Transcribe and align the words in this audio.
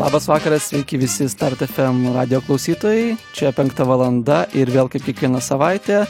Labas 0.00 0.28
vakaras, 0.28 0.62
sveiki 0.62 0.96
visi 0.96 1.28
Start 1.28 1.62
FM 1.66 2.14
radio 2.14 2.40
klausytojai. 2.40 3.16
Čia 3.36 3.50
penkta 3.52 3.84
valanda 3.84 4.46
ir 4.56 4.70
vėl 4.72 4.88
kaip 4.88 5.04
kiekvieną 5.04 5.42
savaitę 5.44 6.06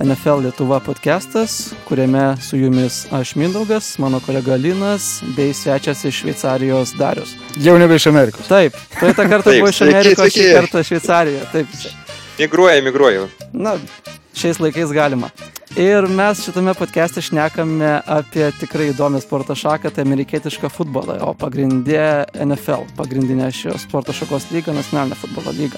NFL 0.00 0.40
Lietuva 0.46 0.78
podcastas, 0.80 1.74
kuriame 1.84 2.22
su 2.40 2.56
jumis 2.56 3.02
aš 3.12 3.34
Mindaugas, 3.36 3.90
mano 4.00 4.22
kolega 4.24 4.56
Linas 4.56 5.20
bei 5.36 5.52
svečias 5.52 6.04
iš 6.08 6.22
Šveicarijos 6.22 6.94
Darius. 6.96 7.34
Jau 7.60 7.76
nebe 7.78 8.00
iš 8.00 8.08
Amerikos. 8.08 8.48
Taip, 8.48 8.76
praeitą 8.96 9.28
kartą 9.28 9.50
Taip, 9.52 9.60
buvo 9.60 9.72
iš 9.74 9.82
Amerikos, 9.84 10.32
šį 10.32 10.48
kartą 10.56 10.84
Šveicarijoje. 10.88 11.44
Taip, 11.52 11.76
Migruoja, 12.38 12.80
migruoju. 12.88 13.28
na, 13.52 13.76
šiais 14.32 14.64
laikais 14.64 14.96
galima. 14.96 15.28
Ir 15.76 16.06
mes 16.08 16.38
šitame 16.40 16.72
podcast'e 16.72 17.20
šnekame 17.20 17.98
apie 18.08 18.46
tikrai 18.56 18.86
įdomią 18.94 19.18
sporto 19.20 19.52
šaką, 19.52 19.90
tai 19.92 20.06
amerikietišką 20.06 20.70
futbolą, 20.72 21.18
o 21.20 21.34
pagrindė 21.36 22.24
NFL, 22.32 22.86
pagrindinė 22.96 23.50
šios 23.52 23.82
sporto 23.84 24.14
šakos 24.16 24.46
lyga, 24.54 24.72
nacionalinė 24.72 25.18
futbolo 25.20 25.52
lyga 25.52 25.76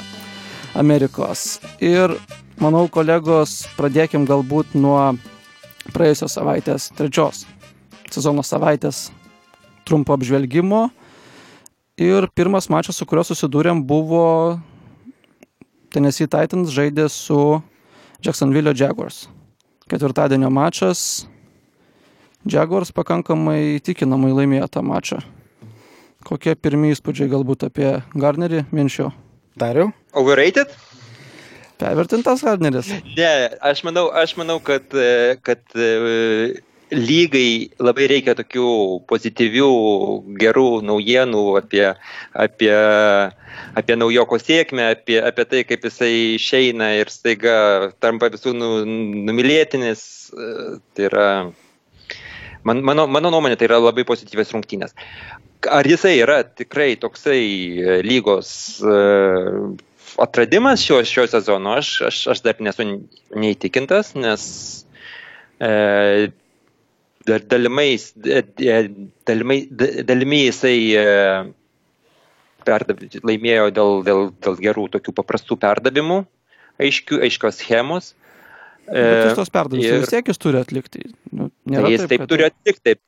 Amerikos. 0.78 1.56
Ir 1.82 2.14
manau, 2.62 2.84
kolegos, 2.94 3.64
pradėkim 3.74 4.22
galbūt 4.28 4.76
nuo 4.78 5.16
praėjusios 5.90 6.36
savaitės, 6.38 6.86
trečios 6.94 7.40
sezono 8.06 8.44
savaitės 8.46 9.08
trumpo 9.82 10.14
apžvelgimo. 10.14 10.84
Ir 11.98 12.28
pirmas 12.38 12.70
mačas, 12.70 13.00
su 13.02 13.08
kuriuo 13.08 13.26
susidūrėm, 13.26 13.82
buvo 13.82 14.60
Tennessee 15.90 16.30
Titans 16.30 16.70
žaidė 16.70 17.08
su 17.10 17.58
Jacksonville 18.22 18.76
Jaguars. 18.78 19.26
Ketvirtadienio 19.88 20.50
mačas. 20.52 21.26
Jaguars 22.48 22.90
pakankamai 22.92 23.78
įtikinamai 23.78 24.34
laimėjo 24.36 24.68
tą 24.72 24.82
mačą. 24.84 25.22
Kokie 26.28 26.52
pirmieji 26.60 26.98
įspūdžiai 26.98 27.30
galbūt 27.32 27.64
apie 27.70 27.88
Garnerį 28.12 28.66
Minšio? 28.74 29.08
Dariau? 29.58 29.88
Overrated? 30.12 30.74
Pervertintas 31.80 32.42
Garneris. 32.44 32.90
Ne, 33.16 33.30
aš 33.64 33.80
manau, 33.86 34.08
aš 34.12 34.34
manau 34.36 34.58
kad, 34.60 34.92
e, 34.92 35.38
kad 35.46 35.62
e, 35.78 36.60
lygai 36.92 37.70
labai 37.82 38.08
reikia 38.10 38.34
tokių 38.38 38.68
pozityvių, 39.08 39.70
gerų 40.40 40.68
naujienų 40.88 41.44
apie, 41.60 41.84
apie, 42.32 42.74
apie 43.78 43.96
naujoko 43.98 44.38
sėkmę, 44.40 44.90
apie, 44.96 45.18
apie 45.20 45.46
tai, 45.50 45.64
kaip 45.68 45.84
jisai 45.88 46.12
išeina 46.36 46.92
ir 47.00 47.12
staiga 47.12 47.56
tampa 48.00 48.30
visų 48.32 48.54
nu, 48.56 48.70
numylėtinis. 49.28 50.04
Tai 50.94 51.08
yra, 51.08 51.28
man, 52.64 52.82
mano, 52.84 53.08
mano 53.10 53.32
nuomonė, 53.34 53.58
tai 53.58 53.68
yra 53.70 53.82
labai 53.82 54.06
pozityvės 54.08 54.54
rungtynės. 54.56 54.96
Ar 55.74 55.86
jisai 55.88 56.16
yra 56.22 56.42
tikrai 56.46 56.92
toksai 57.00 57.40
lygos 58.06 58.50
e, 58.78 58.98
atradimas 60.22 60.84
šio, 60.84 61.00
šio 61.04 61.26
sezono, 61.30 61.74
aš, 61.80 61.94
aš, 62.08 62.20
aš 62.34 62.42
dar 62.46 62.60
nesu 62.62 62.86
neįtikintas, 63.34 64.14
nes 64.14 64.44
e, 65.58 66.30
e, 68.24 68.42
e, 68.64 68.78
dalimai, 69.28 69.58
da- 69.70 70.02
dalimi 70.08 70.40
jisai 70.46 70.78
e, 70.96 71.04
perdav, 72.68 73.00
laimėjo 73.24 73.68
dėl, 73.76 73.92
dėl, 74.06 74.22
dėl 74.44 74.56
gerų 74.62 74.86
tokių 74.96 75.14
paprastų 75.20 75.56
perdavimų, 75.62 76.18
aiškių, 76.84 77.20
aiškios 77.28 77.60
schemos. 77.62 78.12
Bet 78.88 79.26
jis 79.28 79.36
tos 79.36 79.50
perdavimus 79.52 79.84
ir- 79.90 80.00
vis 80.04 80.12
tiek 80.14 80.28
jis 80.32 80.40
turi 80.40 80.60
atlikti. 80.62 81.02
Nu, 81.32 81.50
Tai 81.68 81.90
jis 81.92 82.06
taip 82.08 82.22
kad- 82.24 82.30
turi 82.30 82.46
atlikti. 82.48 82.82
Taip. 82.94 83.00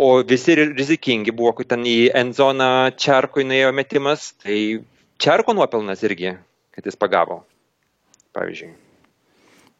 O 0.00 0.22
visi 0.24 0.54
ri- 0.56 0.72
rizikingi 0.78 1.32
buvo, 1.34 1.52
kai 1.58 1.64
ten 1.68 1.82
į 1.84 2.10
Enzoną 2.14 2.90
Čerkui 2.96 3.44
nuėjo 3.44 3.72
metimas, 3.74 4.32
tai 4.42 4.80
Čerko 5.20 5.52
nuopelnas 5.54 6.02
irgi, 6.06 6.32
kad 6.74 6.86
jis 6.86 6.96
pagavo. 6.96 7.42
Pavyzdžiui. 8.32 8.70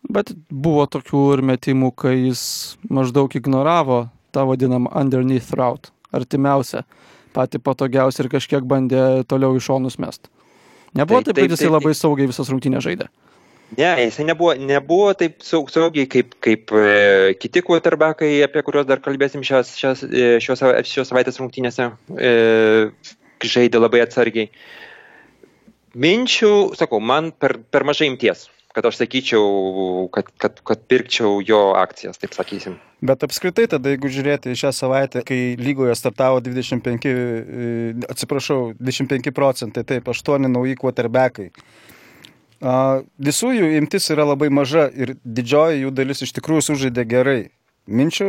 Bet 0.09 0.33
buvo 0.49 0.87
tokių 0.89 1.23
ir 1.37 1.43
metimų, 1.45 1.93
kai 1.99 2.15
jis 2.17 2.43
maždaug 2.89 3.35
ignoravo 3.37 4.07
tą 4.35 4.47
vadinamą 4.49 4.91
underneath 4.97 5.53
route, 5.59 5.93
artimiausią, 6.17 6.85
patį 7.37 7.61
patogiausią 7.63 8.25
ir 8.25 8.31
kažkiek 8.33 8.67
bandė 8.67 9.25
toliau 9.29 9.59
iš 9.59 9.69
šonus 9.69 9.99
mest. 10.03 10.31
Nebuvo 10.97 11.21
Taip, 11.21 11.31
taip, 11.31 11.37
taip, 11.37 11.45
kad 11.45 11.55
jisai 11.55 11.69
taip, 11.69 11.77
labai 11.77 11.93
saugiai 11.95 12.31
visas 12.31 12.49
rungtynės 12.51 12.87
žaidė. 12.87 13.11
Ne, 13.79 13.91
jisai 14.09 14.25
nebuvo, 14.27 14.57
nebuvo 14.59 15.13
taip 15.15 15.45
saug- 15.47 15.71
saugiai 15.71 16.09
kaip, 16.11 16.33
kaip 16.43 16.73
e, 16.75 17.35
kiti 17.39 17.63
quarterbackai, 17.63 18.33
apie 18.43 18.65
kuriuos 18.67 18.89
dar 18.89 18.99
kalbėsim 19.05 19.45
šios, 19.47 19.77
šios, 19.79 20.03
e, 20.09 20.41
šios, 20.43 20.65
šios 20.91 21.13
savaitės 21.13 21.39
rungtynėse. 21.39 21.87
E, 22.19 22.33
žaidė 23.47 23.79
labai 23.81 24.03
atsargiai. 24.05 24.51
Minčių, 26.01 26.51
sakau, 26.79 26.99
man 27.03 27.31
per, 27.33 27.59
per 27.71 27.87
mažai 27.87 28.11
imties, 28.11 28.49
kad 28.75 28.87
aš 28.87 29.01
sakyčiau, 29.01 30.09
kad, 30.15 30.31
kad, 30.39 30.61
kad 30.67 30.83
pirkčiau 30.91 31.41
jo 31.43 31.61
akcijas, 31.79 32.21
taip 32.23 32.35
sakysim. 32.37 32.79
Bet 33.03 33.25
apskritai 33.25 33.65
tada, 33.71 33.95
jeigu 33.95 34.11
žiūrėti 34.13 34.55
šią 34.59 34.73
savaitę, 34.77 35.23
kai 35.27 35.57
lygoje 35.59 35.95
startavo 35.97 36.43
25, 36.45 37.07
e, 37.09 37.95
atsiprašau, 38.13 38.75
25 38.79 39.33
procentai, 39.35 39.87
taip, 39.89 40.11
8 40.13 40.51
nauji 40.51 40.77
quarterbackai. 40.81 41.49
Visų 42.61 43.55
jų 43.57 43.71
imtis 43.79 44.11
yra 44.13 44.27
labai 44.29 44.51
maža 44.53 44.85
ir 44.93 45.15
didžioji 45.25 45.87
jų 45.87 45.95
dalis 45.97 46.21
iš 46.27 46.35
tikrųjų 46.37 46.67
sužaidė 46.69 47.07
gerai. 47.09 47.41
Minčių 47.91 48.27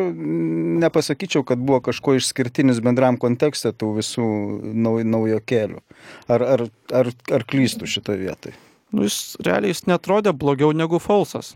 nepasakyčiau, 0.81 1.43
kad 1.45 1.59
buvo 1.59 1.81
kažko 1.83 2.15
išskirtinis 2.17 2.79
bendram 2.81 3.19
kontekste 3.19 3.73
tų 3.75 3.91
visų 3.99 4.25
nauj, 4.73 5.03
naujo 5.03 5.41
kelių. 5.43 5.83
Ar, 6.31 6.47
ar, 6.55 6.67
ar, 6.95 7.11
ar 7.11 7.45
klystų 7.45 7.91
šitoje 7.91 8.23
vietoje? 8.23 8.55
Nu, 8.91 9.05
jis 9.07 9.37
realiai 9.43 9.71
jis 9.71 9.85
netrodė 9.87 10.33
blogiau 10.35 10.73
negu 10.75 10.99
Falsas 10.99 11.53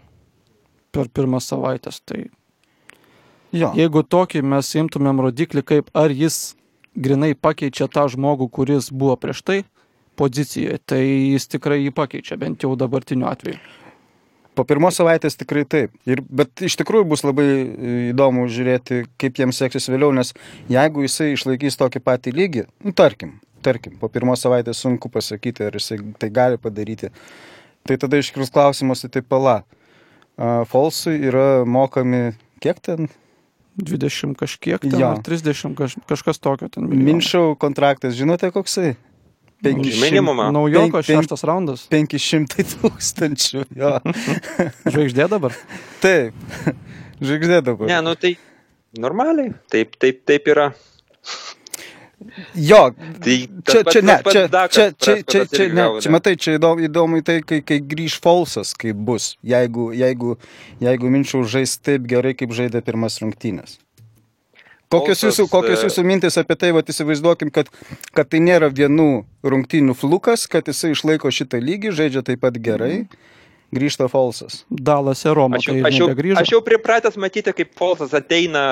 per 0.95 1.09
pirmas 1.11 1.49
savaitės. 1.51 1.99
Tai 2.07 2.25
Jo. 3.55 3.71
jeigu 3.75 4.03
tokį 4.03 4.43
mes 4.43 4.71
imtumėm 4.79 5.19
rodiklį, 5.23 5.63
kaip 5.63 5.89
ar 5.95 6.11
jis 6.15 6.55
grinai 6.95 7.33
pakeičia 7.35 7.87
tą 7.91 8.07
žmogų, 8.11 8.49
kuris 8.51 8.91
buvo 8.91 9.15
prieš 9.19 9.43
tai 9.43 9.63
pozicijoje, 10.15 10.79
tai 10.87 11.01
jis 11.03 11.47
tikrai 11.51 11.81
jį 11.83 11.91
pakeičia, 11.95 12.37
bent 12.39 12.63
jau 12.63 12.75
dabartiniu 12.79 13.27
atveju. 13.27 13.59
Po 14.55 14.63
pirmos 14.63 14.95
savaitės 14.95 15.35
tikrai 15.35 15.65
taip. 15.67 15.91
Ir, 16.07 16.21
bet 16.23 16.63
iš 16.63 16.77
tikrųjų 16.79 17.07
bus 17.11 17.25
labai 17.27 17.47
įdomu 18.13 18.45
žiūrėti, 18.47 19.01
kaip 19.19 19.41
jiems 19.41 19.59
seksis 19.59 19.89
vėliau, 19.91 20.13
nes 20.15 20.31
jeigu 20.71 21.03
jisai 21.03 21.33
išlaikys 21.33 21.75
tokį 21.81 21.99
patį 22.05 22.31
lygį, 22.37 22.63
nu, 22.87 22.95
tarkim, 22.95 23.33
tarkim, 23.65 23.97
po 24.01 24.09
pirmos 24.13 24.43
savaitės 24.45 24.79
sunku 24.85 25.09
pasakyti, 25.13 25.65
ar 25.67 25.75
jisai 25.79 25.97
tai 26.21 26.29
gali 26.33 26.59
padaryti. 26.61 27.09
Tai 27.85 27.97
tada 28.01 28.17
iškils 28.21 28.53
klausimas, 28.53 29.03
tai 29.09 29.21
pala. 29.25 29.59
A, 30.37 30.63
Falsui 30.69 31.17
yra 31.29 31.63
mokami 31.65 32.33
kiek 32.63 32.79
ten? 32.83 33.09
20 33.75 34.37
kažkiek, 34.39 34.79
ten, 34.79 34.95
Jo. 34.99 35.09
ar 35.17 35.19
30 35.25 35.75
kaž, 35.75 35.97
kažkas 36.07 36.39
tokio 36.39 36.69
ten. 36.71 36.85
milijonų. 36.87 37.09
Minšau 37.09 37.55
kontraktas, 37.59 38.15
žinote 38.15 38.47
koksai? 38.55 38.93
Minimumą. 39.65 40.51
Naujoko 40.53 41.01
šeštas 41.03 41.41
raundas. 41.47 41.85
500 41.89 42.63
tūkstančių. 42.75 43.63
Jo. 43.75 43.95
Žvaigždė 44.93 45.25
dabar. 45.31 45.55
Taip. 46.03 46.35
Žvaigždė 47.23 47.61
dabar. 47.65 47.89
Ne, 47.89 47.97
nu 48.05 48.13
tai 48.19 48.35
normaliai, 49.01 49.55
taip, 49.71 49.95
taip, 49.99 50.21
taip 50.27 50.51
yra. 50.53 50.69
Jo, 52.55 52.89
Tai 53.21 53.35
čia, 53.67 53.81
pats- 53.83 53.93
čia, 53.93 54.01
ne, 54.01 54.15
čia, 54.23 54.43
Dakas 54.47 54.75
čia, 54.75 54.85
čia, 54.95 55.15
čia, 55.23 55.45
čia, 55.51 55.67
ne, 55.75 55.85
čia, 55.99 56.11
matai, 56.13 56.35
čia 56.39 56.55
įdomu, 56.57 56.85
įdomu 56.87 57.19
tai, 57.25 57.41
kai, 57.45 57.59
kai 57.61 57.79
grįž 57.83 58.19
Falsas, 58.23 58.71
kaip 58.77 58.95
bus, 58.95 59.35
jeigu, 59.43 59.91
jeigu, 59.95 60.37
jeigu 60.83 61.11
Minčiau 61.11 61.43
žais 61.43 61.75
taip 61.77 62.07
gerai, 62.07 62.33
kaip 62.37 62.55
žaidė 62.55 62.81
pirmas 62.85 63.19
rungtynės. 63.23 63.77
Kokios 64.93 65.23
jūsų, 65.25 65.47
kokios 65.49 65.81
e, 65.81 65.87
jūsų 65.89 66.03
mintis 66.05 66.37
apie 66.39 66.55
tai, 66.59 66.69
vat 66.75 66.89
įsivaizduokim, 66.91 67.49
kad, 67.53 67.69
kad 68.15 68.29
tai 68.29 68.39
nėra 68.43 68.69
vienų 68.69 69.25
rungtynių 69.43 69.95
flukas, 69.97 70.45
kad 70.51 70.69
jisai 70.69 70.93
išlaiko 70.93 71.31
šitą 71.33 71.59
lygį, 71.59 71.93
žaidžia 71.97 72.21
taip 72.25 72.43
pat 72.45 72.59
gerai, 72.61 73.07
grįžta 73.73 74.07
Falsas. 74.11 74.63
Dalase 74.69 75.33
Romo, 75.33 75.57
Aš 75.57 75.69
jau, 75.69 75.75
kai 75.79 75.91
aš, 75.91 75.99
jau, 76.01 76.09
aš 76.41 76.51
jau 76.53 76.61
pripratęs 76.65 77.17
matyti, 77.21 77.53
kaip 77.55 77.73
Folsas 77.79 78.13
ateina 78.17 78.65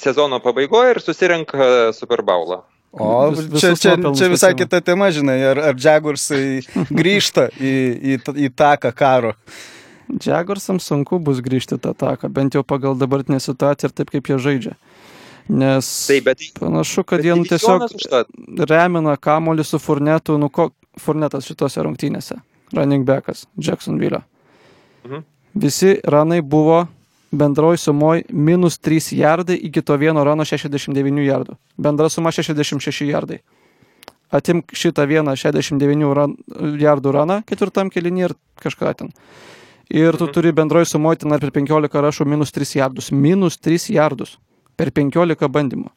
sezono 0.00 0.40
pabaigoje 0.42 0.96
ir 0.96 1.02
susirenka 1.04 1.92
Super 1.96 2.24
Bowlą. 2.26 2.62
O 2.96 3.30
Vis- 3.30 3.60
čia, 3.60 3.74
čia, 3.76 3.94
čia 4.16 4.28
visai 4.32 4.54
kita 4.56 4.80
tema, 4.80 5.10
žinai, 5.12 5.36
ar, 5.52 5.60
ar 5.72 5.76
Jaguarsai 5.76 6.62
grįžta 7.00 7.50
į, 7.60 7.74
į, 8.16 8.20
į 8.46 8.52
taką 8.56 8.92
karo. 8.96 9.34
Jaguarsams 10.06 10.86
sunku 10.86 11.18
bus 11.20 11.42
grįžti 11.44 11.80
tą 11.82 11.92
taką, 11.98 12.30
bent 12.32 12.54
jau 12.54 12.62
pagal 12.64 12.96
dabartinę 12.96 13.40
situaciją 13.42 13.90
ir 13.90 13.96
taip, 13.96 14.12
kaip 14.14 14.30
jie 14.30 14.38
žaidžia. 14.40 14.74
Nes 15.46 15.86
Taip, 16.08 16.24
bet, 16.26 16.42
panašu, 16.58 17.04
kad 17.06 17.20
bet 17.20 17.28
jie 17.28 17.36
nu, 17.38 17.46
tiesiog 17.46 17.84
remina 18.66 19.14
kamolį 19.18 19.66
su 19.66 19.78
Furnetu, 19.82 20.38
nu 20.42 20.48
ko 20.50 20.70
Furnetas 20.98 21.46
šitose 21.46 21.84
rungtynėse. 21.86 22.38
Running 22.72 23.04
backas 23.04 23.46
Jacksonville. 23.56 24.22
Mhm. 25.04 25.22
Visi 25.54 26.00
ranai 26.04 26.40
buvo 26.42 26.86
bendroji 27.32 27.78
sumoji 27.78 28.24
minus 28.30 28.78
3 28.78 29.12
jardai 29.16 29.56
iki 29.56 29.82
to 29.82 29.96
vieno 29.96 30.24
rano 30.24 30.44
69 30.44 31.24
jardų. 31.26 31.56
Bendra 31.78 32.08
suma 32.08 32.30
66 32.30 33.06
jardai. 33.10 33.38
atimk 34.32 34.72
šitą 34.74 35.06
vieną 35.06 35.36
69 35.38 36.14
ran, 36.14 36.36
jardų 36.58 37.12
raną 37.14 37.42
ketvirtam 37.46 37.88
kelinį 37.90 38.24
ir 38.24 38.32
kažką 38.60 38.94
ten. 38.96 39.12
Ir 39.88 40.12
tu 40.18 40.24
Mhm. 40.24 40.32
turi 40.32 40.52
bendroji 40.52 40.86
sumuoti 40.86 41.20
ten 41.28 41.38
per 41.38 41.50
15 41.50 42.00
rašų 42.02 42.26
minus 42.26 42.50
3 42.50 42.74
jardus. 42.74 43.12
Minus 43.12 43.56
3 43.56 43.88
jardus 43.94 44.36
per 44.76 44.90
15 44.90 45.46
bandymų. 45.48 45.88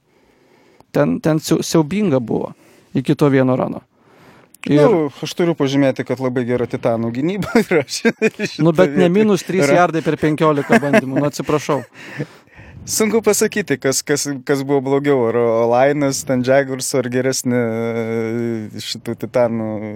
Ten, 0.92 1.19
ten 1.19 1.38
siau- 1.39 1.62
siaubinga 1.63 2.19
buvo 2.19 2.54
iki 2.94 3.15
to 3.15 3.30
vieno 3.30 3.56
rano. 3.57 3.81
Ir, 4.67 4.75
Ir... 4.75 4.81
Nu, 4.91 5.06
aš 5.23 5.33
turiu 5.39 5.53
pažymėti, 5.56 6.03
kad 6.03 6.19
labai 6.19 6.44
gera 6.50 6.67
titanų 6.67 7.13
gynyba 7.15 7.53
yra. 7.63 7.85
nu, 8.59 8.73
bet 8.75 8.97
ne 9.00 9.07
minus 9.13 9.45
3 9.47 9.63
Yra- 9.63 9.77
jardai 9.85 10.03
per 10.03 10.19
15 10.19 10.81
bandymų, 10.83 11.21
nu 11.21 11.29
atsiprašau. 11.29 11.79
Sunku 12.89 13.21
pasakyti, 13.21 13.77
kas, 13.77 14.00
kas, 14.01 14.23
kas 14.47 14.63
buvo 14.65 14.79
blogiau, 14.81 15.27
ar 15.29 15.38
Olainas, 15.38 16.23
ten 16.25 16.41
Jaguars, 16.41 16.88
ar 16.97 17.06
geresnė 17.11 17.59
e, 17.59 18.81
šitų 18.81 19.13
titanų 19.25 19.67
e, 19.77 19.94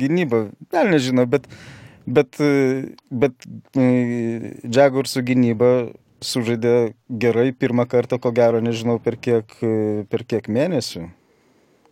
gynyba. 0.00 0.42
Gal 0.74 0.90
nežinau, 0.92 1.24
bet, 1.30 1.48
bet, 2.04 2.36
e, 2.44 2.92
bet 3.08 3.48
Jaguarsų 3.78 5.24
gynyba 5.30 5.70
sužaidė 6.24 6.74
gerai 7.08 7.50
pirmą 7.56 7.86
kartą, 7.88 8.20
ko 8.20 8.34
gero, 8.36 8.60
nežinau 8.64 8.98
per 9.00 9.16
kiek, 9.16 9.56
per 10.10 10.26
kiek 10.28 10.50
mėnesių, 10.52 11.06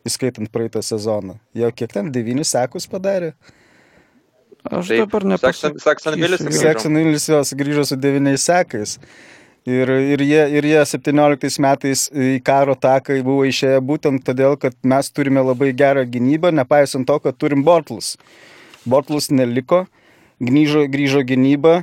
įskaitant 0.09 0.51
praeitą 0.53 0.83
sezoną. 0.85 1.39
Jau 1.57 1.71
kiek 1.75 1.93
ten, 1.93 2.11
devynis 2.15 2.53
sekus 2.55 2.89
padarė. 2.91 3.33
Aš 4.63 4.93
Taip, 4.93 5.05
dabar 5.07 5.27
nepasakysiu. 5.35 5.83
Saxonvillis 5.83 6.39
jo. 6.39 6.47
sugrįžo. 6.47 6.63
Seksonilis 6.63 7.29
jos 7.31 7.55
grįžo 7.59 7.87
su 7.89 7.99
devyniais 7.99 8.45
sekais. 8.47 8.99
Ir, 9.67 9.91
ir, 10.15 10.23
jie, 10.27 10.43
ir 10.59 10.67
jie 10.67 10.83
17 10.91 11.63
metais 11.63 12.09
į 12.11 12.41
karo 12.43 12.75
taką 12.75 13.15
buvo 13.23 13.45
išėję 13.47 13.79
būtent 13.87 14.25
todėl, 14.27 14.57
kad 14.59 14.75
mes 14.83 15.11
turime 15.15 15.43
labai 15.43 15.71
gerą 15.79 16.03
gynybą, 16.11 16.51
nepaisant 16.55 17.07
to, 17.07 17.19
kad 17.23 17.39
turim 17.39 17.63
Bortlus. 17.67 18.17
Bortlus 18.83 19.31
neliko, 19.31 19.85
grįžo, 20.43 20.89
grįžo 20.91 21.23
gynyba, 21.27 21.83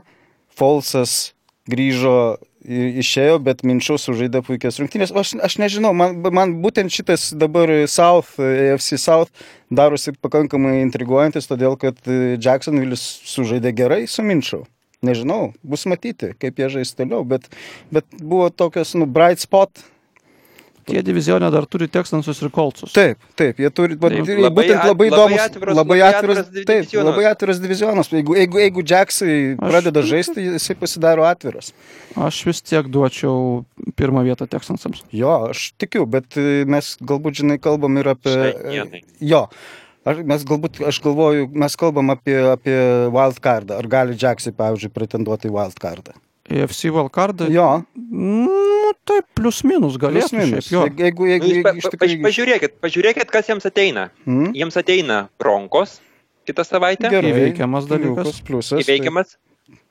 Folsas 0.60 1.32
grįžo, 1.72 2.40
išėjo, 2.70 3.40
bet 3.44 3.64
Minčiau 3.66 3.98
sužaidė 4.00 4.44
puikias 4.46 4.80
rungtynės. 4.82 5.14
Aš, 5.16 5.34
aš 5.44 5.58
nežinau, 5.62 5.92
man, 5.98 6.20
man 6.36 6.58
būtent 6.64 6.94
šitas 6.94 7.30
dabar 7.38 7.72
South, 7.90 8.36
AFC 8.38 9.00
South 9.02 9.46
darosi 9.74 10.14
pakankamai 10.18 10.80
intriguojantis, 10.84 11.50
todėl 11.50 11.78
kad 11.82 11.98
Jacksonville'is 12.08 13.06
sužaidė 13.30 13.74
gerai 13.76 14.04
su 14.08 14.26
Minčiau. 14.26 14.66
Nežinau, 15.06 15.54
bus 15.64 15.86
matyti, 15.88 16.34
kaip 16.36 16.58
jie 16.60 16.68
žais 16.74 16.92
toliau, 16.92 17.24
bet, 17.24 17.46
bet 17.94 18.04
buvo 18.20 18.50
tokios, 18.52 18.92
nu, 19.00 19.08
bright 19.08 19.40
spot. 19.40 19.72
Tie 20.90 21.04
divizionė 21.06 21.50
dar 21.54 21.66
turi 21.70 21.88
Texansus 21.92 22.42
ir 22.44 22.52
Coltsus. 22.56 22.92
Taip, 22.96 23.22
taip, 23.40 23.60
jie 23.62 23.70
turi, 23.74 23.98
Taip. 24.00 24.20
Labai 24.40 24.50
būtent 24.58 24.86
labai 24.90 25.10
labai 25.10 25.10
įdomus, 25.10 25.42
atviras- 25.46 25.78
labai 25.80 25.98
labai 26.00 26.00
atviras, 26.08 26.42
atviras 26.46 26.68
taip, 26.70 26.94
labai 27.10 27.26
atviras 27.30 27.62
divizionas. 27.64 28.12
Jeigu, 28.14 28.38
jeigu, 28.40 28.62
jeigu 28.64 28.86
Jacksai 28.94 29.36
pradeda 29.60 30.04
žaisti, 30.06 30.46
jisai 30.56 30.78
pasidaro 30.80 31.26
atviras. 31.30 31.74
Aš 32.18 32.42
vis 32.50 32.62
tiek 32.66 32.88
duočiau 32.90 33.64
pirmą 34.00 34.24
vietą 34.28 34.48
Texansams. 34.50 35.04
Jo, 35.16 35.36
aš 35.54 35.70
tikiu, 35.82 36.06
bet 36.10 36.38
e, 36.40 36.64
mes 36.70 36.96
galbūt, 37.02 37.44
žinai, 37.44 37.60
kalbam 37.62 37.98
ir 38.02 38.10
apie... 38.16 38.38
Dienai. 38.70 39.04
Jo. 39.22 39.46
Ar 40.08 40.24
mes 40.26 40.46
galbūt, 40.48 40.80
aš 40.90 41.02
galvoju, 41.04 41.50
mes 41.60 41.76
kalbam 41.78 42.10
apie, 42.16 42.38
apie 42.56 42.78
wildcardą. 43.14 43.78
Ar 43.78 43.88
gali 43.92 44.16
Jacksai, 44.18 44.56
pavyzdžiui, 44.58 44.94
pretenduoti 44.96 45.52
į 45.52 45.56
wildcardą? 45.58 46.16
AFC 46.52 46.90
Valkardą. 46.96 47.48
Jo, 47.54 47.84
Nu, 48.12 48.94
taip, 49.06 49.26
plius 49.38 49.62
minus 49.64 49.98
galėtų. 50.02 50.30
plius 50.30 50.34
minus. 50.34 50.66
šiaip, 50.68 50.74
jo. 50.74 50.82
Jeigu, 51.06 51.26
jeigu, 51.30 51.46
Nu, 51.46 51.54
jeigu 51.54 51.58
iš 51.60 51.64
pa, 51.64 51.72
paž- 51.74 51.92
tikrųjų... 51.94 52.22
pažiūrėkit, 52.26 52.72
pažiūrėkit, 52.82 53.30
kas 53.30 53.48
jiems 53.52 53.66
ateina. 53.70 54.08
Hmm? 54.26 54.52
Jiems 54.58 54.78
ateina 54.82 55.30
Bronkos 55.40 56.00
kitą 56.50 56.64
savaitę, 56.66 57.10
Gerai. 57.14 57.30
Įveikiamas 57.32 57.86
dalykas. 57.86 58.42
Pliusas. 58.42 58.82
įveikiamas 58.82 59.36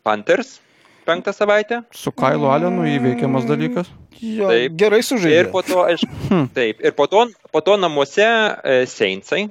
Panthers 0.03 0.59
penktą 1.07 1.33
savaitę 1.33 1.85
Su 1.95 2.11
Kailu 2.13 2.51
Alenu 2.51 2.83
įveikiamas 2.85 3.47
dalykas. 3.49 3.87
Tai, 4.19 4.19
jo, 4.35 4.49
Taip. 4.51 4.75
gerai 4.77 4.99
sužaidė. 5.07 5.39
ir 5.45 5.51
po 5.55 5.63
to, 5.63 5.85
aišku, 5.87 6.11
Hmm. 6.29 6.49
taip, 6.53 6.81
ir 6.85 6.93
po 6.93 7.07
to, 7.07 7.29
po 7.53 7.61
to 7.63 7.77
namuose 7.79 8.27
e, 8.65 8.85
Seinsai, 8.87 9.49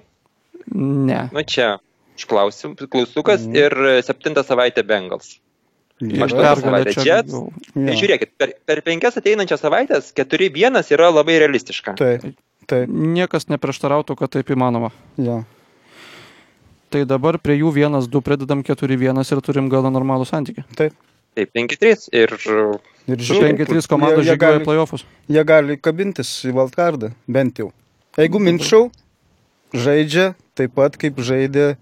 Ne. 0.75 1.30
nu 1.31 1.42
čia 1.44 1.80
užklausim, 2.18 2.75
klaustukas 2.75 3.45
Mhm. 3.48 3.56
ir 3.56 3.71
e, 3.71 4.01
septintą 4.03 4.44
savaitę 4.44 4.83
Bengals. 4.83 5.39
Jets. 6.02 7.34
jau. 7.34 7.44
Jo. 7.74 7.86
Tai 7.88 7.96
žiūrėkit, 7.98 8.34
per, 8.38 8.54
per 8.70 8.82
penkias 8.86 9.18
ateinančias 9.18 9.64
savaitės 9.64 10.12
4-1 10.18 10.78
yra 10.94 11.10
labai 11.14 11.40
realistiška. 11.42 11.96
Taip, 11.98 12.28
taip, 12.70 12.92
Niekas 12.92 13.50
neprieštarautų, 13.50 14.18
kad 14.20 14.36
taip 14.38 14.54
įmanoma. 14.54 14.92
jo. 15.18 15.44
Tai 16.88 17.02
dabar 17.04 17.36
prie 17.44 17.58
jų 17.60 17.74
1-2 17.76 18.22
pridedam 18.24 18.62
4-1 18.64 19.20
ir 19.20 19.42
turim 19.44 19.66
gana 19.68 19.90
normalų 19.92 20.24
santykį. 20.30 20.64
Taip, 20.80 20.94
5-3 21.36 22.08
ir 22.16 22.38
Ir 23.08 23.22
žiūrėk, 23.24 23.62
5-3 23.64 23.88
komandos 23.88 24.26
žygiuoja 24.28 24.64
playoffus. 24.66 25.06
Jie 25.32 25.44
gali 25.48 25.78
kabintis 25.80 26.32
į 26.44 26.52
wildcardą, 26.58 27.14
bent 27.28 27.62
jau. 27.62 27.70
Jeigu 28.20 28.40
minčiau, 28.44 28.90
žaidžia 29.72 30.34
taip 30.60 30.74
pat, 30.76 30.98
kaip 31.00 31.20
žaidė 31.24 31.78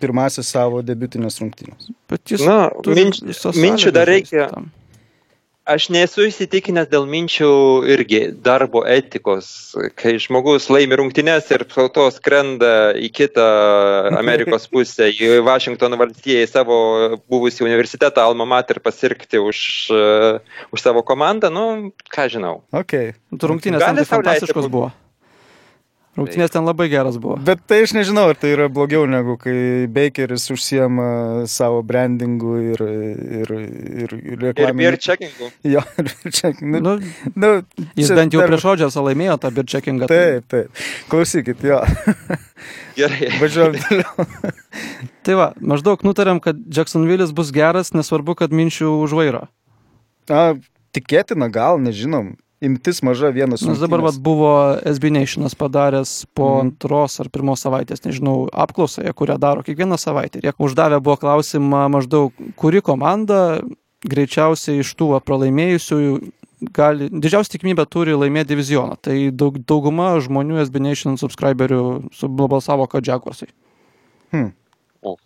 pirmasis 0.00 0.50
savo 0.56 0.82
debiutinės 0.82 1.38
rungtynės. 1.42 1.90
Bet 2.10 2.34
jis 2.34 2.44
Na, 2.48 2.70
minč- 2.88 3.22
minčių 3.54 3.92
dar 3.94 4.08
reikia- 4.10 4.50
tam. 4.50 4.70
aš 5.70 5.84
nesu 5.94 6.24
įsitikinęs 6.26 6.88
dėl 6.90 7.04
minčių 7.06 7.48
irgi 7.94 8.20
darbo 8.42 8.80
etikos, 8.90 9.76
kai 9.94 10.16
žmogus 10.18 10.66
laimi 10.72 10.96
rungtynes 10.98 11.46
ir 11.54 11.62
po 11.70 11.84
to 11.94 12.08
skrenda 12.10 12.90
į 12.98 13.10
kitą 13.14 13.44
Amerikos 14.18 14.66
pusę, 14.72 15.06
į 15.14 15.38
Vašingtono 15.46 15.96
valstiją, 16.00 16.42
į 16.42 16.48
savo 16.50 16.78
buvusį 17.30 17.62
universitetą 17.68 18.24
Alma 18.24 18.48
Mater 18.50 18.80
pasirgti 18.82 19.38
už, 19.38 19.60
uh, 19.94 20.40
už 20.74 20.80
savo 20.82 21.04
komandą, 21.06 21.52
nu, 21.54 21.92
ką 22.10 22.26
žinau. 22.34 22.56
Okay. 22.72 23.12
Tu 23.30 23.46
rungtynės 23.46 23.84
tai 23.84 24.04
fantastiškos 24.10 24.66
buvo. 24.66 24.90
Rungtynės 26.18 26.50
ten 26.50 26.64
labai 26.66 26.88
geras 26.90 27.14
buvo. 27.22 27.36
Bet 27.46 27.60
tai 27.70 27.76
aš 27.84 27.92
nežinau, 27.94 28.24
ar 28.32 28.36
tai 28.36 28.50
yra 28.56 28.64
blogiau 28.72 29.04
negu 29.06 29.36
kai 29.38 29.86
Bakeris 29.94 30.48
užsiema 30.50 31.46
savo 31.48 31.84
brandingu 31.86 32.56
ir, 32.72 32.82
ir, 33.44 33.52
ir, 33.54 34.14
ir 34.18 34.42
Ir 34.50 34.72
beer 34.74 34.98
checkingu. 34.98 35.52
Jo, 35.76 35.84
ir 36.02 36.10
čia, 36.34 36.50
nu, 36.66 36.80
Nu, 36.82 36.96
nu, 37.38 37.52
jis 37.94 38.10
čia 38.10 38.18
bent 38.18 38.34
jau 38.34 38.42
dar- 38.42 38.50
prieš 38.50 38.66
Odžersą 38.72 39.04
laimėjo 39.06 39.38
tą 39.44 39.52
birčekingą. 39.54 40.10
Taip, 40.10 40.50
taip. 40.50 40.82
Klausykit, 41.12 41.62
jo. 41.70 41.78
Gerai. 42.98 43.30
Važiuojam 43.38 43.78
toliau. 43.86 44.28
Tai 45.24 45.38
va, 45.38 45.48
maždaug 45.62 46.02
nutarėm, 46.04 46.42
kad 46.42 46.58
Jacksonville'is 46.74 47.30
bus 47.38 47.54
geras, 47.54 47.94
nesvarbu, 47.94 48.34
kad 48.42 48.50
minčių 48.50 48.90
už 49.06 49.14
vairo. 49.14 49.46
A, 50.26 50.56
tikėtina, 50.96 51.46
gal, 51.54 51.78
nežinom. 51.80 52.34
Imtis 52.60 52.98
maža 53.02 53.30
vienas. 53.32 53.62
Nes 53.64 53.78
dabar 53.80 54.02
vat, 54.04 54.18
buvo 54.20 54.76
SB 54.84 55.08
Nationas 55.10 55.54
padaręs 55.56 56.26
po 56.34 56.58
Mhm. 56.58 56.66
antros 56.66 57.20
ar 57.20 57.28
pirmos 57.32 57.62
savaitės, 57.64 58.02
nežinau, 58.04 58.48
apklausą, 58.52 59.02
jie 59.06 59.12
kurią 59.16 59.38
daro 59.40 59.62
kiekvieną 59.62 59.96
savaitę. 59.96 60.38
Ir 60.38 60.42
Jie 60.44 60.52
uždavę 60.58 61.00
buvo 61.00 61.16
klausimą 61.16 61.88
maždaug, 61.88 62.32
kuri 62.56 62.82
komanda 62.82 63.62
greičiausiai 64.04 64.80
iš 64.80 64.92
tų 64.94 65.20
pralaimėjusiųjų 65.24 66.32
gali, 66.72 67.08
didžiausia 67.08 67.56
tikimybė 67.56 67.86
turi 67.88 68.12
laimėti 68.12 68.52
divizioną. 68.52 68.96
Tai 69.00 69.16
daug, 69.32 69.56
dauguma 69.64 70.20
žmonių 70.20 70.60
SB 70.60 70.80
Nation 70.80 71.16
subscriberių 71.16 72.10
subalsavo, 72.12 72.86
kad 72.88 73.02
Jaguarsai. 73.08 73.48
Hmm. 74.32 74.52
O. 75.02 75.16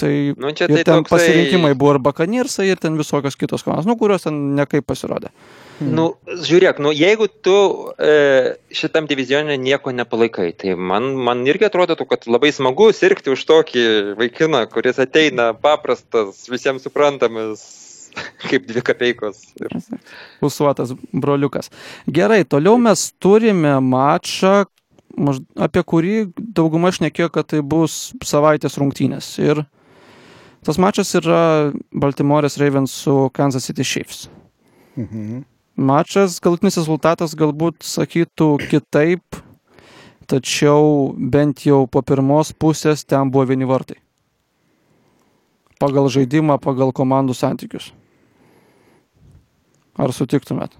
Tai 0.00 0.34
Nu, 0.38 0.52
čia 0.56 0.66
tai 0.66 0.82
ten 0.82 1.04
toksai- 1.04 1.10
pasirinkimai 1.12 1.74
buvo 1.76 1.92
ir 1.94 1.98
Bakanirsai, 2.00 2.70
ir 2.70 2.76
ten 2.80 2.96
visokios 2.96 3.36
kitos 3.36 3.62
komandos, 3.62 3.84
nu, 3.86 3.96
kurios 3.96 4.22
ten 4.24 4.56
nekaip 4.56 4.86
pasirodė. 4.86 5.28
Nu, 5.80 6.04
žiūrėk, 6.28 6.80
nu, 6.84 6.90
jeigu 6.92 7.26
tu 7.40 7.56
e, 7.96 8.56
šitam 8.76 9.06
divizionė 9.08 9.56
nieko 9.56 9.94
nepalaikai, 9.96 10.50
tai 10.60 10.74
man, 10.76 11.14
man 11.16 11.40
irgi 11.48 11.70
atrodo, 11.70 11.96
kad 12.08 12.26
labai 12.28 12.50
smagu 12.52 12.90
sirgti 12.92 13.32
už 13.32 13.44
tokį 13.48 13.84
vaikiną, 14.18 14.66
kuris 14.72 15.00
ateina 15.00 15.50
paprastas, 15.56 16.42
visiems 16.52 16.84
suprantamas, 16.84 17.62
kaip 18.50 18.66
dvi 18.68 18.82
kapeikos. 18.84 19.40
Ir... 19.62 19.72
Usuotas 20.44 20.92
broliukas. 21.16 21.72
Gerai, 22.04 22.42
toliau 22.44 22.76
mes 22.80 23.06
turime 23.22 23.78
mačą, 23.80 24.66
apie 25.56 25.84
kurį 25.86 26.16
dauguma 26.36 26.92
šnekėjo, 26.92 27.30
kad 27.32 27.48
tai 27.54 27.62
bus 27.64 28.10
savaitės 28.24 28.76
rungtynės. 28.80 29.32
Ir 29.40 29.64
tas 30.66 30.76
mačas 30.82 31.14
yra 31.16 31.72
Baltimore's 31.88 32.60
Ravens 32.60 32.92
su 33.06 33.30
Kansas 33.32 33.64
City 33.70 33.86
Chiefs. 33.86 34.28
Mhm. 35.00 35.40
Mačas, 35.80 36.34
galutinis 36.44 36.76
rezultatas 36.76 37.32
galbūt 37.32 37.86
sakytų 37.88 38.48
kitaip, 38.68 39.38
tačiau 40.28 41.14
bent 41.16 41.64
jau 41.64 41.86
po 41.88 42.02
pirmos 42.04 42.50
pusės 42.52 43.06
ten 43.08 43.32
buvo 43.32 43.46
vieni 43.48 43.64
vartai. 43.64 43.96
Pagal 45.80 46.10
žaidimą, 46.12 46.58
pagal 46.60 46.92
komandų 46.92 47.32
santykius. 47.38 47.88
Ar 49.96 50.12
sutiktumėt? 50.12 50.76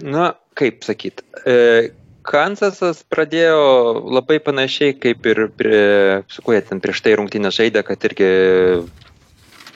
Na, 0.00 0.32
kaip 0.56 0.80
sakyt, 0.88 1.20
e, 1.44 1.92
Kansasas 2.24 3.04
pradėjo 3.12 4.08
labai 4.08 4.40
panašiai 4.40 4.96
kaip 4.96 5.28
ir 5.28 5.50
prie, 5.52 6.24
su 6.32 6.40
kuo 6.40 6.56
jie 6.56 6.64
ten 6.64 6.80
prieš 6.80 7.04
tai 7.04 7.18
rungtynę 7.20 7.52
žaidė, 7.52 7.84
kad 7.84 8.08
irgi 8.08 8.30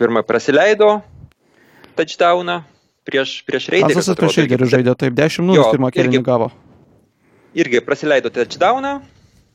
pirmą 0.00 0.24
praleido 0.24 1.02
touchdowną 2.00 2.64
prieš, 3.06 3.42
prieš 3.48 3.68
Raiderius. 3.72 3.94
Kansasas 3.94 4.20
prieš 4.20 4.38
Raiderius 4.42 4.72
žaidė, 4.72 4.94
taip, 4.98 5.16
10-0 5.18 5.58
Jo, 5.58 5.70
pirmą 5.72 5.90
kėlinį 5.94 6.22
gavo. 6.24 6.50
irgi 7.54 7.80
praleido 7.84 8.30
touchdowną. 8.34 9.00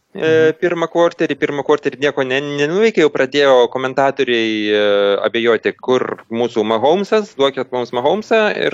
E, 0.09 0.53
pirmą 0.57 0.87
kvarterį, 0.89 1.35
pirmą 1.37 1.61
kvarterį 1.61 1.99
nieko 2.01 2.23
ne, 2.25 2.39
nenuveikė, 2.41 3.03
jau 3.03 3.11
pradėjo 3.13 3.67
komentatoriai 3.69 4.53
e, 4.73 4.79
abejoti, 5.21 5.75
kur 5.77 6.23
mūsų 6.33 6.63
Mahomesas, 6.65 7.35
duokit 7.37 7.69
mums 7.69 7.93
Mahomesą 7.93 8.47
ir 8.57 8.73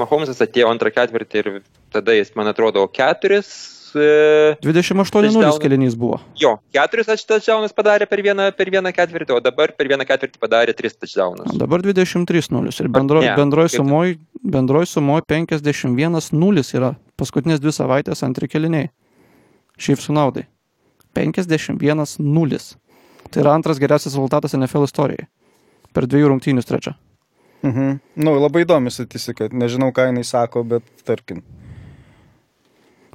Mahomesas 0.00 0.40
atėjo 0.40 0.70
antrą 0.72 0.94
ketvirtį 0.94 1.42
ir 1.42 1.50
tada 1.92 2.16
jis, 2.16 2.32
man 2.36 2.48
atrodo, 2.48 2.86
keturis, 2.88 3.75
28-0 3.96 5.10
Touchdown. 5.10 5.58
kėlinys 5.62 5.96
buvo. 5.98 6.20
jo, 6.38 6.56
keturis 6.72 7.06
touchdownus 7.26 7.72
padarė 7.76 8.06
per 8.08 8.22
vieną, 8.22 8.50
per 8.56 8.70
vieną 8.70 8.92
ketvirtį, 8.96 9.36
o 9.36 9.40
dabar 9.40 9.72
per 9.76 9.88
vieną 9.88 10.06
ketvirtį 10.06 10.38
padarė 10.42 10.74
tris 10.76 10.96
touchdownus. 10.96 11.56
Dabar 11.58 11.80
23-0 11.82 12.80
ir 12.80 12.88
bendro, 12.88 13.20
Ne, 13.22 13.34
bendroj 13.36 13.68
kaip- 13.68 13.76
sumoj, 13.80 14.16
bendroj 14.44 14.86
sumoj 14.86 15.22
51-0 15.26 16.74
yra 16.76 16.94
paskutinės 17.18 17.60
dvi 17.60 17.72
savaitės 17.72 18.22
antri 18.26 18.48
kėliniai. 18.48 18.90
Šiaip 19.78 20.00
su 20.00 20.12
naudai. 20.12 20.46
51-0. 21.14 22.76
Tai 23.30 23.42
yra 23.42 23.54
antras 23.56 23.78
geriausias 23.82 24.14
rezultatas 24.14 24.54
NFL 24.54 24.84
istorijai. 24.86 25.26
Per 25.92 26.06
dviejų 26.06 26.28
rungtynių 26.32 26.62
trečia. 26.64 26.94
Mhm. 27.64 27.98
Nu, 28.22 28.34
labai 28.38 28.64
įdomi 28.66 28.90
statistika. 28.92 29.48
Nežinau, 29.50 29.90
ką 29.92 30.10
jinai 30.10 30.24
sako, 30.24 30.62
bet 30.64 30.82
tarkim. 31.04 31.42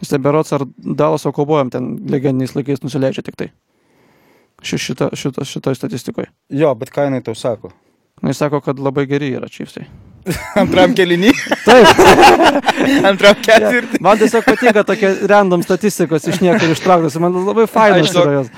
Jis 0.02 0.10
tai 0.10 0.20
berots 0.20 0.54
ar 0.54 0.66
Dalaso 0.78 1.32
kovojam 1.32 1.70
ten 1.70 1.92
legendiniais 2.10 2.56
laikais 2.58 2.82
nusileidžia 2.84 3.24
tik 3.26 3.38
tai. 3.38 3.52
Ši, 4.62 4.78
šita, 4.78 5.10
šita, 5.18 5.46
šitoj 5.46 5.78
statistikoje. 5.78 6.30
Jo, 6.54 6.74
bet 6.78 6.94
ką 6.94 7.08
jinai 7.08 7.22
tau 7.26 7.38
sako? 7.38 7.72
Jis 8.26 8.42
sako, 8.42 8.62
kad 8.62 8.82
labai 8.82 9.08
geri 9.10 9.32
yra 9.38 9.50
Chiefsai. 9.50 9.88
Antram 10.62 10.94
kelinį, 10.98 11.32
Taip, 11.66 12.02
antram 13.10 13.38
ketvirtį. 13.42 14.00
man 14.04 14.20
tiesiog 14.20 14.46
patinka 14.46 14.84
tokia 14.86 15.12
random 15.32 15.64
statistikos 15.66 16.28
iš 16.30 16.42
niekur 16.44 16.74
ištrauktas. 16.76 17.18
Man 17.22 17.40
labai 17.48 17.66
fainas 17.70 18.14
yra 18.14 18.36
jos. 18.36 18.52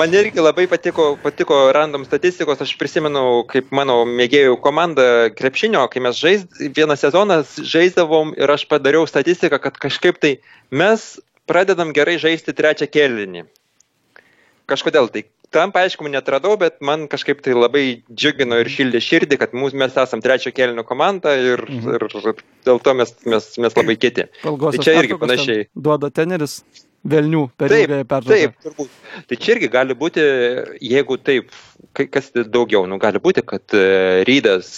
Man 0.00 0.16
irgi 0.18 0.42
labai 0.42 0.66
patiko, 0.70 1.12
patiko 1.22 1.60
random 1.76 2.06
statistikos, 2.08 2.62
aš 2.64 2.74
prisimenu, 2.80 3.44
kaip 3.50 3.70
mano 3.76 4.00
mėgėjų 4.08 4.58
komanda 4.64 5.06
krepšinio, 5.36 5.84
kai 5.92 6.02
mes 6.02 6.18
žais, 6.18 6.46
vieną 6.58 6.98
sezoną 6.98 7.42
žaisdavom 7.60 8.34
ir 8.38 8.56
aš 8.56 8.66
padariau 8.70 9.06
statistiką, 9.06 9.60
kad 9.62 9.78
kažkaip 9.86 10.18
tai 10.22 10.36
mes 10.74 11.06
pradedam 11.46 11.94
gerai 11.94 12.18
žaisti 12.22 12.56
trečią 12.56 12.90
kėlinį. 12.90 13.46
Kažkodėl 14.66 15.06
tai. 15.14 15.28
Tam 15.56 15.70
paaiškinimų 15.72 16.12
netradau, 16.12 16.52
bet 16.60 16.82
man 16.84 17.06
kažkaip 17.08 17.38
tai 17.44 17.54
labai 17.56 17.84
džiugino 18.12 18.58
ir 18.60 18.68
šildė 18.68 19.00
širdį, 19.00 19.38
kad 19.40 19.54
mūsų, 19.56 19.78
mes 19.80 19.94
esam 20.02 20.20
trečio 20.24 20.52
kėlinio 20.52 20.84
komanda 20.84 21.32
ir, 21.40 21.62
Mhm. 21.64 21.94
ir, 21.96 22.04
ir 22.20 22.42
dėl 22.68 22.82
to 22.84 22.92
mes, 22.98 23.14
mes, 23.24 23.46
mes 23.64 23.78
labai 23.78 23.96
kiti. 23.96 24.26
Ilgosios 24.44 24.76
Tai 24.76 24.84
čia 24.84 24.98
irgi 25.00 25.16
panašiai. 25.22 25.66
Duoda 25.72 26.10
teneris 26.12 26.58
velnių 27.10 27.42
per 27.58 27.72
Taip, 27.72 27.86
ilgąją 27.86 28.06
pertrauką. 28.10 28.36
Taip, 28.36 28.58
turbūt. 28.66 29.00
Tai 29.30 29.38
čia 29.40 29.54
irgi 29.54 29.70
gali 29.72 29.96
būti, 29.98 30.24
jeigu 30.84 31.16
taip, 31.22 31.54
kas 31.96 32.30
daugiau, 32.36 32.84
nu, 32.90 32.98
gali 33.02 33.20
būti, 33.22 33.44
kad 33.46 33.76
e, 33.76 34.24
Rydas 34.28 34.68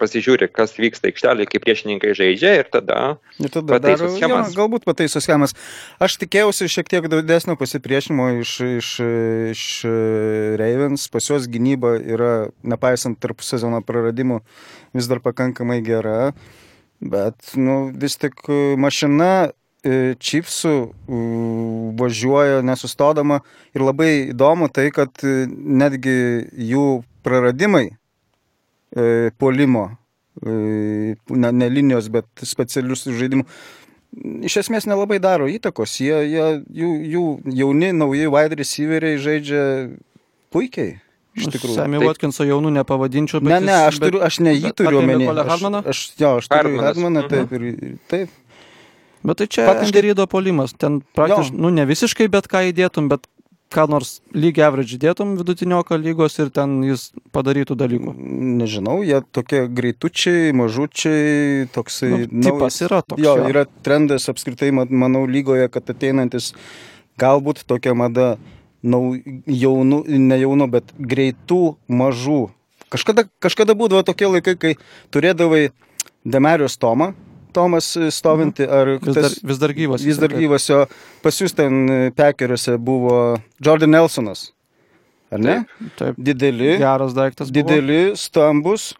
pasižiūri, 0.00 0.48
kas 0.54 0.74
vyksta 0.80 1.10
aikštelėje, 1.10 1.50
kaip 1.52 1.64
priešininkai 1.66 2.14
žaidžia 2.16 2.54
ir 2.62 2.70
tada 2.72 3.00
Ir 3.42 3.50
tada 3.50 3.76
Pataiso 3.76 4.06
daro, 4.06 4.10
jo, 4.12 4.18
schemas. 4.18 4.52
galbūt 4.56 4.84
pataiso 4.86 5.20
schemas. 5.22 5.54
Aš 6.02 6.16
tikėjausi 6.22 6.68
šiek 6.70 6.90
tiek 6.90 7.08
didesnio 7.10 7.56
pasipriešinimo 7.60 8.28
iš, 8.40 8.52
iš, 8.78 8.90
iš 9.54 9.64
e, 9.90 9.94
Ravens. 10.60 11.08
Pas 11.12 11.26
juos 11.30 11.48
gynyba 11.50 11.96
yra, 11.98 12.32
nepaisant 12.62 13.18
tarp 13.22 13.42
sezono 13.44 13.82
praradimų, 13.84 14.40
vis 14.94 15.10
dar 15.10 15.22
pakankamai 15.24 15.80
gera. 15.86 16.32
Bet 17.04 17.56
nu, 17.58 17.90
vis 17.90 18.16
tik 18.22 18.38
e, 18.48 18.62
mašina 18.80 19.50
e, 19.84 20.14
e, 20.16 20.72
važiuoja 22.00 22.62
nesustodama. 22.66 23.40
Ir 23.74 23.84
labai 23.84 24.10
įdomu 24.32 24.70
tai, 24.72 24.88
kad 24.94 25.24
e, 25.26 25.44
netgi 25.50 26.16
jų 26.72 26.88
praradimai 27.24 27.86
e, 27.90 29.30
polimo 29.38 29.86
e, 30.42 31.14
ne, 31.30 31.52
ne 31.52 31.70
linijos, 31.70 32.10
bet 32.12 32.28
specialius 32.42 33.06
žaidimų. 33.08 33.46
Iš 34.46 34.60
esmės 34.62 34.86
nelabai 34.86 35.18
daro 35.18 35.48
įtakos. 35.50 35.96
Jie, 35.98 36.14
jie, 36.30 36.50
jų, 36.82 36.90
jų 37.14 37.24
jauni, 37.62 37.90
nauji 37.96 38.28
wide 38.30 38.60
receiveriai 38.60 39.18
žaidžia 39.18 39.64
puikiai. 40.54 41.00
Iš 41.34 41.50
tikrųjų. 41.50 41.74
Sami 41.74 41.98
Taip. 41.98 42.06
Watkinso 42.12 42.46
jaunų 42.46 42.70
nepavadinčiau, 42.76 43.40
bet 43.42 43.56
Ne, 43.56 43.58
ne, 43.66 43.74
aš, 43.88 43.98
turiu, 44.02 44.20
aš 44.22 44.38
ne 44.44 44.52
jį 44.54 44.70
turiu 44.78 45.00
apie 45.00 45.02
omeny. 45.02 45.24
Mikolę 45.24 45.44
Aš, 45.50 45.64
aš, 45.90 46.02
jo, 46.20 46.30
aš 46.38 46.48
turiu 46.52 46.78
Hardmaną, 46.78 47.24
mhm. 47.24 47.30
taip, 47.32 47.54
ir, 47.58 47.64
ir 47.72 47.96
taip. 48.12 48.36
Bet 49.24 49.38
tai 49.40 49.46
čia 49.48 49.64
Faktiškai- 49.66 49.88
Angerydo 49.94 50.26
polimas. 50.28 50.74
Ten 50.76 51.00
praktiškai, 51.16 51.56
nu 51.56 51.70
ne 51.72 51.86
visiškai, 51.88 52.28
bet 52.28 52.48
ką 52.48 52.60
įdėtum, 52.72 53.08
bet 53.08 53.24
ką 53.74 53.88
nors 53.90 54.20
lygiai 54.36 54.66
average 54.68 54.94
įdėtum 54.98 55.32
vidutinioką 55.40 55.96
lygos 55.98 56.36
ir 56.38 56.50
ten 56.54 56.82
jis 56.84 57.08
padarytų 57.32 57.74
dalykų. 57.74 58.12
Nežinau, 58.60 59.00
jie 59.02 59.22
tokie 59.32 59.64
greitučiai, 59.66 60.52
mažučiai, 60.54 61.66
toksai... 61.74 62.28
Nu, 62.30 62.44
tipas 62.44 62.76
yra 62.84 63.00
toks. 63.02 63.22
Jo, 63.24 63.34
yra 63.48 63.64
trendas 63.82 64.28
apskritai, 64.30 64.70
ma- 64.70 64.86
manau, 64.86 65.24
lygoje, 65.26 65.66
kad 65.72 65.88
ateinantis 65.90 66.52
galbūt 67.18 67.64
tokia 67.66 67.94
mada 67.96 68.36
nau, 68.84 69.14
jaunų, 69.48 70.04
ne 70.06 70.38
jaunų, 70.38 70.70
bet 70.70 70.92
greitų, 71.00 71.76
mažų. 71.88 72.50
Kažkada, 72.94 73.24
kažkada 73.42 73.74
būdavo 73.74 74.04
tokie 74.06 74.28
laikai, 74.28 74.54
kai 74.60 74.74
turėdavai 75.10 75.70
Demarius 76.24 76.76
Tomą, 76.78 77.14
Tomas 77.54 77.92
stovinti, 78.14 78.66
ar 78.66 78.96
Vis 79.02 79.14
dar, 79.16 79.30
vis 79.50 79.60
dar 79.62 79.72
gyvas. 79.76 80.02
vis 80.04 80.18
dar 80.20 80.28
taip. 80.32 80.40
gyvas 80.42 80.66
jo, 80.68 80.82
pas 81.22 81.38
jūs 81.40 81.54
ten 81.56 81.84
e, 81.90 81.98
pekeriuose 82.16 82.76
buvo 82.82 83.38
Jordan 83.64 83.94
Nelsonas. 83.94 84.48
Ar 85.34 85.40
ne? 85.42 85.56
Taip, 85.98 86.18
Dideli, 86.18 86.76
geras 86.78 87.14
daiktas. 87.16 87.48
buvo. 87.50 87.56
dideli, 87.66 88.12
stambus, 88.20 88.92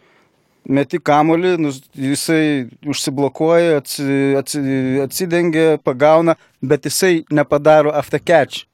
meti 0.67 0.99
kamolį, 0.99 1.53
nus- 1.61 1.83
jisai 1.95 2.65
užsiblokuoja, 2.89 3.77
atsi, 3.83 4.07
atsi, 4.41 4.63
atsidengia, 5.05 5.77
pagauna, 5.85 6.35
bet 6.63 6.89
jisai 6.89 7.25
nepadaro 7.31 7.93
after 7.95 8.19
catch 8.19 8.65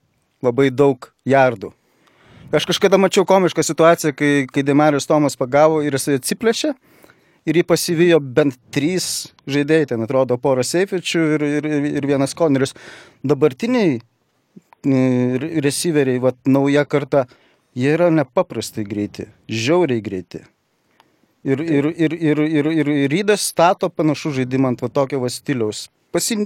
labai 0.43 0.71
daug 0.71 1.11
jardų. 1.29 1.73
Aš 2.55 2.65
kažkada 2.67 2.97
mačiau 2.99 3.23
komišką 3.29 3.63
situaciją, 3.63 4.15
kai, 4.17 4.47
kai 4.51 4.63
Demarius 4.67 5.07
Tomas 5.07 5.37
pagavo 5.39 5.83
ir 5.87 5.93
jisai 5.99 6.17
atsiplėšė 6.19 6.73
ir 7.51 7.61
jį 7.61 7.67
pasivijo 7.67 8.21
bent 8.23 8.57
trys 8.75 9.31
žaidėjai, 9.51 9.91
ten 9.93 10.07
atrodo 10.07 10.39
pora 10.43 10.65
seifičių 10.67 11.25
ir, 11.37 11.47
ir, 11.59 11.69
ir, 11.91 12.09
vienas 12.09 12.35
koneris. 12.39 12.75
Dabartiniai 13.27 13.99
e, 13.99 15.03
receiveriai, 15.65 16.23
vat, 16.23 16.39
nauja 16.47 16.87
karta, 16.89 17.27
jie 17.77 17.93
yra 17.97 18.11
nepaprastai 18.15 18.87
greiti, 18.87 19.29
žiauriai 19.51 20.05
greiti. 20.05 20.45
Ir, 21.45 21.63
ir, 21.65 21.89
ir, 21.97 22.13
ir, 22.13 22.41
ir, 22.45 22.67
ir, 22.69 22.89
ir 23.07 23.13
Rydas 23.13 23.47
stato 23.49 23.89
panašų 23.89 24.35
žaidimą 24.43 24.75
ant 24.75 24.83
va 24.85 24.91
tokio 24.93 25.23
va 25.23 25.31
stiliaus. 25.33 25.87
Pasim, 26.13 26.45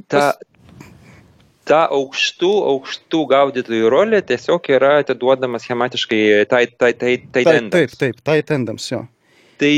ta, 1.67 1.81
aukštų, 1.97 2.51
aukštų 2.75 3.25
gaudytojų 3.33 3.91
rolė 3.91 4.21
tiesiog 4.29 4.69
yra 4.77 4.99
atiduodama 5.03 5.59
schematiškai 5.59 6.21
tai, 6.51 6.67
tai, 6.69 6.93
tai, 6.93 7.17
tai 7.33 7.45
taip, 7.49 7.71
taip, 7.75 7.99
taip, 7.99 8.23
tai 8.23 8.39
tendams 8.47 8.87
jo. 8.93 9.03
Tai, 9.61 9.73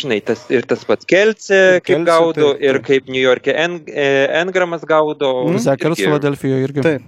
žinai, 0.00 0.20
tas, 0.24 0.46
ir 0.48 0.64
tas 0.64 0.80
pats 0.88 1.04
Kelce, 1.04 1.80
kaip 1.84 1.90
Kelce, 1.90 2.04
gaudo, 2.08 2.52
taip, 2.54 2.62
ir 2.64 2.78
taip. 2.78 2.86
kaip 2.86 3.08
New 3.12 3.20
York'e 3.20 3.52
En, 3.54 3.80
e, 3.86 4.06
Engramas 4.40 4.84
gaudo. 4.88 5.32
Zekeris 5.60 5.98
irgi- 5.98 6.06
Filadelfijoje 6.08 6.68
irgi. 6.70 6.84
Taip, 6.86 7.02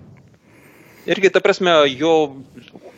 Irgi, 1.03 1.31
ta 1.35 1.41
prasme, 1.43 1.73
jo 1.99 2.13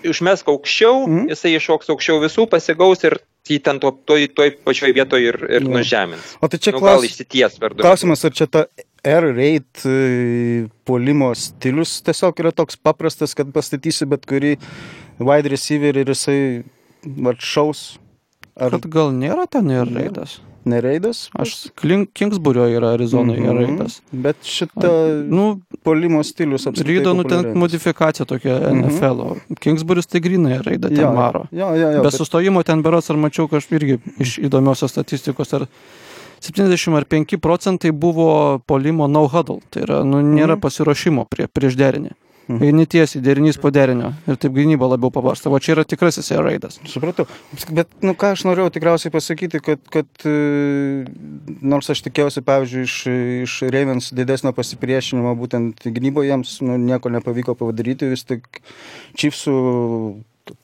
užmesk 0.05 0.49
aukščiau, 0.53 1.07
mm. 1.09 1.29
jisai 1.33 1.55
iššoks 1.57 1.89
aukščiau 1.95 2.19
visų, 2.21 2.45
pasigaus 2.53 3.01
ir 3.09 3.15
jį 3.49 3.57
ten 3.65 3.79
to, 3.81 3.95
toj, 4.05 4.27
toj 4.37 4.51
pačioj 4.67 4.91
vietoje 4.97 5.31
ir, 5.31 5.39
ir 5.49 5.63
Jo. 5.65 5.71
nužemins. 5.73 6.35
o 6.45 6.49
tai 6.53 6.59
čia 6.61 6.75
Nu, 6.75 6.83
klaus... 6.83 7.07
išsities 7.09 7.57
per 7.63 7.73
daug. 7.73 7.81
klausimas, 7.87 8.25
ar 8.29 8.33
čia 8.37 8.47
ta 8.47 8.67
air 9.05 9.25
raid 9.37 9.65
e, 9.89 10.67
polimo 10.85 11.31
stilius 11.37 12.03
tiesiog 12.05 12.37
yra 12.45 12.53
toks 12.53 12.77
paprastas, 12.77 13.33
kad 13.37 13.49
pastatysi 13.57 14.05
bet 14.09 14.27
kurį 14.29 14.59
wide 15.21 15.49
receiver 15.53 15.97
ir 15.97 16.13
jisai 16.13 16.65
vat, 17.25 17.41
šaus. 17.41 17.95
Ar 18.57 18.71
Kad 18.71 18.87
gal 18.87 19.11
nėra 19.13 19.47
ten 19.51 19.71
ir 19.71 19.87
Ne. 19.91 20.01
raidas. 20.05 20.39
nereidas? 20.65 21.29
Aš 21.37 21.69
Kingsburio 22.15 22.65
yra 22.71 22.95
Arizonoje 22.97 23.41
Mhm. 23.41 23.59
raidas. 23.59 24.01
Bet 24.13 24.37
šita 24.43 25.27
Nu, 25.29 25.61
polimo 25.83 26.23
stilius 26.25 26.67
apskritai. 26.67 26.99
Rydo, 27.01 27.15
nu 27.15 27.25
ten 27.25 27.53
modifikacija 27.59 28.25
tokia 28.27 28.59
Mhm. 28.71 28.85
NFL. 28.89 29.05
-o. 29.21 29.37
Kingsburis 29.61 30.07
tai 30.07 30.21
grinai 30.21 30.59
raida 30.63 30.89
ten 30.89 31.01
Jo, 31.01 31.13
varo. 31.13 31.47
Jo, 31.53 31.75
jo, 31.75 31.91
jo. 31.91 32.03
Be 32.03 32.09
bet- 32.09 32.15
sustojimo 32.19 32.63
ten 32.65 32.83
berots 32.83 33.11
ar 33.11 33.17
mačiau 33.17 33.49
kažkaip 33.49 33.81
irgi 33.83 33.99
iš 34.19 34.39
įdomiosios 34.39 34.89
statistikos 34.91 35.53
ar 35.53 35.67
70 36.41 36.97
ar 36.97 37.05
5 37.05 37.37
procentai 37.37 37.91
buvo 37.93 38.59
polimo 38.67 39.07
no 39.07 39.27
huddle, 39.29 39.61
tai 39.71 39.83
yra, 39.83 40.05
nu, 40.05 40.23
nėra 40.23 40.57
Mhm. 40.57 40.61
pasiruošimo 40.61 41.27
prie, 41.29 41.47
prieš 41.49 41.75
derinį. 41.77 42.11
Mhm. 42.45 42.61
Eini 42.61 42.85
tiesiai, 42.87 43.23
derinys 43.25 43.57
po 43.57 43.71
derinio 43.73 44.11
ir 44.29 44.37
taip 44.41 44.53
gynyba 44.53 44.89
labiau 44.91 45.09
pavarsta. 45.13 45.49
O 45.49 45.59
čia 45.63 45.73
yra 45.79 45.85
tikrasis 45.89 46.29
air 46.35 46.43
raidas. 46.45 46.77
Supratau. 46.91 47.25
Bet, 47.73 47.89
nu, 48.05 48.13
ką 48.21 48.35
aš 48.35 48.45
norėjau 48.45 48.73
tikriausiai 48.75 49.13
pasakyti, 49.15 49.63
kad, 49.65 49.81
kad 49.93 50.27
e, 50.29 50.35
nors 51.65 51.89
aš 51.95 52.05
tikėjausi, 52.05 52.45
pavyzdžiui, 52.45 52.85
iš, 52.85 52.99
iš 53.47 53.57
Ravens 53.73 54.11
didesnio 54.17 54.53
pasipriešinimo 54.57 55.33
būtent 55.41 55.89
gynyboje, 55.89 56.35
jiems 56.35 56.59
nu, 56.67 56.77
nieko 56.85 57.13
nepavyko 57.17 57.57
padaryti, 57.63 58.13
vis 58.13 58.29
tik 58.29 58.61
Chiefsų 59.17 59.57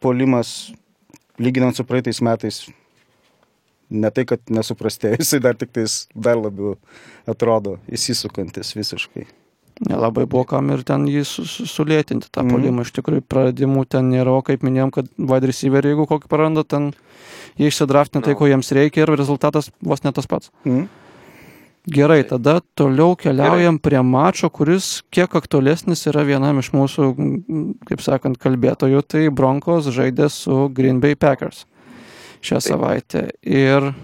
polimas, 0.04 0.74
lyginant 1.40 1.80
su 1.80 1.88
praeitais 1.88 2.20
metais, 2.20 2.66
ne 3.88 4.12
tai, 4.12 4.28
kad 4.28 4.52
nesuprastėjo, 4.52 5.16
jisai 5.22 5.40
dar 5.48 5.56
tik 5.56 5.72
tais 5.80 6.02
dar 6.12 6.36
labiau 6.36 6.76
atrodo 7.30 7.78
įsisukantis 7.88 8.76
visiškai. 8.76 9.30
Nelabai 9.88 10.26
buvo 10.28 10.44
kam 10.44 10.68
ir 10.70 10.82
ten 10.84 11.06
jį 11.08 11.24
su- 11.24 11.46
su- 11.48 11.64
sulėtinti 11.64 12.28
tą 12.30 12.42
Mhm. 12.44 12.50
polimą. 12.52 12.82
Iš 12.84 12.92
tikrųjų, 12.92 13.22
praradimų 13.24 13.88
ten 13.88 14.10
nėra, 14.10 14.28
o 14.36 14.42
kaip 14.42 14.60
minėjom, 14.60 14.90
kad 14.92 15.06
wide 15.16 15.46
receiver, 15.46 15.82
jeigu 15.82 16.06
kokį 16.06 16.28
praranda, 16.28 16.64
ten 16.68 16.92
jie 17.58 17.68
išsidraftina 17.70 18.22
tai, 18.22 18.32
Nu. 18.34 18.38
ko 18.38 18.44
jiems 18.44 18.70
reikia 18.72 19.02
ir 19.02 19.16
rezultatas 19.16 19.70
vos 19.82 20.04
ne 20.04 20.12
tas 20.12 20.26
pats. 20.26 20.50
Mm. 20.66 20.88
Gerai, 21.88 22.22
tada 22.28 22.60
toliau 22.76 23.16
keliaujam 23.16 23.78
prie 23.80 24.02
mačo, 24.04 24.50
kuris 24.52 25.00
kiek 25.10 25.30
aktualesnis 25.30 26.04
yra 26.06 26.22
vienam 26.26 26.58
iš 26.58 26.70
mūsų, 26.72 27.16
mm, 27.16 27.74
kaip 27.86 28.00
sakant, 28.00 28.36
kalbėtojų, 28.36 29.02
tai 29.08 29.28
Broncos 29.30 29.86
žaidė 29.86 30.30
su 30.30 30.68
Green 30.74 31.00
Bay 31.00 31.14
Packers 31.14 31.64
šią 32.42 32.60
Taip. 32.60 32.72
savaitę. 32.76 33.30
Ir 33.42 33.94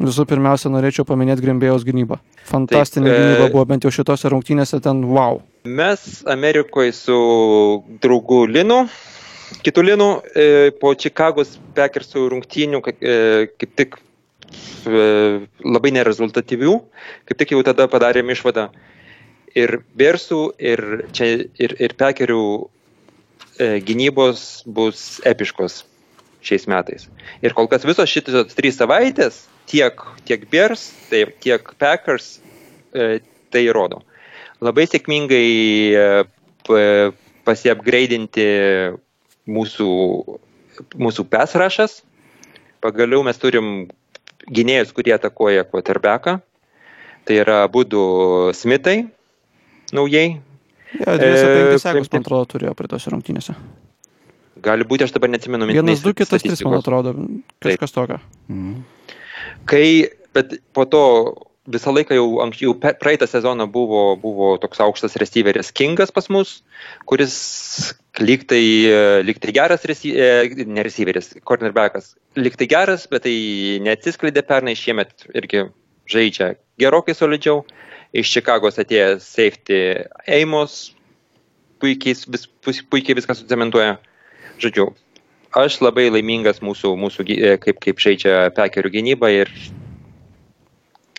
visų 0.00 0.24
pirmiausia, 0.28 0.70
norėčiau 0.72 1.06
paminėti 1.06 1.44
Green 1.44 1.60
Bay'os 1.62 1.84
gynybą. 1.86 2.18
Fantastinė 2.48 3.10
Taip, 3.10 3.14
e- 3.14 3.20
gynyba 3.24 3.50
buvo 3.52 3.64
bent 3.70 3.84
jau 3.86 3.92
šitose 3.94 4.30
rungtynėse 4.32 4.80
ten 4.82 5.04
wow. 5.10 5.40
Mes 5.64 6.24
Amerikoje 6.30 6.92
su 6.96 7.18
draugu 8.02 8.44
Linu, 8.50 8.84
kitų 9.64 9.86
Linu, 9.90 10.08
e, 10.34 10.72
po 10.80 10.94
Čikagos 10.94 11.56
Packersų 11.76 12.26
rungtynių 12.32 12.82
kaip, 12.84 13.00
e, 13.00 13.46
kaip 13.60 13.78
tik 13.78 13.96
e, 13.96 15.46
labai 15.64 15.94
nerezultatyvių, 15.94 16.76
kaip 17.30 17.40
tik 17.40 17.54
jau 17.54 17.62
tada 17.66 17.88
padarėm 17.88 18.34
išvadą. 18.34 18.68
Ir 19.54 19.84
Bersų, 19.94 20.48
ir, 20.58 21.06
čia, 21.14 21.30
ir, 21.62 21.76
ir 21.78 21.94
Packerių 21.94 22.44
e, 23.62 23.78
gynybos 23.86 24.64
bus 24.66 25.20
epiškos 25.22 25.84
šiais 26.44 26.68
metais. 26.70 27.08
Ir 27.44 27.56
kol 27.56 27.68
kas 27.72 27.86
visos 27.88 28.10
šitos 28.10 28.56
trys 28.56 28.78
savaitės, 28.80 29.44
tiek, 29.70 30.00
tiek 30.28 30.44
Bears, 30.52 30.90
tai 31.10 31.26
tiek 31.40 31.70
Packers, 31.80 32.36
e, 32.92 33.22
tai 33.54 33.68
rodo 33.72 34.04
labai 34.64 34.86
sėkmingai 34.88 35.48
e, 35.98 36.04
pasiapgraidinti 37.44 38.46
mūsų, 39.50 39.90
mūsų 41.00 41.26
pesrašas. 41.30 42.00
Pagaliau 42.84 43.24
mes 43.26 43.40
turim 43.40 43.74
gynėjus, 44.48 44.92
kurie 44.96 45.14
atakuoja 45.16 45.66
quarterbacką. 45.68 46.38
Tai 47.24 47.36
yra 47.40 47.62
būdų 47.72 48.04
Smithai 48.56 49.06
naujai. 49.96 50.40
Ja, 50.94 51.16
dviese 51.18 51.46
E, 51.48 51.54
penkis 51.56 51.82
sekus, 51.82 51.90
priimti. 51.90 52.12
man 52.12 52.24
atrodo, 52.26 52.48
turėjo 52.54 52.74
prie 52.78 52.90
tos 52.92 53.08
rungtynėse. 53.10 53.56
Gali 54.64 54.86
būti, 54.88 55.06
aš 55.06 55.14
dabar 55.16 55.32
neatsimenu 55.32 55.68
mintinai 55.68 55.92
Vienas, 55.92 56.04
du, 56.04 56.14
kitas, 56.16 56.42
tris, 56.42 56.62
man 56.64 56.78
atrodo. 56.80 57.14
Kažkas 57.64 57.92
tokio. 57.94 58.20
Mm. 58.48 58.78
Kai, 59.68 59.86
bet 60.36 60.56
po 60.76 60.86
to 60.88 61.02
visą 61.70 61.92
laiką 61.94 62.16
jau 62.16 62.26
anksčiau, 62.44 62.74
praeitą 62.76 63.26
sezoną 63.28 63.66
buvo, 63.72 64.02
buvo 64.20 64.54
toks 64.60 64.82
aukštas 64.84 65.16
receiveris 65.20 65.72
Kingas 65.72 66.12
pas 66.12 66.28
mus, 66.32 66.58
kuris 67.08 67.36
lygtai, 68.20 68.64
lygtai 69.24 69.54
geras, 69.56 69.86
e, 69.88 70.66
ne 70.66 70.84
receiveris, 70.84 71.32
cornerbackas, 71.48 72.12
lygtai 72.36 72.68
geras, 72.68 73.08
bet 73.10 73.24
tai 73.24 73.36
neatsiskleidė 73.84 74.44
pernai, 74.44 74.76
šiemet 74.76 75.28
irgi 75.32 75.68
žaidžia 76.10 76.54
gerokai 76.80 77.16
solidžiau. 77.16 77.64
Iš 78.14 78.30
Čikagos 78.30 78.76
atėjęs 78.78 79.24
safety 79.26 79.78
Amos, 80.30 80.92
puikiai, 81.82 82.14
vis, 82.30 82.44
puikiai 82.62 83.16
viską 83.18 83.34
sucementuoja. 83.34 83.96
Žodžiu, 84.62 84.90
aš 85.54 85.80
labai 85.82 86.08
laimingas 86.12 86.60
mūsų, 86.64 86.94
mūsų 86.98 87.26
e, 87.34 87.54
kaip, 87.62 87.80
kaip 87.82 88.02
žaidžia 88.02 88.50
pekerių 88.54 88.92
gynyba 88.94 89.30
ir 89.34 89.50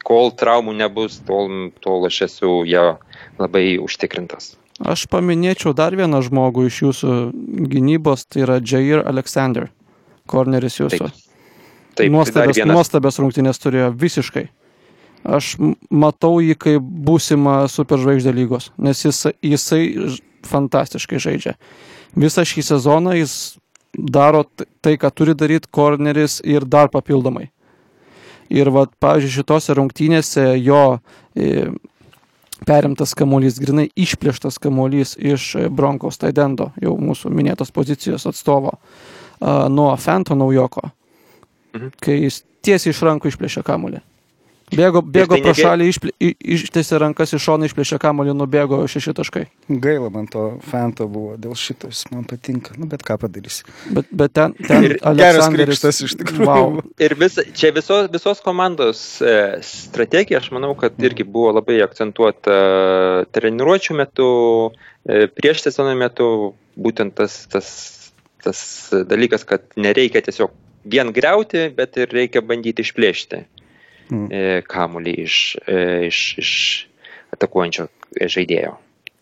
kol 0.06 0.32
traumų 0.38 0.76
nebus, 0.78 1.18
tol, 1.26 1.72
tol 1.84 2.06
aš 2.08 2.22
esu 2.30 2.62
jo 2.70 2.86
labai 3.42 3.76
užtikrintas. 3.82 4.54
Aš 4.84 5.06
paminėčiau 5.08 5.72
dar 5.76 5.96
vieną 5.96 6.20
žmogų 6.26 6.68
iš 6.68 6.82
jūsų 6.84 7.14
gynybos, 7.72 8.26
tai 8.28 8.44
yra 8.44 8.60
Jair 8.60 9.06
Alexander, 9.08 9.70
korneris 10.28 10.82
jūsų. 10.82 11.08
Taip. 11.08 11.22
Taip, 11.96 12.12
tai 12.36 12.50
vienas. 12.52 12.74
nuostabias 12.76 13.20
rungtynės 13.24 13.62
turėjo 13.64 13.94
visiškai. 13.96 14.50
Aš 15.26 15.56
matau 15.90 16.42
jį 16.44 16.58
kaip 16.60 16.90
būsimą 17.08 17.64
superžvaigždę 17.72 18.34
lygos, 18.36 18.68
nes 18.78 19.00
jis, 19.08 19.24
jisai 19.42 19.80
fantastiškai 20.48 21.20
žaidžia. 21.22 21.56
Visą 22.16 22.46
šį 22.48 22.64
sezoną 22.70 23.16
jis 23.18 23.56
daro 23.96 24.44
tai, 24.84 24.96
ką 25.00 25.12
turi 25.16 25.36
daryti 25.36 25.72
korneris 25.72 26.42
ir 26.44 26.66
dar 26.68 26.92
papildomai. 26.92 27.50
Ir, 28.54 28.70
vat, 28.70 28.92
pavyzdžiui, 29.02 29.34
šitose 29.40 29.74
rungtynėse 29.74 30.44
jo 30.62 31.00
e, 31.34 31.72
perimtas 32.68 33.16
kamuolys, 33.18 33.58
grinai 33.60 33.88
išplėštas 33.98 34.60
kamuolys 34.62 35.16
iš 35.18 35.48
e, 35.58 35.70
Bronkos 35.74 36.22
Taidendo, 36.22 36.70
jau 36.82 36.94
mūsų 37.02 37.32
minėtos 37.34 37.74
pozicijos 37.74 38.28
atstovo, 38.30 38.78
a, 39.40 39.66
nuo 39.72 39.90
Fento 39.98 40.38
naujoko, 40.38 40.92
Mhm. 41.76 41.92
kai 42.00 42.20
jis 42.24 42.44
tiesiai 42.64 42.94
iš 42.94 43.02
rankų 43.04 43.32
išplėšė 43.32 43.64
kamuolį. 43.68 44.00
Bėgo, 44.76 45.02
bėgo 45.02 45.36
tai 45.36 45.42
pro 45.44 45.54
negi- 45.54 45.64
šalį, 45.64 45.86
išplė, 45.92 46.12
i- 46.20 46.36
ištiesė 46.56 47.00
rankas 47.02 47.34
iš 47.38 47.44
šono, 47.48 47.68
išplėšė 47.70 48.00
kamuolį, 48.04 48.34
nubėgo 48.36 48.82
šeši 48.92 49.14
taškai. 49.18 49.44
Gaila 49.70 50.10
man 50.14 50.28
to 50.32 50.44
fanto 50.70 51.08
buvo, 51.12 51.38
dėl 51.42 51.56
šito 51.60 51.88
jis 51.92 52.04
man 52.12 52.26
patinka, 52.30 52.76
nu 52.78 52.86
bet 52.92 53.04
ką 53.08 53.18
padarysi. 53.22 53.64
Bet, 53.96 54.10
bet 54.12 54.34
ten, 54.36 54.54
ten 54.68 54.88
Geras 55.18 55.48
krikštas 55.54 56.02
iš 56.08 56.18
tikrųjų. 56.22 56.46
Wow. 56.50 56.84
Ir 57.00 57.16
vis, 57.20 57.40
čia 57.56 57.72
visos, 57.76 58.10
visos 58.14 58.44
komandos 58.46 59.22
e, 59.22 59.36
strategija, 59.66 60.40
aš 60.44 60.52
manau, 60.56 60.74
kad 60.80 60.98
irgi 61.00 61.24
buvo 61.24 61.54
labai 61.60 61.80
akcentuota 61.86 62.60
treniruočio 63.36 63.96
metu, 63.98 64.30
e, 65.08 65.28
prieš 65.32 65.66
sezono 65.70 65.96
metu, 65.98 66.54
būtent 66.76 67.16
tas, 67.16 67.46
tas, 67.52 67.70
tas 68.44 68.60
dalykas, 69.08 69.46
kad 69.48 69.64
nereikia 69.80 70.22
tiesiog 70.26 70.52
vien 70.86 71.10
greuti, 71.16 71.70
bet 71.74 71.98
ir 71.98 72.12
reikia 72.14 72.44
bandyti 72.46 72.84
išplėšti 72.86 73.46
Mm. 74.10 74.26
e, 74.30 74.62
kamuolį 74.70 75.14
iš, 75.26 75.36
e, 75.68 75.78
iš, 76.10 76.20
iš 76.42 76.52
atakuojančio 77.34 77.88
žaidėjo. 78.22 78.76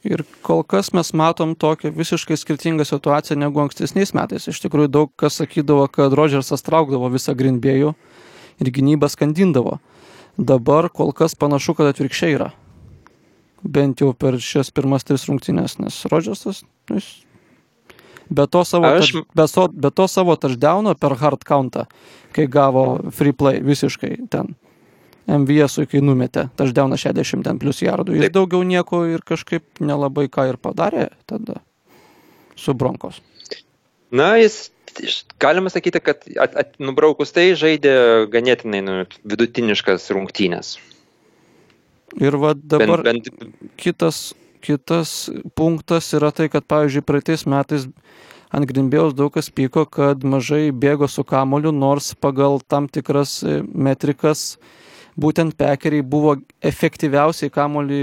Ir 0.04 0.26
kol 0.44 0.66
kas 0.68 0.92
mes 0.92 1.14
matom 1.16 1.54
tokią 1.56 1.94
visiškai 1.96 2.36
skirtingą 2.36 2.84
situaciją 2.84 3.38
negu 3.40 3.62
ankstesniais 3.64 4.12
metais. 4.18 4.50
Iš 4.52 4.60
tikrųjų 4.66 4.90
daug 4.92 5.12
kas 5.16 5.40
sakydavo, 5.40 5.86
kad 5.88 6.12
Rodžersas 6.12 6.66
traukdavo 6.66 7.08
visą 7.14 7.32
Grindbėjų 7.40 7.94
ir 8.60 8.72
gynybą 8.76 9.08
skandindavo. 9.08 9.78
Dabar 10.38 10.90
kol 10.92 11.14
kas 11.16 11.38
panašu, 11.40 11.78
kad 11.78 11.94
atvirkščiai 11.94 12.36
yra. 12.36 12.50
Bent 13.64 14.04
jau 14.04 14.12
per 14.12 14.36
šias 14.44 14.74
pirmas 14.76 15.08
tris 15.08 15.24
rungtynės, 15.30 15.78
nes 15.80 16.02
Rodžersas, 16.12 16.66
nu, 16.92 17.00
jis 17.00 17.08
be 18.28 18.44
to 18.48 18.66
savo, 18.68 18.92
Aš- 19.00 19.14
touch- 19.14 19.26
be, 19.36 19.48
so, 19.48 19.68
be 19.72 19.92
to 19.92 20.08
savo 20.12 20.36
touchdowno 20.36 20.98
per 21.00 21.16
hard 21.16 21.46
countą, 21.48 21.86
kai 22.36 22.48
gavo 22.48 23.00
free 23.12 23.32
play 23.32 23.62
visiškai 23.64 24.28
ten. 24.30 24.56
MVS, 25.28 25.86
kai 25.90 26.02
numetė 26.04 26.48
touchdowną 26.60 26.98
60 27.00 27.46
ten 27.48 27.60
plus 27.62 27.82
jardų. 27.84 28.18
Jis 28.18 28.28
Taip. 28.28 28.38
daugiau 28.38 28.64
nieko 28.68 29.04
ir 29.08 29.24
kažkaip 29.26 29.84
nelabai 29.84 30.28
ką 30.32 30.50
ir 30.52 30.60
padarė 30.60 31.10
tada 31.30 31.62
su 32.60 32.76
Bronkos. 32.76 33.22
Na, 34.14 34.36
jis, 34.38 34.68
galima 35.42 35.72
sakyti, 35.74 36.02
kad 36.04 36.28
at, 36.38 36.56
at, 36.60 36.76
nubraukus 36.84 37.34
tai 37.34 37.54
žaidė 37.58 37.94
ganėtinai 38.34 38.84
nu, 38.86 38.98
vidutiniškas 39.26 40.12
rungtynės. 40.14 40.76
Ir 42.22 42.38
va 42.38 42.54
dabar 42.54 43.02
Bent, 43.02 43.32
bent, 43.34 43.58
kitas, 43.80 44.36
kitas 44.62 45.32
punktas 45.58 46.12
yra 46.14 46.30
tai, 46.36 46.46
kad, 46.54 46.68
pavyzdžiui, 46.70 47.06
praeitais 47.08 47.48
metais 47.50 47.88
ant 48.54 48.70
Grimbėjaus 48.70 49.16
daug 49.18 49.34
kas 49.34 49.50
pyko, 49.50 49.88
kad 49.90 50.22
mažai 50.22 50.68
bėgo 50.70 51.10
su 51.10 51.26
kamoliu, 51.26 51.74
nors 51.74 52.12
pagal 52.14 52.62
tam 52.70 52.86
tikras 52.86 53.40
e, 53.42 53.62
metrikas 53.66 54.60
būtent 55.20 55.56
pekeriai 55.60 56.02
buvo 56.06 56.36
efektyviausiai 56.66 57.52
kamolį 57.54 58.02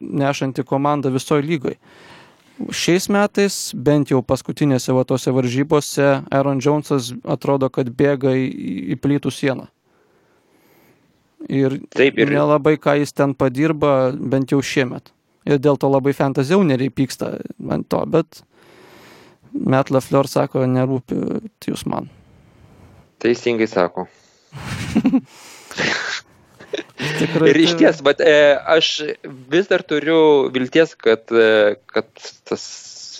nešanti 0.00 0.64
komanda 0.66 1.10
visoje 1.12 1.44
lygoje. 1.46 1.78
Šiais 2.70 3.08
metais, 3.10 3.56
bent 3.74 4.12
jau 4.12 4.20
paskutinėse 4.22 4.92
va 4.94 5.02
tose 5.08 5.32
varžybose, 5.34 6.22
Aaron 6.30 6.60
Jonesas 6.62 7.10
atrodo, 7.24 7.70
kad 7.72 7.88
bėga 7.90 8.34
į, 8.38 8.44
į 8.94 8.98
plytų 9.02 9.32
sieną. 9.34 9.66
Ir, 11.50 11.80
Taip, 11.90 12.20
ir- 12.22 12.30
nelabai 12.30 12.76
ką 12.78 13.00
jis 13.00 13.12
ten 13.12 13.34
padirba, 13.34 14.12
bent 14.14 14.52
jau 14.52 14.60
šiemet. 14.62 15.10
Ir 15.48 15.58
dėl 15.58 15.74
to 15.80 15.88
labai 15.90 16.12
fantasy 16.14 16.54
owneriai 16.54 16.92
pyksta 16.94 17.40
ant 17.70 17.88
to, 17.90 18.04
bet 18.06 18.44
Met 19.52 19.90
Lafleur 19.92 20.24
sako, 20.30 20.64
nerūpi 20.64 21.16
jūs 21.68 21.82
man. 21.84 22.06
Teisingai 23.20 23.68
sako. 23.68 24.06
Tikrai. 27.18 27.50
Ir 27.50 27.60
iš 27.64 27.74
tai- 27.74 27.78
ties, 27.82 28.00
bet 28.06 28.20
e, 28.24 28.36
aš 28.76 28.90
vis 29.52 29.68
dar 29.70 29.82
turiu 29.86 30.48
vilties, 30.54 30.94
kad, 30.98 31.24
e, 31.30 31.76
kad 31.92 32.08
tas 32.48 32.64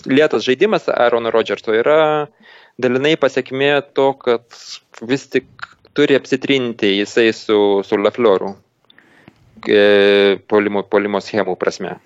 lėtas 0.09 0.45
žaidimas 0.47 0.89
Aarono 0.91 1.31
Rodžerso 1.33 1.75
yra 1.75 2.27
dalinai 2.81 3.15
pasiekmė 3.21 3.75
to, 3.93 4.13
kad 4.17 4.43
vis 5.05 5.27
tik 5.31 5.45
turi 5.93 6.17
apsitrinti 6.17 6.95
jisai 6.97 7.29
su, 7.37 7.57
su 7.85 7.99
Laflioru 8.01 8.55
e, 9.67 10.39
polimo, 10.49 10.83
polimo 10.83 11.21
schemų 11.21 11.55
prasme. 11.59 11.99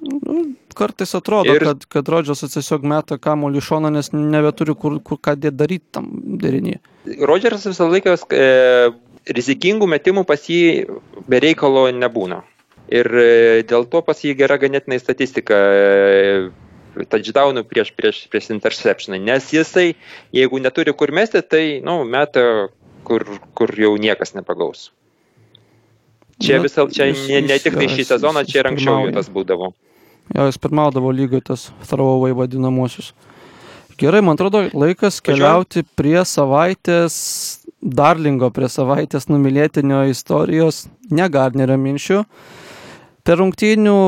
Nu, 0.00 0.54
kartais 0.76 1.12
atrodo, 1.14 1.52
Ir- 1.54 1.64
kad, 1.64 1.84
kad 1.92 2.08
Rodžersas 2.08 2.54
tiesiog 2.54 2.84
meta 2.88 3.18
kamuolį 3.20 3.60
šoną, 3.64 3.90
nes 3.92 4.12
nebeturi 4.16 4.72
kur, 4.74 4.96
kur 5.04 5.20
ką 5.20 5.34
dėt 5.36 5.58
daryti 5.60 5.84
tam 5.92 6.08
derinį. 6.40 6.78
Rodžersas 7.28 7.74
visą 7.74 7.88
laiką 7.90 8.14
e, 8.32 8.46
rizikingų 9.30 9.86
metimų 9.90 10.24
pas 10.28 10.42
jį 10.50 10.86
bereikalo 11.30 11.88
nebūna. 11.94 12.42
Ir 12.90 13.06
e, 13.06 13.62
dėl 13.70 13.86
to 13.90 14.02
pas 14.02 14.18
jį 14.24 14.34
gera 14.40 14.56
ganėtinai 14.58 14.98
statistika 14.98 15.54
e, 15.54 17.04
touchdownų 17.10 17.62
prieš, 17.70 17.92
prieš, 17.94 18.24
prieš 18.32 18.50
interceptioną. 18.56 19.20
Nes 19.22 19.52
jisai, 19.54 19.92
jeigu 20.34 20.58
neturi 20.62 20.94
kur 20.98 21.12
mesti, 21.14 21.42
tai, 21.42 21.64
na, 21.84 22.00
nu, 22.00 22.08
meta, 22.08 22.42
kur, 23.06 23.26
kur 23.54 23.70
jau 23.78 23.94
niekas 24.00 24.34
nepagaus. 24.34 24.88
Čia, 26.40 26.56
Na, 26.56 26.64
visą, 26.64 26.88
čia 26.90 27.10
jis- 27.10 27.26
ne, 27.28 27.42
ne 27.46 27.58
tik 27.60 27.76
tai 27.76 27.86
šį 27.92 28.06
sezoną, 28.08 28.42
čia 28.48 28.62
ir 28.62 28.70
anksčiau 28.72 29.04
jau 29.04 29.12
tas 29.14 29.28
būdavo. 29.30 29.74
Jo, 30.34 30.46
jis 30.48 30.58
pirmaudavo 30.62 31.10
lygoje 31.12 31.44
tas 31.52 31.68
throwaway 31.90 32.32
vadinamosius. 32.32 33.12
Gerai, 34.00 34.22
man 34.24 34.38
atrodo, 34.38 34.62
laikas 34.72 35.18
keliauti 35.20 35.82
prie 35.98 36.22
savaitės, 36.24 37.14
darlingo 37.80 38.50
prie 38.52 38.68
savaitės 38.68 39.28
numylėtinio 39.30 40.04
istorijos, 40.12 40.86
ne 41.10 41.26
Gardnerio 41.32 41.78
minčių. 41.80 42.22
Per 43.24 43.40
rungtynių 43.40 43.98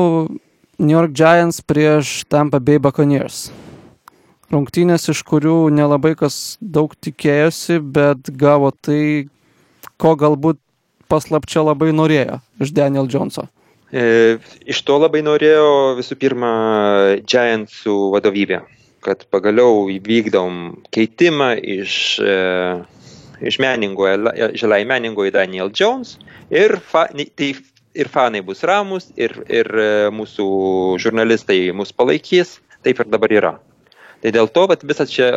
New 0.79 0.95
York 0.95 1.13
Giants 1.13 1.61
prieš 1.61 2.23
Tampa 2.29 2.59
Bay 2.59 2.79
Buccaneers. 2.81 3.51
Rungtynės, 4.53 5.07
iš 5.09 5.23
kurių 5.25 5.71
nelabai 5.73 6.13
kas 6.17 6.57
daug 6.61 6.93
tikėjosi, 7.01 7.79
bet 7.81 8.29
gavo 8.37 8.69
tai, 8.75 9.29
ko 9.97 10.13
galbūt 10.19 10.59
paslapčia 11.09 11.63
labai 11.65 11.91
norėjo 11.95 12.39
iš 12.61 12.73
Daniel 12.75 13.09
Joneso. 13.09 13.47
E, 13.93 14.37
iš 14.65 14.81
to 14.85 14.97
labai 14.97 15.21
norėjo 15.25 15.93
visų 15.99 16.17
pirma 16.21 16.53
Giantsų 17.29 17.95
vadovybė, 18.15 18.63
kad 19.05 19.25
pagaliau 19.33 19.85
įvykdom 19.93 20.61
keitimą 20.93 21.51
iš, 21.61 21.95
e, 22.21 22.37
iš 23.43 23.59
meningo, 23.63 24.07
žalai 24.59 24.83
meningo 24.87 25.25
į 25.27 25.33
Daniel 25.35 25.71
Jones 25.73 26.17
ir, 26.53 26.77
fa, 26.79 27.05
tai, 27.11 27.53
ir 27.93 28.09
fanai 28.11 28.41
bus 28.45 28.63
ramus, 28.67 29.09
ir, 29.19 29.35
ir 29.51 29.69
e, 29.69 29.89
mūsų 30.15 30.47
žurnalistai 31.03 31.67
mus 31.75 31.93
palaikys, 31.95 32.57
taip 32.85 33.01
ir 33.03 33.11
dabar 33.11 33.33
yra. 33.33 33.53
Tai 34.23 34.31
dėl 34.33 34.49
to, 34.55 34.65
vat, 34.71 34.85
visas 34.87 35.11
čia, 35.11 35.29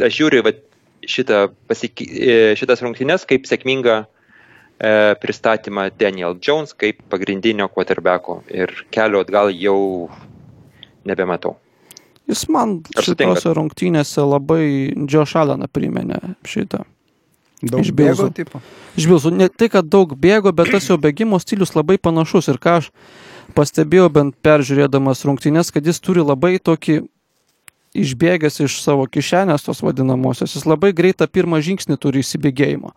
aš 0.00 0.18
žiūriu 0.18 0.44
vat, 0.46 0.60
šitą, 1.08 1.48
pasiki, 1.68 2.06
e, 2.06 2.38
šitas 2.60 2.82
rungtynes 2.84 3.24
kaip 3.28 3.48
sėkmingą 3.48 4.02
e, 4.04 4.92
pristatymą 5.22 5.88
Daniel 5.96 6.36
Jones 6.44 6.76
kaip 6.76 7.00
pagrindinio 7.12 7.70
quarterbacko 7.72 8.42
ir 8.52 8.74
kelio 8.92 9.24
atgal 9.24 9.52
jau 9.54 10.10
nebematau. 11.08 11.56
Jis 12.30 12.46
man 12.52 12.78
šitose 12.94 13.52
rungtynėse 13.56 14.22
labai 14.22 14.64
Josh 15.10 15.36
Alleną 15.40 15.66
priminė 15.72 16.20
šitą. 16.46 16.84
Daug 17.60 17.82
Iš 17.84 17.90
bėgo, 17.92 18.30
tipo. 18.32 18.62
Žvilgsų, 18.96 19.34
ne 19.36 19.50
tai, 19.52 19.68
kad 19.72 19.88
daug 19.92 20.14
bėgo, 20.16 20.52
bet 20.56 20.70
tas 20.72 20.86
jo 20.88 20.96
bėgimo 21.00 21.36
stilius 21.42 21.74
labai 21.76 21.98
panašus. 22.00 22.48
Ir 22.48 22.56
ką 22.62 22.78
aš 22.80 22.88
pastebėjau, 23.56 24.08
bent 24.14 24.36
peržiūrėdamas 24.40 25.26
rungtynės, 25.28 25.72
kad 25.74 25.84
jis 25.84 26.00
turi 26.00 26.24
labai 26.24 26.54
tokį 26.56 27.02
išbėgęs 28.00 28.62
iš 28.64 28.78
savo 28.80 29.04
kišenės 29.10 29.66
tos 29.66 29.82
vadinamosios. 29.84 30.54
Jis 30.56 30.64
labai 30.68 30.94
greitą 30.96 31.28
pirmą 31.28 31.60
žingsnį 31.66 31.98
turi 32.00 32.24
įsibėgėjimo. 32.24 32.94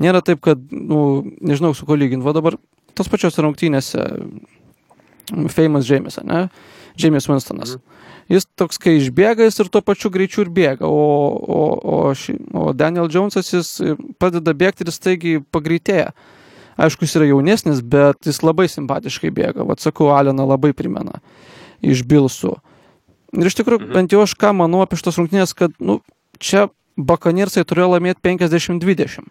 Nėra 0.00 0.24
taip, 0.24 0.40
kad, 0.42 0.60
nu, 0.72 1.22
nežinau, 1.44 1.74
su 1.76 1.86
ko 1.86 1.98
lyginti. 2.00 2.24
Va 2.26 2.34
dabar 2.34 2.56
tos 2.96 3.10
pačios 3.12 3.38
rungtynėse 3.38 4.06
Famous 5.52 5.86
James, 5.86 6.18
ne? 6.26 6.48
James 6.98 7.28
Winstonas. 7.30 7.76
Jis 8.30 8.46
toks, 8.54 8.78
kai 8.78 8.92
išbėga, 9.00 9.42
jis 9.48 9.58
ir 9.58 9.68
tuo 9.74 9.80
pačiu 9.82 10.10
greičiu 10.14 10.44
ir 10.44 10.50
bėga, 10.54 10.86
o, 10.86 11.06
o, 11.42 11.62
o, 11.82 11.96
ši, 12.14 12.36
o 12.54 12.70
Daniel 12.78 13.08
Jonesas 13.10 13.48
jis 13.50 13.70
padeda 14.22 14.54
bėgti 14.54 14.86
ir 14.86 14.92
staigiai 14.94 15.40
pagreitėja. 15.50 16.12
Aišku, 16.80 17.04
jis 17.04 17.16
yra 17.18 17.26
jaunesnis, 17.26 17.80
bet 17.82 18.22
jis 18.24 18.38
labai 18.46 18.68
simpatiškai 18.70 19.32
bėga. 19.34 19.66
Vat 19.66 19.82
sakau, 19.82 20.12
Aleną 20.14 20.46
labai 20.46 20.70
primena 20.72 21.18
iš 21.82 22.04
Bilsų. 22.06 22.54
Ir 23.34 23.50
iš 23.50 23.58
tikrųjų, 23.58 23.82
Mhm. 23.82 23.92
bent 23.94 24.12
jau 24.14 24.22
aš 24.22 24.36
ką 24.38 24.54
manau 24.54 24.82
apie 24.82 24.96
šitas 24.96 25.18
rungtynės, 25.18 25.54
kad 25.54 25.74
nu, 25.80 26.00
čia 26.38 26.68
Bakaniersai 26.98 27.64
turėjo 27.64 27.96
laimėti 27.96 28.20
50-20. 28.22 29.26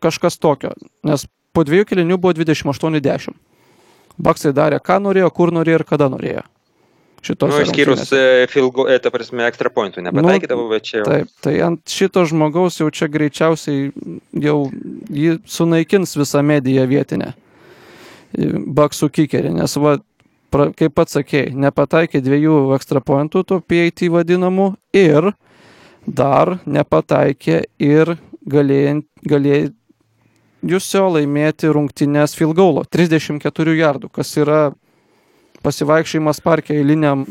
Kažkas 0.00 0.38
tokio. 0.38 0.72
Nes 1.02 1.26
po 1.52 1.64
dviejų 1.64 1.86
kelinių 1.90 2.18
buvo 2.18 2.34
28-10. 2.34 3.34
Baksai 4.18 4.52
darė, 4.52 4.78
ką 4.82 4.98
norėjo, 5.02 5.30
kur 5.32 5.50
norėjo 5.50 5.80
ir 5.80 5.84
kada 5.84 6.08
norėjo. 6.10 6.42
Šitos 7.22 7.50
Nu, 7.50 7.60
išskyrus 7.64 8.12
e, 8.14 8.46
filgo, 8.50 8.86
e, 8.86 8.98
ta 9.02 9.10
prasme, 9.10 9.42
ekstra 9.50 9.72
pointų 9.74 10.04
nepataikydavo, 10.06 10.68
bet 10.70 10.86
čia 10.86 11.00
jau. 11.00 11.06
Taip, 11.08 11.32
tai 11.42 11.56
ant 11.66 11.82
šito 11.90 12.22
žmogaus 12.30 12.78
jau 12.78 12.86
čia 12.94 13.08
greičiausiai 13.10 13.88
jau 14.44 14.58
jį 15.10 15.38
sunaikins 15.50 16.14
visą 16.18 16.44
mediją 16.46 16.86
vietinę. 16.90 17.32
Baksų 18.78 19.10
kikerį, 19.18 19.50
nes 19.56 19.74
va, 19.82 19.96
pra, 20.54 20.68
kaip 20.78 20.94
pats 20.94 21.18
sakėjai, 21.18 21.56
nepataikė 21.58 22.22
dviejų 22.22 22.56
ekstra 22.76 23.02
pointų, 23.02 23.42
tų 23.48 23.60
PAT 23.66 24.06
vadinamų, 24.14 24.70
ir 24.94 25.32
dar 26.06 26.58
nepataikė 26.68 27.62
ir 27.82 28.14
galėjant, 28.48 29.08
galėjusio 29.28 31.06
laimėti 31.16 31.72
rungtynės 31.74 32.36
filgaulo 32.38 32.84
34 32.88 33.74
jardų, 33.80 34.12
kas 34.14 34.36
yra 34.38 34.68
pasivaikščiojimas 35.64 36.40
parke 36.44 36.76
eiliniam 36.76 37.24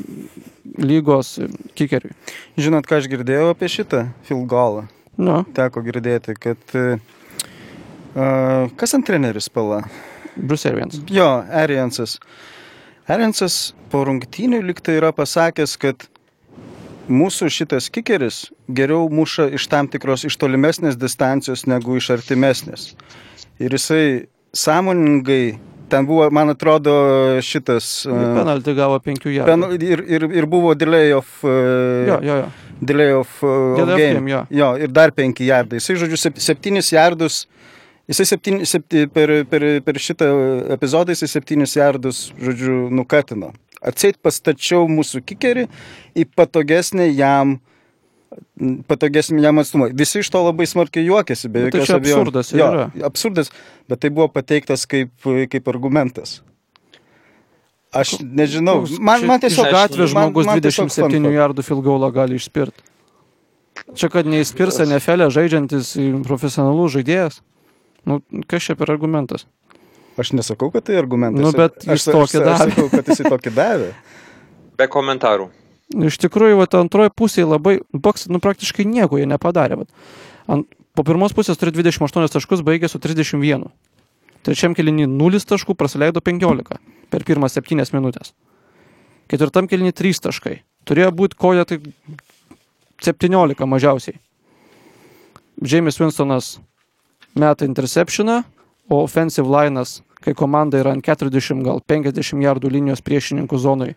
lygos 0.78 1.38
kikeriui. 1.78 2.14
Žinot, 2.60 2.88
ką 2.90 3.02
aš 3.02 3.10
girdėjau 3.12 3.52
apie 3.54 3.70
šitą 3.72 4.08
filgolą? 4.28 4.86
Nu, 5.18 5.42
Teko 5.58 5.82
girdėti, 5.86 6.36
kad... 6.38 6.62
Uh, 8.18 8.70
kas 8.78 8.94
ant 8.98 9.06
treneris 9.08 9.50
pala? 9.54 9.84
Bruce 10.38 10.70
Arians. 10.70 11.00
Jo, 11.10 11.28
Ariansas. 11.50 12.18
Ariansas 13.10 13.74
po 13.92 14.04
rungtynių 14.06 14.62
liktai 14.68 14.98
yra 15.00 15.14
pasakęs, 15.16 15.78
kad 15.82 16.06
mūsų 17.08 17.50
šitas 17.54 17.88
kikeris 17.94 18.48
geriau 18.68 19.08
muša 19.10 19.48
iš 19.56 19.68
tam 19.72 19.88
tikros, 19.88 20.26
iš 20.28 20.38
tolimesnės 20.42 21.00
distancijos 21.00 21.66
negu 21.70 21.98
iš 21.98 22.12
artimesnės. 22.18 22.92
Ir 23.64 23.74
jisai 23.74 24.28
sąmoningai, 24.54 25.58
ten 25.90 26.06
buvo, 26.08 26.28
man 26.34 26.50
atrodo, 26.54 26.94
šitas... 27.46 27.88
uh, 28.10 28.16
Penaltį 28.38 28.74
gavo 28.78 28.98
penkių 29.04 29.34
jardų. 29.38 29.48
pen, 29.50 29.84
ir, 29.88 30.04
ir, 30.18 30.26
ir 30.42 30.48
buvo 30.50 30.74
delay 30.78 31.14
of, 31.16 31.30
uh, 31.48 31.52
Jo, 32.08 32.18
jo, 32.24 32.38
jo. 32.44 32.48
delay 32.82 33.14
of, 33.16 33.32
uh, 33.44 33.76
of 33.82 33.94
game. 33.96 34.18
game, 34.20 34.32
jo. 34.32 34.42
jo, 34.62 34.72
ir 34.84 34.92
dar 34.94 35.12
penki 35.16 35.48
jardai. 35.50 35.80
Jisai, 35.82 35.96
žodžiu, 36.04 36.20
sep- 36.20 36.42
septynis 36.44 36.92
jardus, 36.96 37.44
jisai 38.10 38.28
septyni, 38.34 38.66
septy, 38.68 39.06
per, 39.12 39.32
per, 39.52 39.68
per 39.86 40.02
šitą 40.02 40.28
epizodą 40.76 41.16
jisai 41.16 41.30
septynis 41.38 41.78
jardus, 41.80 42.28
žodžiu, 42.42 42.88
nukatino. 42.92 43.54
Atseit 43.86 44.18
pastačiau 44.26 44.88
mūsų 44.90 45.22
kikerį 45.30 45.68
į 46.18 46.24
patogesnį 46.36 47.12
jam 47.14 47.60
patogesnį 48.88 49.42
jam 49.44 49.60
atstumą. 49.62 49.88
Visi 49.98 50.20
iš 50.24 50.30
to 50.34 50.42
labai 50.46 50.66
smarkiai 50.70 51.06
juokėsi, 51.08 51.50
be 51.52 51.66
Bet 51.68 51.72
tai 51.76 51.82
jokios 51.82 51.96
abejonės. 51.96 52.20
absurdas 52.22 52.52
ir 52.54 52.60
Jo, 52.60 52.68
yra. 52.74 52.86
Absurdas, 53.08 53.52
bet 53.90 54.00
tai 54.04 54.10
buvo 54.10 54.28
pateiktas 54.34 54.86
kaip, 54.90 55.12
kaip 55.52 55.68
argumentas. 55.72 56.42
Aš 57.96 58.18
nežinau, 58.22 58.82
man, 59.00 59.24
man 59.26 59.40
tiesiog 59.42 59.66
Aš- 59.70 59.74
gatvės 59.74 60.14
man- 60.14 60.28
žmogus 60.30 60.46
man 60.46 60.62
tiesiog 60.62 60.90
27 60.92 61.12
fun 61.12 61.24
fact. 61.24 61.38
jardų 61.40 61.64
filgaulą 61.66 62.10
gali 62.14 62.36
išspirti. 62.36 62.82
Čia 63.96 64.10
kad 64.12 64.26
neįspirs 64.26 64.80
NFL 64.84 65.30
žaidžiantis 65.32 65.94
profesionalų 66.26 66.90
žaidėjas. 66.98 67.40
Nu, 68.06 68.22
kas 68.48 68.64
čia 68.64 68.76
per 68.76 68.92
argumentas? 68.92 69.46
Aš 70.18 70.32
nesakau, 70.34 70.72
kad 70.74 70.84
tai 70.84 70.96
argumentas. 70.98 71.42
Nu, 71.42 71.52
bet 71.54 71.78
aš, 71.88 72.02
jis 72.02 72.06
tokį 72.10 72.38
aš, 72.42 72.46
davė. 72.48 72.54
Aš 72.54 72.74
sakau, 72.74 72.90
kad 72.90 73.06
jis 73.08 73.22
tokį 73.22 73.52
davė. 73.54 73.90
Be 74.78 74.88
komentarų. 74.88 75.50
Iš 75.96 76.18
tikrųjų, 76.20 76.58
vat, 76.60 76.76
antroji 76.76 77.14
pusė 77.16 77.46
labai, 77.48 77.78
boks, 77.96 78.28
nu, 78.28 78.42
praktiškai 78.44 78.84
nieko 78.84 79.22
jie 79.22 79.28
nepadarė. 79.30 79.80
Vat. 79.84 80.10
Ant, 80.52 80.68
po 80.98 81.06
pirmos 81.08 81.36
pusės 81.36 81.60
turi 81.60 81.72
28 81.72 82.34
taškus, 82.34 82.64
baigė 82.68 82.90
su 82.92 83.00
31. 83.00 83.70
Trečiam 84.44 84.76
kelinį 84.76 85.08
0 85.12 85.44
taškų, 85.48 85.76
praleido 85.80 86.24
15 86.24 86.80
per 87.12 87.24
pirmas 87.28 87.56
7 87.56 87.80
minutės. 87.96 88.34
Ketvirtam 89.32 89.68
kelinį 89.68 89.94
3 89.96 90.24
taškai. 90.28 90.62
Turėjo 90.88 91.12
būti 91.16 91.40
koja 91.40 91.66
tai 91.68 91.80
17 93.04 93.68
mažiausiai. 93.68 94.20
James 95.64 96.00
Winstonas 96.00 96.58
meta 97.36 97.66
interceptioną, 97.66 98.44
o 98.90 99.02
offensive 99.04 99.48
line'as, 99.48 100.02
kai 100.22 100.34
komanda 100.34 100.80
yra 100.80 100.94
ant 100.96 101.06
40 101.06 101.64
gal 101.66 101.82
50 101.82 102.44
jardų 102.44 102.72
linijos 102.72 103.04
priešininkų 103.04 103.60
zonai, 103.60 103.96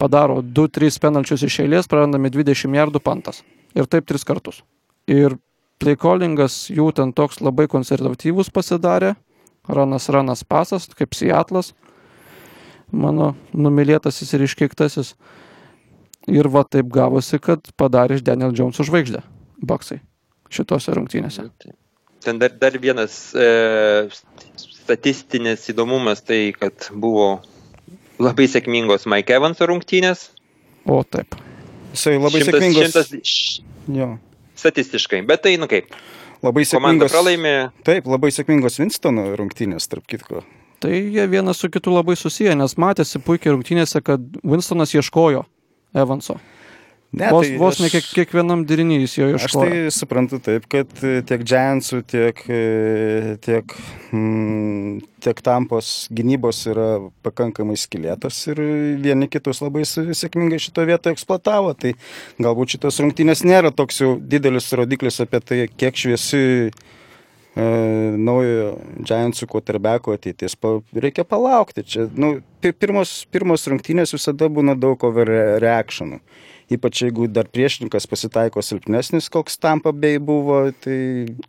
padaro 0.00 0.40
2-3 0.40 0.96
penalčius 1.02 1.44
iš 1.46 1.60
eilės, 1.64 1.88
prarandami 1.90 2.32
20 2.32 2.76
jardų 2.80 3.02
pantas. 3.04 3.42
Ir 3.76 3.86
taip 3.90 4.08
3 4.08 4.24
kartus. 4.26 4.62
Ir 5.10 5.36
playcallingas 5.80 6.66
jų 6.72 6.90
ten 6.96 7.12
toks 7.16 7.40
labai 7.44 7.68
konservatyvus 7.70 8.50
pasidarė, 8.54 9.14
ranas 9.68 10.08
ranas 10.12 10.44
pasas, 10.44 10.88
kaip 10.96 11.16
Seatlas, 11.16 11.74
mano 12.90 13.34
numylėtasis 13.52 14.34
ir 14.36 14.46
iškeiktasis. 14.48 15.14
Ir 16.28 16.50
va 16.52 16.66
taip 16.68 16.90
gavosi, 16.92 17.40
kad 17.40 17.72
padarė 17.80 18.18
iš 18.18 18.24
Daniel 18.26 18.52
Jones'o 18.52 18.84
žvaigždę 18.84 19.22
Baksai 19.64 20.02
šitose 20.52 20.92
rungtynėse. 20.96 21.46
Ten 22.20 22.40
dar, 22.40 22.52
dar 22.60 22.76
vienas 22.82 23.30
e, 23.32 24.10
statistinis 24.60 25.64
įdomumas 25.72 26.20
tai, 26.26 26.50
kad 26.52 26.90
buvo 26.92 27.38
labai 28.20 28.46
sėkmingos 28.52 29.06
Mike 29.10 29.34
Evanso 29.36 29.66
rungtynės. 29.70 30.28
O 30.86 31.02
taip. 31.04 31.34
Jisai 31.94 32.18
labai 32.20 32.40
Šimtas- 32.40 32.60
sėkmingas. 32.60 32.94
šimtas- 32.94 33.60
Jo. 33.96 34.18
Statistiškai, 34.60 35.22
bet 35.26 35.42
tai, 35.42 35.56
nu 35.56 35.66
kaip, 35.66 35.88
Labai 36.42 36.62
komanda 36.64 37.06
sėkmingos. 37.08 37.12
pralaimė, 37.14 37.54
Taip, 37.84 38.04
labai 38.06 38.28
sėkmingos 38.30 38.78
Winstono 38.78 39.24
rungtynės, 39.36 39.88
tarp 39.88 40.06
kitko. 40.06 40.44
Tai 40.80 40.90
jie 40.90 41.26
vienas 41.28 41.56
su 41.58 41.68
kitu 41.68 41.90
labai 41.92 42.14
susiję, 42.16 42.54
nes 42.56 42.74
matėsi 42.76 43.18
puikiai 43.20 43.52
rungtynėse, 43.56 44.02
kad 44.04 44.20
Winstonas 44.44 44.92
ieškojo 44.94 45.44
Evanso. 45.94 46.38
Ne, 47.12 47.26
vos 47.34 47.42
tai 47.42 47.56
vos 47.58 47.74
aš- 47.74 47.80
ne 47.82 47.88
kiek, 47.90 48.04
kiekvienam 48.14 48.60
dirinys 48.64 49.16
jo 49.18 49.26
Aš 49.34 49.48
ieškojo. 49.48 49.70
tai 49.70 49.90
suprantu 49.90 50.38
taip, 50.38 50.68
kad 50.70 50.86
e, 51.02 51.22
tiek 51.26 51.42
Giantsų, 51.42 51.98
tiek, 52.06 52.42
e, 52.46 53.36
tiek, 53.42 53.74
mm, 54.14 55.00
tiek 55.18 55.40
Tampos 55.42 56.06
gynybos 56.14 56.60
yra 56.70 57.10
pakankamai 57.26 57.74
skilėtos 57.74 58.38
ir 58.52 58.60
vieni 59.02 59.26
kitus 59.26 59.58
labai 59.60 59.82
sėkmingai 59.82 60.60
šito 60.62 60.86
vietoje 60.86 61.16
eksploatavo. 61.16 61.74
Tai 61.74 61.94
galbūt 62.38 62.76
šitos 62.76 63.00
rungtynės 63.02 63.42
nėra 63.42 63.74
toks 63.74 63.98
jau 64.04 64.14
didelis 64.20 64.70
rodiklis 64.78 65.18
apie 65.26 65.40
tai, 65.42 65.58
kiek 65.66 65.98
šviesi 65.98 66.70
e, 66.70 67.66
naujojo 68.22 68.70
Giantsų 69.02 69.48
quarterbacko 69.50 70.14
ateitis. 70.14 70.54
Pa, 70.54 70.76
reikia 70.94 71.24
palaukti. 71.26 71.82
Čia, 71.82 72.06
nu, 72.14 72.36
pi- 72.62 72.70
pirmos, 72.72 73.24
pirmos 73.34 73.66
rungtynės 73.66 74.14
visada 74.14 74.46
būna 74.46 74.78
daug 74.78 75.02
overreactionų. 75.10 76.20
Ypač 76.70 77.02
jeigu 77.02 77.26
dar 77.26 77.48
priešininkas 77.50 78.06
pasitaiko 78.06 78.62
silpnesnis, 78.62 79.26
koks 79.32 79.58
tampa 79.58 79.90
bei 79.90 80.20
buvo, 80.22 80.62
tai 80.84 81.00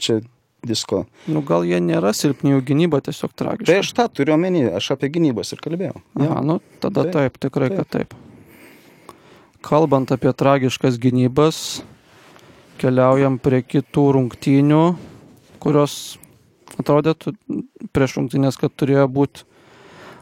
čia 0.02 0.18
visko. 0.66 1.04
Nu, 1.30 1.44
gal 1.46 1.66
jie 1.66 1.78
nėra 1.82 2.14
silpni, 2.18 2.56
jų 2.56 2.64
gynyba 2.72 3.02
tiesiog 3.06 3.34
tragiška. 3.38 3.70
Tai 3.70 3.78
aš 3.84 3.92
tą 3.98 4.08
turiu 4.10 4.36
omeny, 4.36 4.66
aš 4.78 4.92
apie 4.96 5.12
gynybas 5.14 5.54
ir 5.54 5.62
kalbėjau. 5.62 6.02
Aha, 6.22 6.42
nu, 6.46 6.58
tada 6.82 7.06
Taip, 7.06 7.14
taip, 7.14 7.40
tikrai, 7.46 7.70
kad 7.74 7.90
taip. 7.94 8.18
Kalbant 9.66 10.10
apie 10.14 10.34
tragiškas 10.34 10.98
gynybas, 11.02 11.82
keliaujam 12.82 13.38
prie 13.42 13.62
kitų 13.62 14.08
rungtynių, 14.18 14.84
kurios 15.62 16.18
atrodė 16.82 17.14
prieš 17.94 18.18
rungtynės, 18.18 18.58
kad 18.58 18.74
turėjo 18.74 19.06
būti 19.12 19.46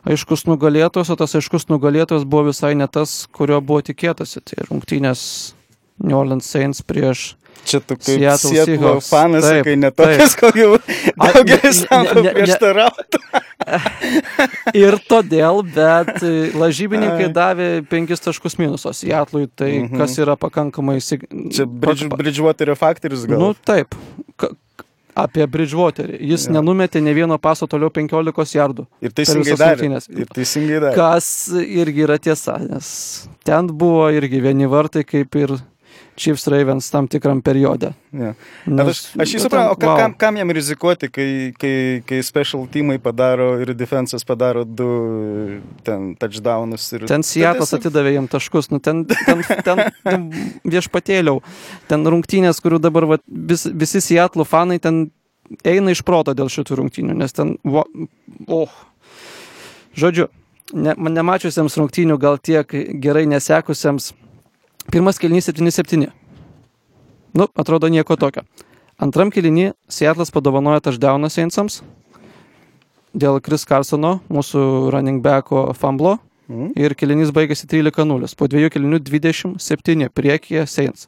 aiškus 0.07 0.45
nugalėtojas, 0.47 1.09
o 1.11 1.15
tas 1.19 1.35
aiškus 1.35 1.67
nugalėtojas 1.71 2.23
buvo 2.29 2.49
visai 2.51 2.75
ne 2.75 2.87
tas, 2.87 3.27
kurio 3.35 3.59
buvo 3.61 3.81
tikėtasi. 3.81 4.41
Tai 4.45 4.67
rungtynės 4.69 5.53
New 5.99 6.15
Orleans 6.15 6.45
Saints 6.47 6.81
prieš 6.81 7.35
Čia 7.67 7.81
tu 7.83 7.97
kaip 7.99 8.39
Seahawks. 8.39 9.09
fanas, 9.11 9.43
Taip, 9.43 9.65
sakai, 9.65 9.75
ne 9.75 9.89
tokias, 9.91 10.35
kokį 10.39 10.67
A, 11.19 11.27
daugelis 11.35 11.81
sako 11.83 12.21
prieštarautų. 12.23 13.19
Ir 14.79 14.95
todėl, 15.09 15.59
bet 15.75 16.23
e, 16.23 16.31
lažybininkai 16.55 17.27
Ai. 17.27 17.33
davė 17.35 17.67
penkis 17.89 18.23
taškus 18.23 18.55
minusos 18.61 19.01
Seatlui, 19.03 19.49
tai 19.51 19.71
Mhm. 19.83 19.97
kas 19.99 20.15
yra 20.23 20.37
pakankamai... 20.39 20.97
sig- 21.03 21.27
Čia 21.51 21.65
pa- 21.67 21.93
Bridgewaterio 22.15 22.75
faktorius 22.79 23.25
gal. 23.27 23.39
Nu, 23.43 23.51
taip. 23.53 23.93
Ka- 24.39 24.53
apie 25.23 25.45
Bridgewaterį. 25.47 26.19
Jis 26.31 26.47
Jo. 26.47 26.53
nenumetė 26.57 27.01
ne 27.03 27.13
vieno 27.13 27.37
paso 27.41 27.67
toliau 27.67 27.89
15 27.89 28.55
jardų. 28.55 28.85
ir 29.01 29.11
teisingai 29.11 29.57
darė. 29.59 29.89
Ir 30.09 30.27
teisingai 30.35 30.79
darė. 30.85 30.95
Kas 30.95 31.29
irgi 31.59 32.05
yra 32.07 32.17
tiesa, 32.17 32.57
nes 32.59 33.27
ten 33.43 33.67
buvo 33.67 34.09
irgi 34.15 34.41
vieni 34.41 34.65
vartai 34.69 35.03
kaip 35.03 35.35
ir 35.35 35.57
Chiefs 36.19 36.47
Ravens 36.51 36.89
tam 36.91 37.07
tikram 37.07 37.39
periode. 37.45 37.93
Ja. 38.11 38.33
Bet 38.65 38.91
aš, 38.91 39.01
aš 39.15 39.33
jį 39.33 39.39
bet 39.39 39.45
suprantu, 39.45 39.75
o 39.75 39.77
ka, 39.79 39.87
wow. 39.87 39.99
kam, 40.01 40.15
kam 40.19 40.39
jam 40.41 40.51
rizikuoti, 40.55 41.09
kai, 41.15 41.27
kai, 41.59 41.73
kai 42.07 42.19
special 42.25 42.65
teamai 42.71 42.97
padaro 43.01 43.53
ir 43.63 43.71
defensas 43.77 44.27
padaro 44.27 44.65
du 44.67 44.89
ten 45.87 46.11
touchdownus. 46.19 46.89
Ir, 46.97 47.05
Ten 47.11 47.23
tiesiog- 47.23 47.77
atidavė 47.79 48.15
jam 48.17 48.27
taškus, 48.31 48.67
nu 48.73 48.81
ten, 48.83 49.05
ten, 49.07 49.45
ten, 49.63 49.85
ten 50.03 50.27
viešpatėliau, 50.67 51.39
ten 51.87 52.03
rungtynės, 52.15 52.59
kurių 52.63 52.81
dabar 52.83 53.07
va, 53.13 53.19
vis, 53.27 53.63
visi 53.71 54.03
Seatlo 54.03 54.43
fanai 54.47 54.79
ten 54.83 55.07
eina 55.65 55.95
iš 55.95 56.03
proto 56.05 56.35
dėl 56.37 56.51
šitų 56.51 56.81
rungtynių, 56.83 57.15
nes 57.17 57.33
ten, 57.35 57.55
va, 57.63 57.85
oh. 58.47 58.75
Žodžiu, 59.99 60.27
ne, 60.77 60.93
nemačiusiems 60.93 61.77
rungtynių 61.79 62.17
gal 62.21 62.37
tiek 62.37 62.69
gerai 63.01 63.25
nesekusiems, 63.29 64.11
pirmas 64.91 65.19
kelnys 65.19 65.47
7-7. 65.49 66.09
Nu, 67.33 67.47
atrodo 67.55 67.89
nieko 67.89 68.15
tokio. 68.17 68.43
Antram 68.99 69.31
kelnį 69.31 69.73
Seatlas 69.87 70.31
padovanojo 70.33 70.81
touchdowną 70.89 71.29
Saintsams 71.31 71.81
dėl 73.15 73.39
Chris 73.41 73.63
Carsono, 73.65 74.19
mūsų 74.29 74.91
running 74.93 75.21
backo 75.21 75.73
fumblo 75.73 76.17
Mhm. 76.49 76.73
ir 76.75 76.95
kelinys 76.95 77.29
baigėsi 77.31 77.67
13-0. 77.69 78.35
Po 78.35 78.47
dviejų 78.47 78.71
kelinių 78.73 78.99
27 79.05 80.09
priekyje 80.09 80.65
Saints. 80.67 81.07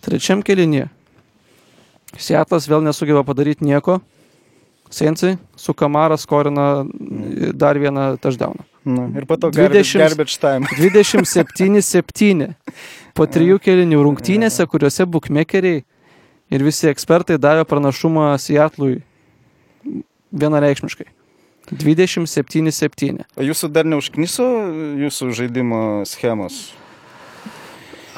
Trečiam 0.00 0.42
kelinį 0.42 0.88
Seatlas 2.16 2.66
vėl 2.66 2.82
nesugeba 2.82 3.24
padaryti 3.24 3.64
nieko. 3.66 4.00
Saintsai 4.90 5.38
su 5.56 5.74
Kamara 5.74 6.16
skorina 6.16 6.86
dar 7.54 7.74
vieną 7.78 8.18
touchdowną. 8.18 8.64
Na, 8.84 9.10
ir 9.12 9.26
po 9.28 9.36
to 9.36 9.50
20 9.52 10.00
garbage 10.00 10.38
time. 10.40 10.64
27-7 10.80 12.54
po 13.14 13.26
trijų 13.28 13.60
kelinių 13.60 14.00
rungtynėse, 14.06 14.64
kuriuose 14.70 15.04
bookmakeriai 15.04 15.82
ir 16.50 16.64
visi 16.64 16.88
ekspertai 16.88 17.36
davė 17.40 17.66
pranašumą 17.68 18.32
Seatlui 18.40 19.02
vienareikšmiškai. 20.32 21.08
27-7. 21.70 23.24
O 23.38 23.46
jūsų 23.46 23.70
dar 23.70 23.86
neužkniso 23.86 24.46
jūsų 25.04 25.30
žaidimo 25.38 25.82
schemos? 26.08 26.70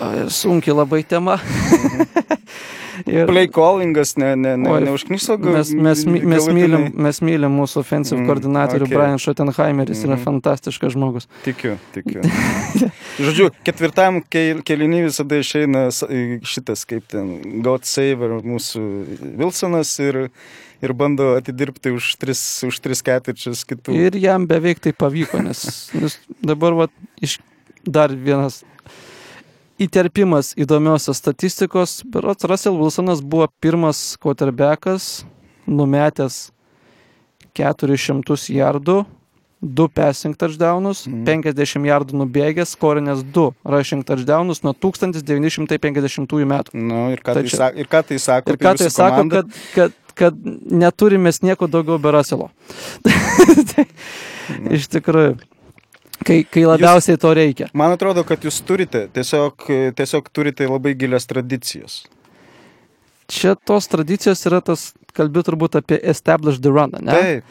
A, 0.00 0.28
Sunkiai 0.32 0.76
labai 0.76 1.02
tema. 1.04 1.38
Ir 3.08 3.26
Play 3.26 3.48
callingas 3.50 4.12
ne, 4.20 4.34
ne, 4.36 4.52
ne, 4.60 4.72
neužkniso 4.84 5.34
gal? 5.40 5.54
mes, 5.56 5.70
mes, 5.72 6.02
mes, 6.06 6.44
mylim, 6.54 6.84
mes 7.02 7.18
mylim 7.24 7.54
mūsų 7.56 7.80
offensive 7.80 8.18
Mm, 8.20 8.28
koordinatorių 8.28 8.84
okay. 8.86 8.94
Brian 8.94 9.18
Schottenheimeris, 9.18 10.02
yra 10.04 10.14
Mhm. 10.18 10.22
fantastiškas 10.26 10.92
žmogus. 10.94 11.26
Tikiu, 11.42 11.78
tikiu. 11.96 12.20
Žodžiu, 13.24 13.48
ketvirtam 13.66 14.20
kelinį 14.30 15.06
visada 15.08 15.40
išeina 15.40 15.86
šitas 16.44 16.84
kaip 16.86 17.08
ten 17.10 17.62
God 17.64 17.88
Saver 17.88 18.36
mūsų 18.44 18.84
Wilsonas 19.40 19.94
ir, 20.04 20.28
ir 20.84 20.92
bando 20.92 21.32
atidirbti 21.40 21.94
už 21.96 22.12
tris, 22.20 22.42
už 22.68 22.78
tris 22.84 23.02
ketvirčius 23.02 23.64
kitų. 23.66 23.96
Ir 23.98 24.20
jam 24.20 24.46
beveik 24.46 24.78
tai 24.84 24.92
pavyko, 24.92 25.40
nes, 25.42 25.90
nes 25.96 26.20
dabar 26.44 26.76
va, 26.76 26.88
iš 27.24 27.40
dar 27.82 28.12
vienas 28.14 28.62
įterpimas 29.84 30.52
įdomiosios 30.58 31.18
statistikos. 31.20 32.00
Berots 32.06 32.44
Russell 32.48 32.76
Wilsonas 32.78 33.20
buvo 33.22 33.48
pirmas 33.60 34.16
quarterbackas, 34.22 35.24
numetęs 35.66 36.50
400 37.56 38.48
jardų, 38.54 39.04
2 39.62 39.88
passing 39.94 40.34
touchdownus, 40.34 41.04
Mhm. 41.06 41.24
50 41.24 41.84
jardų 41.86 42.16
nubėgęs, 42.22 42.72
skorinęs 42.74 43.22
2 43.32 43.52
rushing 43.64 44.02
touchdownus 44.04 44.62
nuo 44.64 44.72
1950 44.74 46.44
metų. 46.44 46.70
Nu, 46.74 47.10
ir, 47.12 47.20
ką 47.22 47.34
Tai 47.34 47.42
čia- 47.44 47.56
sa, 47.56 47.68
ir 47.70 47.86
ką 47.86 48.02
tai 48.08 48.18
sako? 48.18 48.50
Ir 48.50 48.56
ką 48.58 48.76
tai 48.78 48.90
sako, 48.90 49.16
komandą? 49.22 49.30
kad, 49.42 49.46
kad, 49.74 49.92
kad 50.14 50.34
neturime 50.66 51.30
nieko 51.42 51.68
daugiau 51.68 51.98
be 52.02 52.10
Raselo. 52.10 52.50
tai, 53.04 53.86
iš 54.76 54.88
tikrųjų, 54.88 55.38
kai, 56.26 56.42
kai 56.44 56.64
labiausiai 56.68 57.18
to 57.20 57.30
reikia. 57.36 57.68
Man 57.74 57.92
atrodo, 57.94 58.24
kad 58.28 58.42
jūs 58.44 58.60
turite, 58.66 59.06
tiesiog, 59.14 59.68
tiesiog 59.98 60.28
turite 60.32 60.66
labai 60.68 60.94
gilias 60.98 61.26
tradicijas. 61.30 62.02
čia 63.32 63.54
tos 63.54 63.86
tradicijos 63.88 64.42
yra 64.46 64.60
tas, 64.60 64.92
kalbėjau 65.16 65.46
turbūt 65.52 65.78
apie 65.80 65.96
established 66.02 66.62
the 66.62 66.70
run, 66.72 66.92
ne? 67.00 67.12
Taip, 67.12 67.44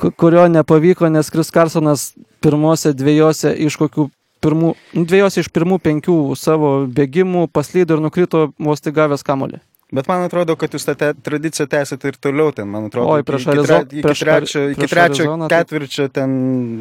Ku- 0.00 0.10
kurio 0.12 0.46
nepavyko, 0.48 1.08
nes 1.08 1.30
Kris 1.30 1.50
Karsonas 1.50 2.12
pirmose 2.42 2.92
dviejose 2.92 3.52
iš 3.66 3.76
kokių 3.80 4.08
pirmų, 4.42 4.74
dviejose 4.94 5.40
iš 5.44 5.48
pirmų 5.52 5.78
penkių 5.84 6.16
savo 6.36 6.86
bėgimų 6.88 7.46
paslydo 7.52 7.96
ir 7.96 8.02
nukrito 8.04 8.52
vos 8.58 8.80
tik 8.80 8.94
gavęs 8.96 9.22
kamolį. 9.24 9.60
Bet 9.92 10.06
man 10.08 10.22
atrodo, 10.22 10.54
kad 10.56 10.70
jūs 10.70 10.84
tą 10.86 10.94
te, 10.94 11.08
tradiciją 11.14 11.66
tęsite 11.66 12.08
ir 12.12 12.16
toliau 12.22 12.52
ten, 12.54 12.68
man 12.70 12.84
atrodo. 12.86 13.08
Oi, 13.16 13.22
prieš 13.26 13.42
iki, 13.42 13.50
Arizo- 13.56 13.66
tre- 13.66 13.86
iki 13.90 14.02
prieš 14.06 14.20
trečio, 14.22 14.60
iki 14.70 14.86
trečio 14.86 15.24
Arizoną 15.24 15.48
tai- 15.48 15.64
ketvirčio 15.64 16.08
ten 16.08 16.30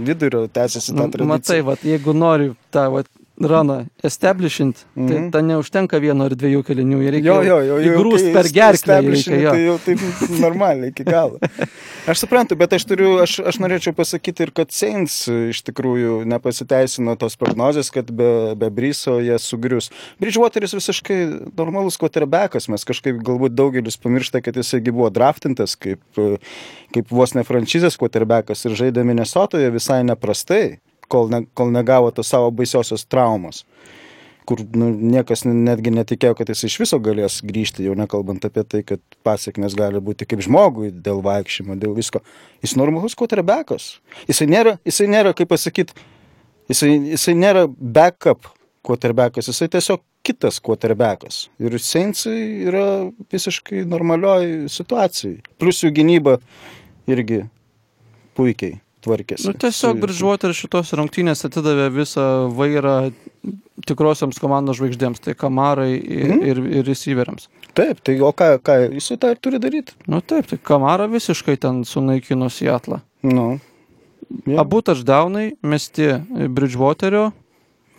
vidurio 0.06 0.48
tęsiasi 0.48 0.93
ta 0.93 1.02
Nu, 1.04 1.10
tradicija. 1.12 1.26
matai, 1.34 1.62
vat, 1.62 1.80
jeigu 1.84 2.13
nori 2.13 2.52
tą 2.72 2.91
vat, 2.93 3.08
raną 3.39 3.86
establishint, 4.04 4.86
tai 4.95 5.04
Mhm. 5.19 5.32
ta 5.32 5.41
neužtenka 5.41 5.99
vieno 5.99 6.25
ar 6.25 6.36
dviejų 6.36 6.63
kelinių, 6.67 6.99
jie 7.04 7.12
reikia 7.12 7.25
Jo, 7.30 7.41
jo, 7.43 7.60
jo, 7.62 7.78
jau 7.80 7.93
įgrūst 7.95 8.25
kai 8.25 8.34
per 8.34 8.45
gerklę. 8.52 8.97
Reikia, 9.06 9.39
jo. 9.41 9.52
Tai 9.52 9.63
jau 9.63 9.78
taip 9.86 9.99
normaliai 10.39 10.89
iki 10.91 11.04
galo. 11.08 11.39
Aš 12.10 12.23
suprantu, 12.25 12.56
bet 12.58 12.73
aš 12.73 12.86
turiu, 12.89 13.19
aš, 13.21 13.39
aš 13.45 13.60
norėčiau 13.62 13.93
pasakyti 13.93 14.41
ir 14.47 14.52
kad 14.52 14.71
Saints 14.73 15.28
iš 15.30 15.62
tikrųjų 15.67 16.25
nepasiteisino 16.25 17.13
tos 17.19 17.36
prognozės, 17.38 17.91
kad 17.93 18.10
be, 18.12 18.56
be 18.58 18.69
Bryso 18.73 19.19
jie 19.21 19.38
sugrius. 19.39 19.91
Bridgewateris 20.19 20.73
visiškai 20.73 21.19
normalus 21.56 21.99
quarterbackas, 22.02 22.67
mes 22.67 22.84
kažkaip 22.88 23.21
galbūt 23.21 23.54
daugelis 23.54 23.97
pamiršta, 24.02 24.41
kad 24.41 24.56
jisai 24.58 24.82
buvo 24.89 25.10
draftintas 25.13 25.75
kaip, 25.78 26.02
kaip 26.95 27.12
vos 27.13 27.36
ne 27.38 27.43
franšizės 27.45 27.97
quarterbackas 27.99 28.65
ir 28.65 28.71
žaidė 28.80 29.06
Minnesotoje 29.06 29.69
visai 29.71 30.02
neprastai, 30.04 30.80
kol, 31.12 31.32
ne, 31.34 31.43
kol 31.58 31.74
negavo 31.74 32.13
tos 32.15 32.30
savo 32.32 32.52
baisiosios 32.56 33.08
traumos 33.10 33.65
kur 34.50 34.62
nu, 34.74 34.88
niekas 34.89 35.43
netgi 35.45 35.91
netikėjo, 35.93 36.34
kad 36.39 36.50
jis 36.50 36.65
iš 36.65 36.78
viso 36.82 36.98
galės 37.06 37.38
grįžti, 37.45 37.86
jau 37.86 37.93
nekalbant 37.98 38.48
apie 38.48 38.63
tai, 38.65 38.82
kad 38.88 39.02
pasiekmes 39.26 39.76
gali 39.78 40.02
būti 40.02 40.26
kaip 40.26 40.41
žmogui 40.41 40.89
dėl 41.06 41.22
vaikščiojimo, 41.26 41.78
dėl 41.78 41.93
visko. 41.98 42.24
Jis 42.65 42.74
normalus 42.80 43.17
quarterbackas. 43.19 43.91
Jisai 44.30 44.50
nėra, 44.50 44.80
jisai 44.89 45.06
nėra 45.13 45.36
kaip 45.38 45.52
pasakyti, 45.54 45.93
jisai, 46.72 46.95
jisai 47.13 47.38
nėra 47.38 47.67
backup 47.69 48.50
quarterbackas, 48.86 49.52
jisai 49.52 49.69
tiesiog 49.76 50.02
kitas 50.26 50.58
quarterbackas. 50.65 51.43
Ir 51.62 51.78
Saintsai 51.78 52.65
yra 52.65 52.86
visiškai 53.30 53.86
normalioj 53.89 54.65
situacijai. 54.74 55.43
Plus 55.62 55.86
jų 55.86 55.93
gynyba 56.02 56.39
irgi 57.10 57.43
puikiai 58.38 58.80
tvarkėsi. 59.06 59.48
Nu, 59.48 59.54
tiesiog 59.54 60.00
Bridgewater 60.02 60.54
šitos 60.56 60.92
rungtynės 60.98 61.46
atidavė 61.48 61.90
visą 61.94 62.26
vairą 62.56 63.12
tikrosioms 63.88 64.40
komandos 64.42 64.78
žvaigždėms, 64.80 65.22
tai 65.24 65.34
kamarai 65.34 65.94
ir, 65.96 66.28
Mhm. 66.28 66.44
ir, 66.44 66.58
ir 66.80 66.84
receiveriams. 66.86 67.48
Taip, 67.74 68.02
tai 68.04 68.20
o 68.20 68.32
ką, 68.34 68.60
ką 68.60 68.92
jisai 68.94 69.18
tą 69.18 69.32
ir 69.32 69.38
turi 69.38 69.60
daryti? 69.60 69.94
Nu 70.08 70.22
taip, 70.22 70.48
tai 70.48 70.58
kamara 70.58 71.08
visiškai 71.08 71.58
ten 71.60 71.84
sunaikino 71.84 72.50
Seattle. 72.52 73.02
Nu. 73.24 73.60
Jo. 74.46 74.60
Abu 74.60 74.82
touchdownai 74.82 75.56
mesti 75.64 76.22
Bridgewaterio, 76.50 77.32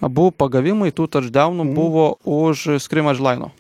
abu 0.01 0.31
pagavimai 0.31 0.93
tų 0.93 1.09
touchdownų 1.09 1.65
Mhm. 1.65 1.75
buvo 1.75 2.19
už 2.25 2.79
scrimmage 2.79 3.21
line. 3.21 3.51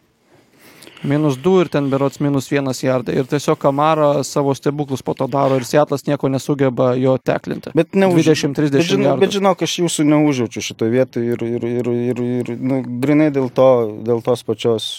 Minus 1.03 1.39
2 1.41 1.61
ir 1.65 1.69
ten 1.73 1.87
berots 1.91 2.21
minus 2.21 2.51
1 2.53 2.75
jardai. 2.85 3.15
Ir 3.21 3.29
tiesiog 3.31 3.57
Kamara 3.61 4.25
savo 4.27 4.53
stebuklus 4.55 5.03
po 5.03 5.15
to 5.17 5.27
daro 5.33 5.57
ir 5.57 5.65
Seatlas 5.65 6.05
nieko 6.07 6.29
nesugeba 6.29 6.91
jo 7.01 7.15
teklinti. 7.19 7.73
Bet 7.75 7.95
ne 7.95 8.11
20-30 8.13 8.75
Bet, 8.75 8.89
žinau, 8.89 9.15
bet 9.21 9.33
žinok, 9.37 9.63
aš 9.65 9.79
jūsų 9.81 10.05
neužjaučiu 10.11 10.65
šitoje 10.67 10.93
vietoje 10.93 11.37
ir, 11.37 11.47
ir, 11.47 11.65
ir, 11.71 11.89
ir, 12.11 12.21
ir 12.43 12.53
nu, 12.61 12.83
grinai 13.01 13.31
dėl, 13.33 13.49
to, 13.55 13.71
dėl 14.05 14.21
tos 14.27 14.45
pačios 14.45 14.91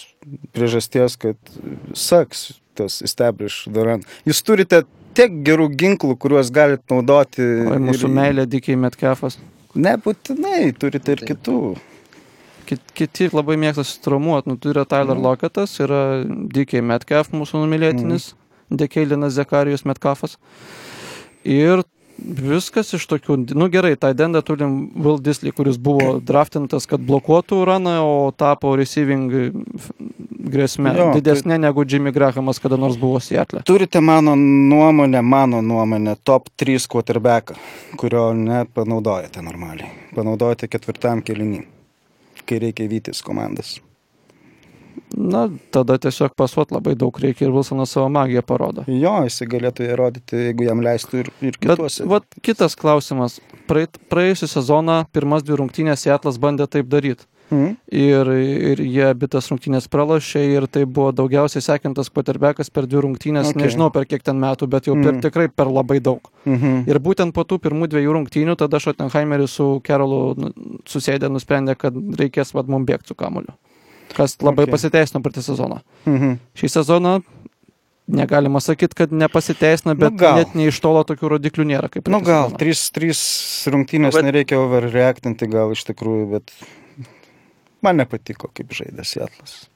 priežasties, 0.56 1.14
kad 1.22 1.38
saks 1.94 2.48
tas 2.74 2.98
establish 3.04 3.66
run. 3.70 4.02
Jūs 4.26 4.42
turite 4.46 4.82
tiek 5.14 5.38
gerų 5.46 5.68
ginklų, 5.76 6.16
kuriuos 6.18 6.50
galite 6.54 6.88
naudoti. 6.90 7.44
Oi, 7.68 7.78
mūsų 7.90 8.08
ir- 8.08 8.14
meilė 8.18 8.46
Dikiai 8.48 8.78
Metkefas. 8.80 9.38
Nebūtinai, 9.76 10.72
turite 10.76 11.14
ir 11.14 11.22
kitų. 11.30 11.58
Kit- 12.72 12.92
Kiti 12.96 13.28
labai 13.32 13.56
mėgsta 13.60 13.84
sutraumuoti. 13.84 14.48
Nu, 14.52 14.56
tai 14.56 14.72
yra 14.72 14.84
Tyler 14.88 15.14
Mhm. 15.16 15.22
Locketas, 15.28 15.78
yra 15.84 16.02
Dikiai 16.26 16.82
Metcalf, 16.82 17.30
mūsų 17.36 17.62
numylėtinis, 17.66 18.32
Mhm. 18.32 18.76
Dekeilinas 18.82 19.34
Zekarijus 19.36 19.84
Metcalfas. 19.84 20.36
Ir 21.44 21.82
viskas 22.22 22.92
iš 22.94 23.06
tokių, 23.08 23.54
nu 23.56 23.66
gerai, 23.68 23.96
tą 23.96 24.12
dendą 24.14 24.42
turim 24.44 24.90
Will 24.94 25.18
Disley, 25.18 25.50
kuris 25.52 25.76
buvo 25.76 26.20
draftintas, 26.20 26.86
kad 26.86 27.00
blokuotų 27.00 27.64
raną, 27.66 27.94
o 28.04 28.30
tapo 28.36 28.76
receiving 28.76 29.30
grėsme 30.52 30.92
Jo, 30.96 31.12
tai- 31.12 31.20
didesnė 31.20 31.58
negu 31.58 31.84
Jimmy 31.84 32.12
Grahamas 32.12 32.60
kada 32.60 32.76
nors 32.76 32.96
buvo 32.96 33.18
Seattle. 33.20 33.62
Turite 33.64 34.00
mano 34.00 34.34
nuomonę, 34.36 35.22
mano 35.22 35.60
nuomonę, 35.62 36.16
top 36.24 36.48
3 36.56 36.86
quarterbacką, 36.86 37.54
kurio 37.96 38.32
nepanaudojate 38.34 39.42
normaliai. 39.42 39.90
Panaudojate 40.14 40.68
ketvirtam 40.68 41.22
kelinį, 41.22 41.64
kai 42.46 42.60
reikia 42.62 42.88
vytis 42.90 43.22
komandas. 43.24 43.78
Na, 45.12 45.44
tada 45.72 45.98
tiesiog 46.00 46.32
pasuot 46.36 46.72
labai 46.72 46.94
daug 46.96 47.16
reikia 47.20 47.44
ir 47.46 47.52
Wilsonas 47.52 47.92
savo 47.92 48.08
magiją 48.12 48.42
parodo. 48.48 48.84
Jo, 48.88 49.18
jisai 49.26 49.48
galėtų 49.52 49.84
įrodyti, 49.90 50.38
jeigu 50.48 50.66
jam 50.68 50.80
leistų 50.84 51.20
ir, 51.20 51.28
ir 51.44 51.58
Bet 51.58 51.76
kituose. 51.76 52.06
vat, 52.08 52.24
kitas 52.44 52.76
klausimas. 52.80 53.36
Praeit, 53.68 53.98
praėjusią 54.12 54.48
sezoną 54.54 55.02
pirmas 55.12 55.44
dvi 55.44 55.60
rungtynės 55.60 56.06
Seatlas 56.06 56.40
bandė 56.40 56.66
taip 56.70 56.88
daryti. 56.92 57.28
Mhm. 57.50 57.76
Ir, 57.92 58.26
ir 58.72 58.78
jie 58.80 59.02
abi 59.10 59.26
tas 59.28 59.48
rungtynės 59.50 59.84
pralašė 59.92 60.40
ir 60.56 60.66
tai 60.72 60.84
buvo 60.86 61.12
daugiausiai 61.12 61.60
sekintas 61.60 62.08
quarterbackas 62.08 62.70
per 62.72 62.86
dvi 62.86 63.02
rungtynės, 63.04 63.50
Okay. 63.52 63.66
nežinau 63.66 63.92
per 63.92 64.06
kiek 64.06 64.22
ten 64.22 64.36
metų, 64.40 64.68
bet 64.68 64.84
jau 64.86 64.94
per, 64.94 65.12
Mm. 65.12 65.20
tikrai 65.20 65.48
per 65.54 65.66
labai 65.66 66.00
daug. 66.00 66.20
Mhm. 66.46 66.88
Ir 66.88 66.98
būtent 66.98 67.32
po 67.34 67.44
tų 67.44 67.58
pirmų 67.60 67.88
dviejų 67.88 68.12
rungtynių 68.16 68.56
tada 68.56 68.78
Schottenheimeris 68.80 69.50
su 69.50 69.80
Kerolu 69.84 70.34
nu, 70.38 70.52
susėdė, 70.86 71.28
nusprendė, 71.28 71.76
kad 71.76 71.92
reikės 71.94 72.54
vad 72.54 72.68
mum 72.68 72.86
bėgti 72.86 73.08
su 73.08 73.14
kamuliu. 73.14 73.52
Kas 74.14 74.36
labai 74.38 74.64
Okay. 74.64 74.72
pasiteisino 74.72 75.22
per 75.22 75.32
tą 75.32 75.40
sezoną. 75.42 75.80
Mhm. 76.06 76.38
Šį 76.56 76.68
sezoną 76.70 77.22
negalima 78.08 78.60
sakyti, 78.60 78.94
kad 78.94 79.10
nepasiteisina, 79.12 79.94
bet 79.96 80.16
gal. 80.16 80.36
net 80.36 80.54
nei 80.54 80.68
iš 80.68 80.80
tolo 80.80 81.04
tokių 81.04 81.38
rodiklių 81.38 81.64
nėra. 81.68 81.88
Kaip 81.90 82.08
Nu 82.08 82.20
praeitą 82.20 82.24
gal, 82.26 82.50
trys, 82.58 82.90
trys 82.90 83.68
rungtynės 83.70 84.12
Bet- 84.12 84.24
nereikia 84.24 84.56
overreactinti 84.58 85.48
gal 85.50 85.70
iš 85.70 85.84
tikrųjų, 85.84 86.30
bet 86.30 86.50
man 87.82 87.96
nepatiko, 88.00 88.48
kaip 88.54 88.70
žaidė 88.72 89.04
Sietlas. 89.04 89.68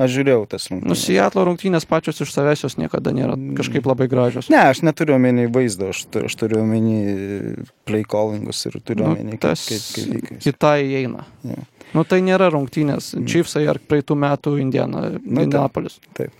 Aš 0.00 0.14
žiūrėjau 0.16 0.46
tas 0.48 0.70
Nu, 0.70 0.78
rungtynės. 0.80 1.00
Seattle 1.04 1.42
rungtynės 1.44 1.84
pačios 1.84 2.20
iš 2.24 2.30
savęs 2.32 2.62
jos 2.64 2.76
niekada 2.80 3.12
nėra 3.12 3.34
Mm. 3.36 3.52
kažkaip 3.58 3.84
labai 3.84 4.06
gražios. 4.08 4.48
Ne, 4.48 4.56
aš 4.70 4.80
neturiu 4.80 5.14
omeny 5.18 5.44
vaizdo, 5.52 5.90
aš, 5.92 6.06
tu- 6.08 6.24
aš 6.24 6.36
turiu 6.40 6.62
omeny 6.62 7.56
play 7.84 8.02
callingus 8.04 8.64
ir 8.66 8.80
turiu 8.80 9.04
Nu, 9.04 9.10
omeny, 9.12 9.32
kaip, 9.36 9.40
tas 9.40 9.66
kaip, 9.68 9.82
kaip 9.92 10.14
vykas. 10.14 10.46
į 10.48 10.52
tą 10.56 10.72
įeina. 10.80 11.24
Jo. 11.44 11.56
Nu, 11.92 12.04
tai 12.04 12.20
nėra 12.22 12.48
rungtynės. 12.50 13.12
Mm. 13.14 13.26
Chiefsai 13.26 13.68
ar 13.68 13.76
praeitų 13.78 14.16
metų 14.16 14.58
Indiana, 14.60 15.10
Nu, 15.22 15.42
Indianapolis. 15.42 15.98
taip. 16.14 16.30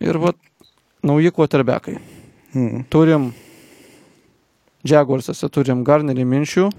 Ir 0.00 0.18
va, 0.18 0.32
nauji 1.04 1.30
quarterbackai. 1.30 1.98
Mhm. 2.56 2.84
Turim 2.90 3.32
Jaguarsuose 4.84 5.48
turim 5.48 5.84
Garnerį 5.84 6.24
Minšių, 6.26 6.72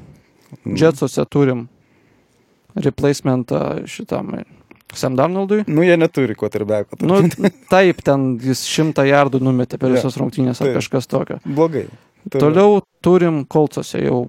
Mhm. 0.65 0.75
Jetsuose 0.77 1.25
turim 1.29 1.69
replacementą 2.75 3.83
šitam 3.89 4.33
Sam 4.93 5.15
Darnoldui. 5.17 5.63
Nu, 5.67 5.81
jie 5.81 5.95
neturi 5.97 6.35
quarterbacko. 6.37 6.99
Nu, 7.01 7.17
taip, 7.71 8.01
ten 8.05 8.37
jis 8.43 8.61
šimtą 8.69 9.05
jardų 9.09 9.39
numetė 9.41 9.79
per 9.81 9.89
visas 9.95 10.17
rungtynės 10.21 10.61
ar 10.61 10.67
taip. 10.69 10.75
kažkas 10.77 11.07
tokio. 11.09 11.39
Blogai. 11.45 11.87
Toliau 12.29 12.81
turim 13.03 13.41
Kolcose 13.49 14.03
jau 14.03 14.27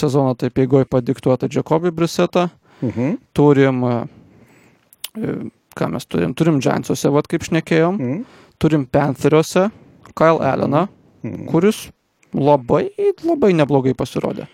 sezono 0.00 0.32
taip 0.38 0.56
eigoj 0.58 0.86
padiktuotą 0.88 1.50
Jacobi 1.52 1.92
Brisetą. 1.92 2.48
Mhm. 2.80 3.18
Turim, 3.36 3.84
e, 3.84 5.34
ką 5.76 5.90
mes 5.92 6.06
turim, 6.06 6.32
turim 6.34 6.60
Giantsuose, 6.62 7.10
vad 7.12 7.28
kaip 7.28 7.44
šnekėjom. 7.44 7.98
Mhm. 8.00 8.24
Turim 8.58 8.86
Pantheriuose 8.86 9.68
Kyle 10.16 10.40
Alleną, 10.40 10.88
Mhm. 11.22 11.46
kuris 11.50 11.90
labai, 12.34 12.88
labai 13.24 13.52
neblogai 13.52 13.94
pasirodė. 13.94 14.46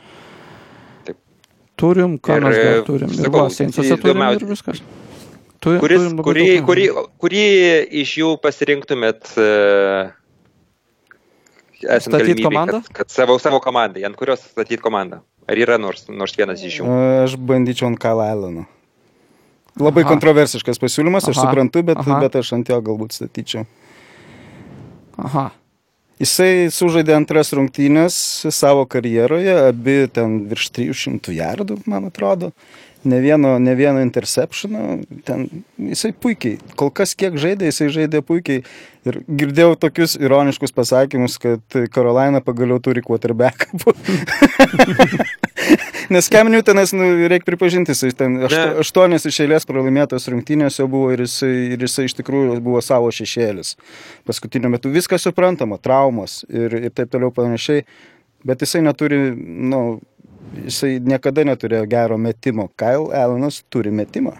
Turim, 1.84 2.18
ką 2.18 2.40
Ir, 2.40 2.44
mes 2.48 2.58
dar 2.58 2.80
e, 2.80 2.82
turim. 2.88 3.12
Ir 3.12 3.28
sakau, 3.28 3.46
Saints'uose 3.52 4.00
turim 4.00 4.26
ir 4.30 4.48
viskas. 4.48 4.82
Turim, 5.64 5.80
Kuris, 5.80 6.02
turim 6.02 6.20
kurį, 6.24 6.48
kurį, 6.64 6.90
kurį 7.20 7.46
iš 8.02 8.18
jų 8.20 8.34
pasirinktumėt 8.42 9.30
uh, 9.40 10.12
esant 11.88 12.14
Statyt 12.14 12.34
galimybei, 12.34 12.44
komandą? 12.44 12.80
Kad, 12.84 12.96
kad 12.98 13.14
savo, 13.14 13.36
savo 13.40 13.60
komandai, 13.64 14.04
ant 14.08 14.16
kurios 14.18 14.44
statyti 14.44 14.82
komandą? 14.84 15.20
Ar 15.48 15.60
yra 15.60 15.76
nors, 15.80 16.06
nors 16.08 16.36
vienas 16.36 16.62
iš 16.64 16.80
jų? 16.80 16.88
Aš 17.24 17.36
bandyčiau 17.40 17.90
ant 17.90 18.00
Kyle 18.00 18.24
Alleno. 18.24 18.64
Labai 19.80 20.04
Aha. 20.04 20.12
kontroversiškas 20.14 20.78
pasiūlymas, 20.80 21.26
aš 21.28 21.40
Aha. 21.40 21.48
suprantu, 21.48 21.82
bet, 21.86 22.00
Aha. 22.00 22.20
bet 22.22 22.38
aš 22.38 22.52
ant 22.56 22.70
jo 22.70 22.78
galbūt 22.84 23.16
statyčiau. 23.16 23.66
Aha. 25.24 25.48
Jisai 26.22 26.70
sužaidė 26.70 27.16
antras 27.16 27.50
rungtynės 27.56 28.16
savo 28.54 28.84
karjeroje, 28.86 29.54
abi 29.72 30.04
ten 30.14 30.44
virš 30.50 30.70
300 30.76 31.34
jardų, 31.34 31.80
man 31.90 32.06
atrodo. 32.10 32.52
Ne 33.04 33.18
vieno, 33.20 33.58
ne 33.60 33.74
vieno 33.76 34.00
interceptiono, 34.00 35.02
ten 35.28 35.42
jisai 35.76 36.14
puikiai, 36.16 36.56
kol 36.78 36.88
kas 36.94 37.12
kiek 37.18 37.36
žaidė, 37.36 37.68
jisai 37.68 37.90
žaidė 37.92 38.22
puikiai. 38.24 38.62
Ir 39.04 39.18
girdėjau 39.28 39.74
tokius 39.76 40.14
ironiškus 40.16 40.72
pasakymus, 40.72 41.36
kad 41.42 41.80
Karolaina 41.92 42.40
pagaliau 42.40 42.80
turi 42.80 43.04
quarterback. 43.04 43.68
Nes 46.14 46.28
Cam 46.28 46.50
Newtonas, 46.52 46.92
nu, 46.96 47.06
reikia 47.28 47.48
pripažinti, 47.48 47.94
jisai 47.94 48.12
ten 48.16 48.36
aštu, 48.44 48.62
aštuonias 48.84 49.26
iš 49.30 49.40
eilės 49.44 49.66
pralaimėtos 49.68 50.28
rungtynės 50.32 50.78
jau 50.80 50.88
buvo 50.90 51.12
ir 51.14 51.24
jisai, 51.24 51.52
ir 51.74 51.84
jisai 51.86 52.06
iš 52.08 52.16
tikrųjų 52.20 52.58
buvo 52.64 52.82
savo 52.84 53.10
šešėlis. 53.14 53.74
Paskutiniu 54.28 54.72
metu 54.72 54.92
viskas 54.94 55.24
suprantama, 55.26 55.80
traumos 55.80 56.42
ir, 56.50 56.76
ir 56.88 56.94
taip 56.94 57.12
toliau 57.14 57.32
panašiai, 57.34 57.86
bet 58.44 58.64
jisai 58.64 58.84
neturi, 58.84 59.20
nu, 59.34 59.84
jisai 60.64 60.98
niekada 61.02 61.46
neturėjo 61.48 61.86
gero 61.90 62.20
metimo. 62.20 62.68
Kyle 62.78 63.08
Allenas 63.16 63.62
turi 63.72 63.94
metimą 63.94 64.36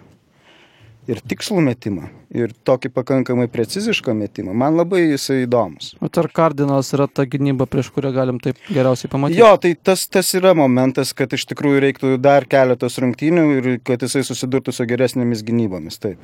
ir 1.10 1.20
tikslų 1.28 1.62
metimą, 1.64 2.08
ir 2.34 2.52
tokį 2.66 2.90
pakankamai 2.94 3.46
precizišką 3.52 4.14
metimą. 4.16 4.54
Man 4.56 4.78
labai 4.78 5.02
jisai 5.04 5.42
įdomus. 5.44 5.92
O 6.00 6.08
ar 6.08 6.28
Cardinalas 6.34 6.92
yra 6.96 7.06
ta 7.10 7.26
gynyba, 7.28 7.66
prieš 7.70 7.90
kurią 7.94 8.12
galim 8.14 8.40
taip 8.42 8.60
geriausiai 8.68 9.10
pamatyti? 9.12 9.40
Jo, 9.40 9.52
tai 9.60 9.74
tas, 9.76 10.06
tas 10.08 10.32
yra 10.38 10.54
momentas, 10.56 11.12
kad 11.16 11.32
iš 11.36 11.46
tikrųjų 11.50 11.82
reiktų 11.84 12.14
dar 12.22 12.48
keletos 12.50 12.98
rungtynių 13.02 13.44
ir 13.58 13.68
kad 13.84 14.04
jisai 14.04 14.24
susidurtų 14.26 14.74
su 14.74 14.86
geresnėmis 14.88 15.44
gynybomis. 15.46 16.00
Taip, 16.02 16.22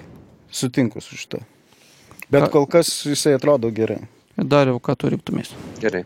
sutinku 0.51 1.05
su 1.05 1.18
šito. 1.18 1.43
Bet 2.31 2.49
kol 2.55 2.68
kas 2.70 2.93
jisai 3.09 3.35
atrodo 3.37 3.72
gerai. 3.74 4.01
Dariau, 4.41 4.78
ką 4.81 4.95
tu 4.97 5.11
rinktumės? 5.12 5.51
Gerai. 5.83 6.05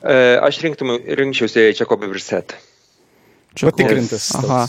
E, 0.00 0.14
aš 0.40 0.62
rinktum, 0.64 0.96
rinkčiausi 1.20 1.70
Čekobį 1.76 2.08
Virset. 2.10 2.56
Patikrintas. 3.60 4.30
Aha. 4.38 4.64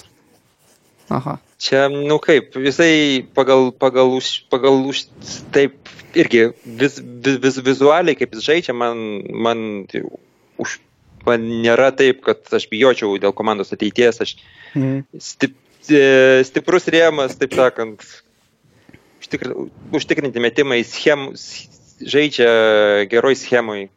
Aha. 1.12 1.38
Čia, 1.62 1.86
nu 1.91 2.18
kaip, 2.24 2.55
jisai 2.55 3.22
pagal, 3.36 3.70
pagal, 3.76 4.14
už, 4.18 4.47
pagal 4.49 4.80
už, 4.88 5.03
taip, 5.53 5.76
irgi 6.18 6.47
vis, 6.66 6.97
vis, 7.03 7.38
vis, 7.43 7.59
vizualiai, 7.66 8.18
kaip 8.18 8.32
jis 8.34 8.47
žaidžia, 8.47 8.74
man, 8.74 8.95
man, 9.30 9.59
už, 10.62 10.80
man 11.28 11.45
nėra 11.62 11.91
taip, 11.93 12.24
kad 12.26 12.47
aš 12.55 12.66
bijočiau 12.72 13.20
dėl 13.22 13.36
komandos 13.36 13.76
ateities. 13.76 14.24
Aš 14.24 14.38
Mhm. 14.72 15.03
stip, 15.20 15.55
e, 15.91 16.43
stiprus 16.47 16.88
rėmas, 16.88 17.36
taip 17.36 17.53
sakant, 17.53 18.03
užtikr, 19.20 19.51
užtikrinti 19.91 20.39
metimai, 20.39 20.82
schem, 20.88 21.34
žaidžia 22.01 23.05
geroj 23.12 23.36
schemoj. 23.36 23.89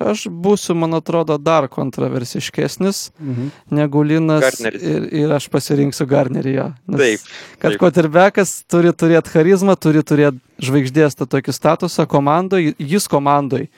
Aš 0.00 0.24
būsiu, 0.30 0.74
man 0.74 0.94
atrodo, 0.98 1.36
dar 1.38 1.68
kontroversiškesnis 1.68 3.10
Mhm. 3.20 3.50
negu 3.70 4.02
Linas 4.02 4.40
Gardneris. 4.42 4.82
ir, 4.82 5.08
ir 5.12 5.32
aš 5.32 5.48
pasirinksiu 5.48 6.06
Garnerį 6.06 6.54
jo. 6.54 6.66
Nes 6.88 6.98
Taip, 7.00 7.20
Kad 7.58 7.76
quarterbackas 7.78 8.64
turi 8.68 8.92
turėti 8.92 9.30
charizmą, 9.30 9.76
turi 9.78 10.02
turėti 10.02 10.40
žvaigždės 10.60 11.14
tą 11.16 11.26
tokį 11.26 11.52
statusą 11.54 12.06
komandoje, 12.06 12.74
jis 12.78 13.06
komandai, 13.08 13.68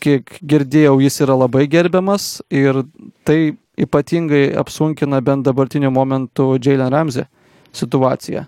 kiek 0.00 0.24
girdėjau, 0.42 1.00
jis 1.02 1.20
yra 1.20 1.36
labai 1.38 1.66
gerbiamas 1.68 2.42
ir 2.50 2.84
tai 3.24 3.56
ypatingai 3.78 4.54
apsunkina 4.56 5.20
bent 5.22 5.44
dabartiniu 5.46 5.90
momentu 5.90 6.58
Jalen 6.58 6.90
Ramsey 6.92 7.24
situaciją. 7.72 8.46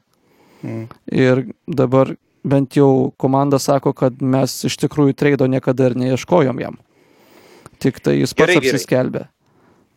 Mhm. 0.64 0.88
Ir 1.12 1.46
dabar 1.68 2.16
bent 2.44 2.76
jau 2.76 3.12
komanda 3.20 3.58
sako, 3.62 3.92
kad 3.96 4.22
mes 4.22 4.64
iš 4.68 4.76
tikrųjų 4.82 5.14
treido 5.18 5.46
niekada 5.46 5.90
ir 5.90 5.94
neieškojom 5.98 6.58
jam. 6.62 6.78
Tik 7.82 8.00
tai 8.02 8.18
jis 8.20 8.34
pats 8.34 8.46
Gerai, 8.46 8.56
gerai. 8.60 8.72
apsiskelbė. 8.72 9.22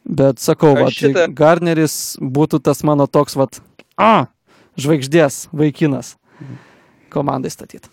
Bet 0.06 0.38
sakau, 0.42 0.76
va, 0.78 0.90
šitą- 0.94 1.28
Garneris 1.34 2.18
būtų 2.22 2.62
tas 2.62 2.84
mano 2.86 3.08
toks, 3.08 3.36
va, 3.36 3.48
a, 3.98 4.28
žvaigždės 4.78 5.48
vaikinas 5.54 6.16
komandai 7.10 7.50
statyti. 7.50 7.90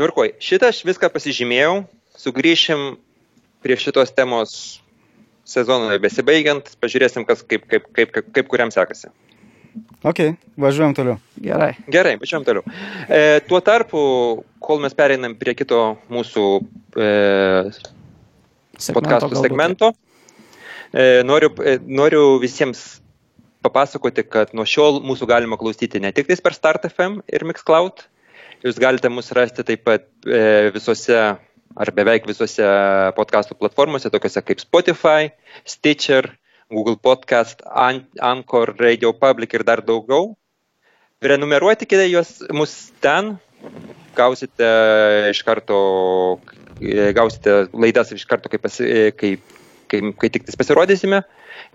Tvarkoj, 0.00 0.34
šitą 0.42 0.70
aš 0.72 0.82
viską 0.88 1.10
pasižymėjau, 1.12 1.84
sugrįšim 2.18 2.96
prie 3.62 3.76
šitos 3.76 4.10
temos 4.16 4.80
sezonui 5.44 5.98
besibaigiant, 6.02 6.70
pažiūrėsim, 6.80 7.26
kas, 7.28 7.42
kaip, 7.42 7.66
kaip, 7.68 7.86
kaip, 7.92 8.12
kaip, 8.14 8.32
kaip 8.32 8.48
kuriam 8.48 8.70
sekasi. 8.70 9.10
Ok, 10.06 10.20
važiuojam 10.60 10.94
toliau. 10.96 11.18
Gerai. 11.40 11.72
Gerai, 11.92 12.14
važiuojam 12.20 12.46
toliau. 12.46 12.64
E, 13.08 13.40
tuo 13.48 13.60
tarpu, 13.64 14.00
kol 14.62 14.80
mes 14.82 14.96
pereinam 14.96 15.34
prie 15.38 15.54
kito 15.58 15.80
mūsų 16.12 16.46
e, 16.96 17.10
podkastų 18.80 19.28
galbūt. 19.28 19.42
segmento. 19.44 19.92
E, 20.90 21.20
noriu, 21.26 21.52
e, 21.62 21.76
noriu 21.84 22.38
visiems 22.42 23.00
papasakoti, 23.64 24.24
kad 24.24 24.54
nuo 24.56 24.64
šiol 24.64 25.02
mūsų 25.04 25.28
galima 25.28 25.58
klausyti 25.60 26.00
ne 26.00 26.12
tik 26.16 26.32
per 26.32 26.56
Start 26.56 26.88
FM 26.88 27.20
ir 27.28 27.44
Mixcloud. 27.44 28.06
Jūs 28.64 28.80
galite 28.80 29.08
mus 29.12 29.30
rasti 29.36 29.64
taip 29.64 29.84
pat 29.86 30.08
e, 30.26 30.72
visose 30.74 31.16
ar 31.78 31.92
beveik 31.94 32.26
visose 32.26 32.66
podkastų 33.16 33.56
platformose, 33.60 34.10
tokiuose 34.10 34.42
kaip 34.42 34.62
Spotify, 34.62 35.30
Stitcher, 35.64 36.32
Google 36.70 36.96
Podcast, 36.96 37.62
An 37.66 38.06
Anchor, 38.20 38.74
Radio 38.78 39.12
Public 39.12 39.54
ir 39.54 39.64
dar 39.66 39.82
daugiau. 39.82 40.36
Prenumeruotikite 41.20 42.06
juos 42.08 42.38
mus 42.54 42.92
ten, 43.02 43.34
gausite 44.16 44.68
iš 45.32 45.42
karto, 45.44 45.80
e, 46.80 47.10
gausite 47.16 47.66
laidas 47.74 48.14
iš 48.14 48.24
karto, 48.24 48.48
kai, 48.48 48.62
pasi, 48.62 48.86
e, 48.86 49.10
kai, 49.10 49.34
kai, 49.90 50.00
kai 50.14 50.30
tik 50.30 50.46
pasirodysime. 50.54 51.24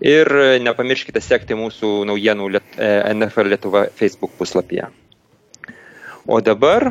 Ir 0.00 0.32
e, 0.32 0.48
nepamirškite 0.64 1.20
sekti 1.20 1.56
mūsų 1.56 1.92
naujienų 2.08 2.48
Liet, 2.56 2.74
e, 2.80 2.90
NFL 3.12 3.52
Lietuva 3.52 3.86
Facebook 4.00 4.32
puslapyje. 4.40 4.88
O 6.26 6.40
dabar, 6.40 6.90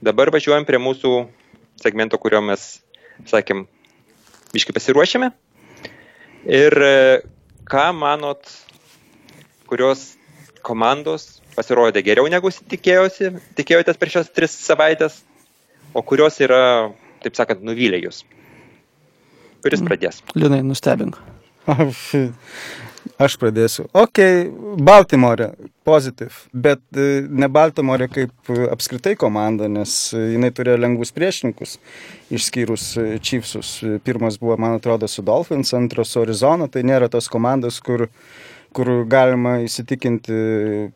dabar 0.00 0.30
važiuojam 0.32 0.64
prie 0.64 0.78
mūsų 0.80 1.12
segmento, 1.82 2.16
kurio 2.22 2.40
mes, 2.46 2.78
sakėm, 3.28 3.66
biškai 4.54 4.78
pasiruošėme. 4.78 5.34
Ir 6.48 6.72
e, 6.72 6.94
ką 7.68 7.90
manot, 7.96 8.48
kurios 9.68 10.14
komandos 10.64 11.40
pasirodė 11.56 12.02
geriau 12.06 12.28
negu 12.30 12.50
tikėjosi, 12.50 13.34
tikėjotės 13.58 13.98
per 14.00 14.12
šias 14.12 14.30
tris 14.32 14.54
savaitės, 14.64 15.20
o 15.92 16.02
kurios 16.06 16.38
yra, 16.40 16.90
taip 17.24 17.36
sakant, 17.36 17.64
nuvylė 17.66 18.00
jūs. 18.04 18.22
Kuris 19.60 19.82
pradės? 19.84 20.22
Linai, 20.38 20.62
nustebink. 20.64 21.18
Aš 23.20 23.34
pradėsiu. 23.36 23.84
Ok, 23.92 24.18
Baltimore, 24.80 25.50
pozitiv, 25.84 26.38
bet 26.56 26.80
e, 26.96 27.20
ne 27.28 27.50
Baltimore 27.52 28.06
kaip 28.08 28.48
e, 28.48 28.62
apskritai 28.72 29.12
komanda, 29.20 29.68
nes 29.68 29.92
e, 30.16 30.22
jinai 30.38 30.48
turėjo 30.56 30.78
lengvus 30.80 31.12
priešininkus, 31.12 31.76
išskyrus 32.32 32.86
Chiefsus. 33.20 33.74
Pirmas 34.06 34.40
buvo, 34.40 34.56
man 34.56 34.78
atrodo, 34.78 35.08
su 35.10 35.24
Dolphins, 35.26 35.74
antras 35.76 36.14
su 36.14 36.24
Arizona, 36.24 36.70
tai 36.72 36.86
nėra 36.88 37.10
tos 37.12 37.28
komandos, 37.28 37.82
kur, 37.84 38.06
kur 38.72 38.92
galima 39.10 39.58
įsitikinti 39.66 40.40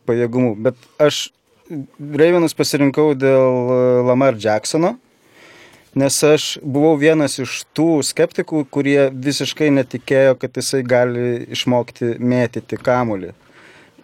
pajėgumų. 0.09 0.57
Bet 0.65 0.81
aš 1.05 1.27
Reivenus 1.65 2.53
pasirinkau 2.57 3.15
dėl 3.17 4.05
Lamar 4.05 4.37
Jacksono 4.41 4.99
nes 5.95 6.19
aš 6.27 6.45
buvau 6.63 6.97
vienas 6.99 7.39
iš 7.43 7.63
tų 7.77 8.03
skeptikų, 8.07 8.65
kurie 8.71 9.09
visiškai 9.13 9.71
netikėjo, 9.75 10.35
kad 10.41 10.59
jisai 10.59 10.83
gali 10.87 11.45
išmokti 11.55 12.17
mėtyti 12.19 12.79
kamulį 12.81 13.33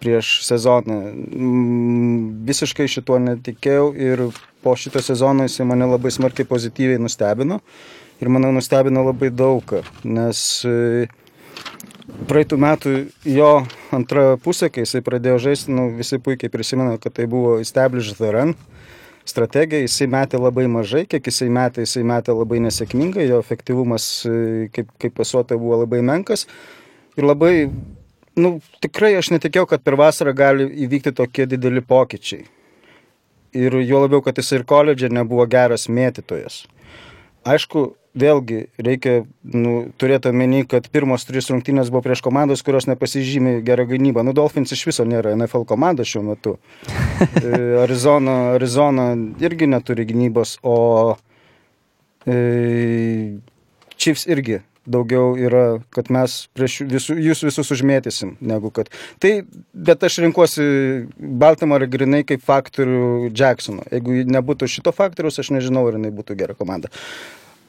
prieš 0.01 0.39
sezoną. 0.47 0.97
Mm, 1.13 2.45
Visiškai 2.47 2.87
šituo 2.89 3.19
netikėjau 3.21 3.91
ir 3.93 4.23
po 4.63 4.73
šito 4.77 5.01
sezono 5.03 5.45
jisai 5.45 5.67
mane 5.69 5.85
labai 5.89 6.13
smarkiai 6.13 6.47
pozityviai 6.49 7.01
nustebino. 7.01 7.59
Ir 8.21 8.29
manau, 8.29 8.51
nustebino 8.53 9.03
labai 9.07 9.31
daug, 9.33 9.71
nes 10.05 10.41
e, 10.69 11.07
praeitų 12.29 12.57
metų 12.61 12.91
jo 13.25 13.53
antra 13.93 14.35
pusė, 14.41 14.69
kai 14.69 14.85
jisai 14.85 15.01
pradėjo 15.05 15.39
žaisti, 15.47 15.73
nu, 15.73 15.87
visi 15.97 16.21
puikiai 16.21 16.53
prisimena, 16.53 16.99
kad 17.01 17.17
tai 17.17 17.25
buvo 17.29 17.57
Establish 17.61 18.13
the 18.19 18.29
Run 18.33 18.53
strategija, 19.27 19.81
jisai 19.85 20.07
metė 20.11 20.39
labai 20.41 20.67
mažai, 20.71 21.05
kiek 21.09 21.27
jisai 21.29 21.49
metė, 21.53 21.85
jisai 21.85 22.03
metė 22.07 22.35
labai 22.35 22.61
nesėkmingai, 22.65 23.27
jo 23.29 23.39
efektyvumas 23.43 24.07
e, 24.25 24.35
kaip, 24.75 24.91
kaip 25.01 25.15
pasuota 25.17 25.57
buvo 25.59 25.81
labai 25.83 26.01
menkas. 26.05 26.47
Ir 27.19 27.27
labai, 27.27 27.53
nu, 28.39 28.55
tikrai 28.83 29.13
aš 29.19 29.33
netikėjau, 29.35 29.67
kad 29.73 29.85
per 29.85 29.99
vasarą 29.99 30.33
gali 30.37 30.67
įvykti 30.85 31.13
tokie 31.17 31.47
dideli 31.49 31.83
pokyčiai. 31.85 32.45
Ir 33.57 33.75
jo 33.83 34.05
labiau, 34.05 34.23
kad 34.23 34.37
jisai 34.39 34.61
ir 34.61 34.67
koledže 34.67 35.09
nebuvo 35.11 35.43
geras 35.51 35.89
mėtytojas. 35.91 36.63
Aišku, 37.47 37.89
vėlgi 38.17 38.65
reikia 38.81 39.21
nu, 39.43 39.91
turėti 40.01 40.31
omeny, 40.31 40.65
kad 40.69 40.87
pirmos 40.91 41.25
trys 41.27 41.49
rungtynės 41.53 41.91
buvo 41.93 42.03
prieš 42.05 42.23
komandas, 42.25 42.63
kurios 42.65 42.89
nepasižymė 42.89 43.59
gerą 43.67 43.87
gynybą. 43.89 44.25
Nu, 44.27 44.35
Dolphins 44.37 44.73
iš 44.75 44.85
viso 44.89 45.07
nėra 45.07 45.35
NFL 45.37 45.67
komanda 45.69 46.07
šiuo 46.07 46.25
metu. 46.33 46.57
E, 47.41 47.57
Arizona, 47.83 48.55
Arizona 48.55 49.11
irgi 49.41 49.67
neturi 49.69 50.03
gynybos, 50.09 50.55
o 50.65 51.15
E, 52.25 53.39
Chiefs 53.97 54.27
irgi 54.29 54.61
daugiau 54.91 55.35
yra, 55.37 55.77
kad 55.93 56.09
mes 56.13 56.47
prieš 56.57 56.79
visu, 56.89 57.15
jūs 57.21 57.43
visus 57.45 57.69
užmėtysim, 57.73 58.33
negu 58.41 58.71
kad. 58.73 58.89
Tai, 59.21 59.33
bet 59.73 60.03
aš 60.03 60.17
rinkuosi 60.23 60.63
Baltimore 61.17 61.85
grinai 61.89 62.23
kaip 62.27 62.41
faktorių 62.45 63.29
Jacksono. 63.29 63.85
Jeigu 63.93 64.23
nebūtų 64.25 64.69
šito 64.73 64.93
faktorius, 64.95 65.37
aš 65.41 65.53
nežinau, 65.53 65.85
ar 65.89 65.99
jinai 65.99 66.13
būtų 66.17 66.37
gera 66.39 66.57
komanda. 66.57 66.89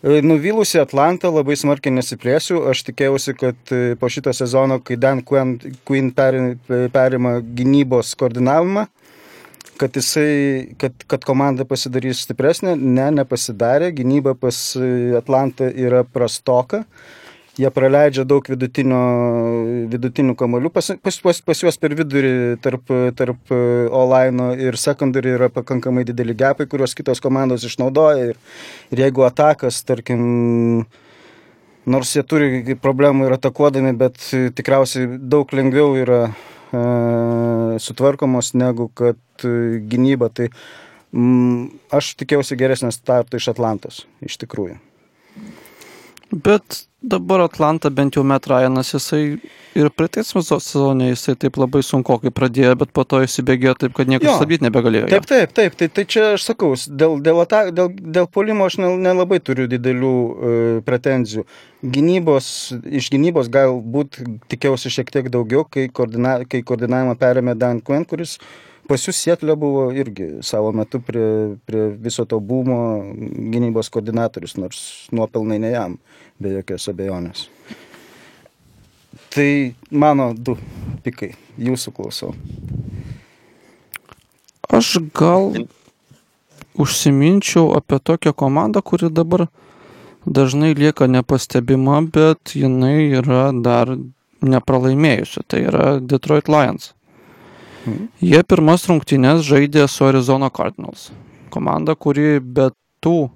E, 0.02 0.18
Nuvylusi 0.22 0.80
Atlantą 0.82 1.30
labai 1.30 1.54
smarkiai 1.54 1.94
nesiplėsiu. 1.94 2.64
Aš 2.72 2.80
tikėjausi, 2.88 3.36
kad 3.38 3.70
e, 3.70 3.94
po 4.00 4.08
šito 4.10 4.32
sezono, 4.34 4.80
kai 4.82 4.96
Dan 4.98 5.20
Quinn, 5.22 6.08
peri- 6.16 6.56
perima 6.90 7.36
gynybos 7.38 8.10
koordinavimą, 8.18 8.88
kad, 9.78 9.94
jisai, 9.94 10.74
kad, 10.82 11.06
kad 11.06 11.22
komanda 11.28 11.62
pasidarys 11.70 12.24
stipresnė. 12.26 12.74
Ne, 12.82 13.12
nepasidarė. 13.14 13.92
Gynyba 13.94 14.34
pas 14.34 14.58
e, 14.74 15.12
Atlantą 15.20 15.70
yra 15.70 16.02
prastoka. 16.02 16.82
Jie 17.60 17.68
praleidžia 17.68 18.22
daug 18.24 18.46
vidutinių 18.48 20.34
kamolių. 20.40 20.70
Pas, 20.72 20.86
pas, 21.04 21.16
pas, 21.20 21.40
pas 21.44 21.58
juos 21.60 21.76
per 21.76 21.92
vidurį 21.98 22.34
tarp, 22.64 22.88
tarp 23.18 23.52
Olaino 23.92 24.54
ir 24.56 24.78
secondary 24.80 25.34
yra 25.36 25.50
pakankamai 25.52 26.06
dideli 26.08 26.32
gepai, 26.38 26.64
kuriuos 26.64 26.96
kitos 26.96 27.20
komandos 27.20 27.66
išnaudoja. 27.68 28.30
Ir, 28.32 28.38
ir 28.88 29.02
jeigu 29.04 29.26
atakas, 29.26 29.82
tarkim, 29.84 30.86
nors 31.84 32.12
jie 32.16 32.22
turi 32.24 32.76
problemų 32.80 33.28
ir 33.28 33.34
atakuodami, 33.36 33.92
bet 34.00 34.16
tikriausiai 34.56 35.18
daug 35.20 35.52
lengviau 35.52 35.92
yra 36.00 36.22
e, 36.30 36.30
sutvarkomos 37.84 38.54
negu 38.56 38.88
kad 38.96 39.20
e, 39.44 39.82
gynyba. 39.92 40.30
Tai 40.32 40.48
mm, 40.48 41.66
aš 42.00 42.14
tikėjausi 42.22 42.56
geresnio 42.64 42.94
starto 42.96 43.36
iš 43.36 43.50
Atlantos, 43.52 44.00
iš 44.24 44.40
tikrųjų. 44.40 44.78
Bet 46.32 46.86
dabar 47.02 47.40
Atlanta 47.40 47.90
bent 47.90 48.14
jau 48.16 48.22
Met 48.24 48.46
Ryanas, 48.46 48.92
jisai 48.94 49.38
ir 49.78 49.90
praeitais 49.96 50.30
sezonė 50.32 51.10
jisai 51.10 51.34
taip 51.40 51.56
labai 51.60 51.82
sunku, 51.84 52.18
kai 52.22 52.32
pradėjo, 52.34 52.74
bet 52.78 52.92
po 52.94 53.04
to 53.08 53.22
įsibėgėjo 53.24 53.74
taip, 53.80 53.94
kad 53.96 54.10
niekas 54.10 54.36
stabdyti 54.38 54.66
nebegalėjo. 54.66 55.06
jo. 55.06 55.10
Taip, 55.12 55.26
taip, 55.30 55.54
taip. 55.56 55.76
Tai, 55.78 55.88
tai 55.88 56.04
čia 56.04 56.24
aš 56.36 56.46
sakau, 56.50 56.72
dėl, 56.88 57.18
dėl, 57.24 57.42
ata, 57.42 57.64
dėl, 57.74 57.92
dėl 57.92 58.28
polimo 58.30 58.68
aš 58.68 58.78
nel- 58.82 59.00
nelabai 59.02 59.40
turiu 59.44 59.68
didelių 59.70 60.14
e, 60.14 60.56
pretenzijų. 60.86 61.46
Gynybos, 61.82 62.48
iš 62.86 63.10
gynybos 63.10 63.48
galbūt 63.52 64.20
tikėjausi 64.52 64.92
šiek 64.98 65.10
tiek 65.10 65.30
daugiau, 65.32 65.64
kai, 65.66 65.88
koordina, 65.90 66.38
kai 66.46 66.62
koordinavimą 66.62 67.16
perėmė 67.18 67.56
Dan 67.58 67.80
Quinn, 67.82 68.04
kuris 68.06 68.38
pas 68.88 69.06
jūs 69.06 69.20
Sietlė 69.24 69.56
buvo 69.58 69.88
irgi 69.94 70.42
savo 70.46 70.72
metu 70.76 71.00
prie, 71.04 71.58
prie 71.68 71.88
viso 72.02 72.24
to 72.28 72.40
būmo 72.40 72.78
gynybos 73.52 73.90
koordinatorius, 73.92 74.56
nors 74.60 74.82
nuopelnai 75.14 75.60
ne 75.62 75.72
jam, 75.74 75.98
be 76.42 76.56
jokios 76.56 76.88
abejonės. 76.92 77.46
Tai 79.32 79.50
mano 79.90 80.32
du 80.36 80.58
pikai, 81.04 81.32
jūsų 81.56 81.94
klausau. 81.96 82.34
Aš 84.72 84.98
gal 85.16 85.52
užsiminčiau 86.80 87.72
apie 87.76 87.98
tokią 88.00 88.32
komandą, 88.32 88.82
kuri 88.84 89.10
dabar 89.12 89.46
dažnai 90.26 90.74
lieka 90.74 91.06
nepastebima, 91.06 92.00
bet 92.12 92.54
jinai 92.56 93.12
yra 93.20 93.50
dar 93.52 93.96
nepralaimėjusi. 94.42 95.44
Tai 95.48 95.60
yra 95.70 95.86
Detroit 96.00 96.48
Lions. 96.48 96.92
Mhm. 97.82 98.08
Jie 98.22 98.42
pirmas 98.46 98.86
rungtynės 98.90 99.42
žaidė 99.46 99.88
su 99.90 100.06
Arizona 100.06 100.50
Cardinals. 100.50 101.10
Komanda, 101.50 101.94
kuri 101.94 102.40
be 102.40 102.70
tų 103.02 103.30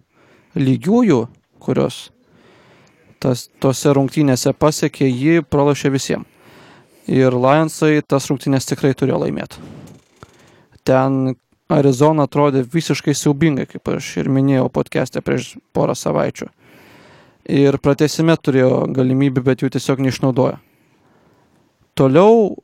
lygiųjų, 0.57 1.27
kurios 1.61 2.07
tas, 3.21 3.49
tose 3.61 3.93
rungtynėse 3.97 4.53
pasiekė, 4.57 5.09
ji 5.09 5.43
pralašė 5.43 5.93
visiems. 5.95 6.33
Ir 7.07 7.37
Lionsai 7.39 8.01
tas 8.03 8.27
rungtynės 8.27 8.67
tikrai 8.67 8.91
turėjo 8.99 9.21
laimėti. 9.23 9.61
Ten 10.87 11.37
Arizona 11.71 12.27
atrodė 12.27 12.65
visiškai 12.67 13.15
siaubingai, 13.15 13.67
kaip 13.71 13.87
aš 13.95 14.09
ir 14.23 14.31
minėjau 14.31 14.67
podcast'e 14.75 15.23
prieš 15.23 15.53
porą 15.75 15.95
savaičių. 15.99 16.49
Ir 17.47 17.79
pratesime 17.79 18.35
turėjo 18.35 18.89
galimybę, 18.95 19.43
bet 19.47 19.63
jų 19.63 19.71
tiesiog 19.77 20.03
neišnaudojo. 20.03 20.59
Toliau 21.97 22.57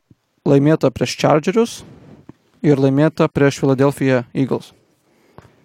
laimėta 0.47 0.91
prieš 0.91 1.15
Chargerius 1.19 1.73
ir 2.63 2.79
laimėta 2.79 3.27
prieš 3.31 3.61
Philadelphia 3.63 4.23
Eagles. 4.33 4.71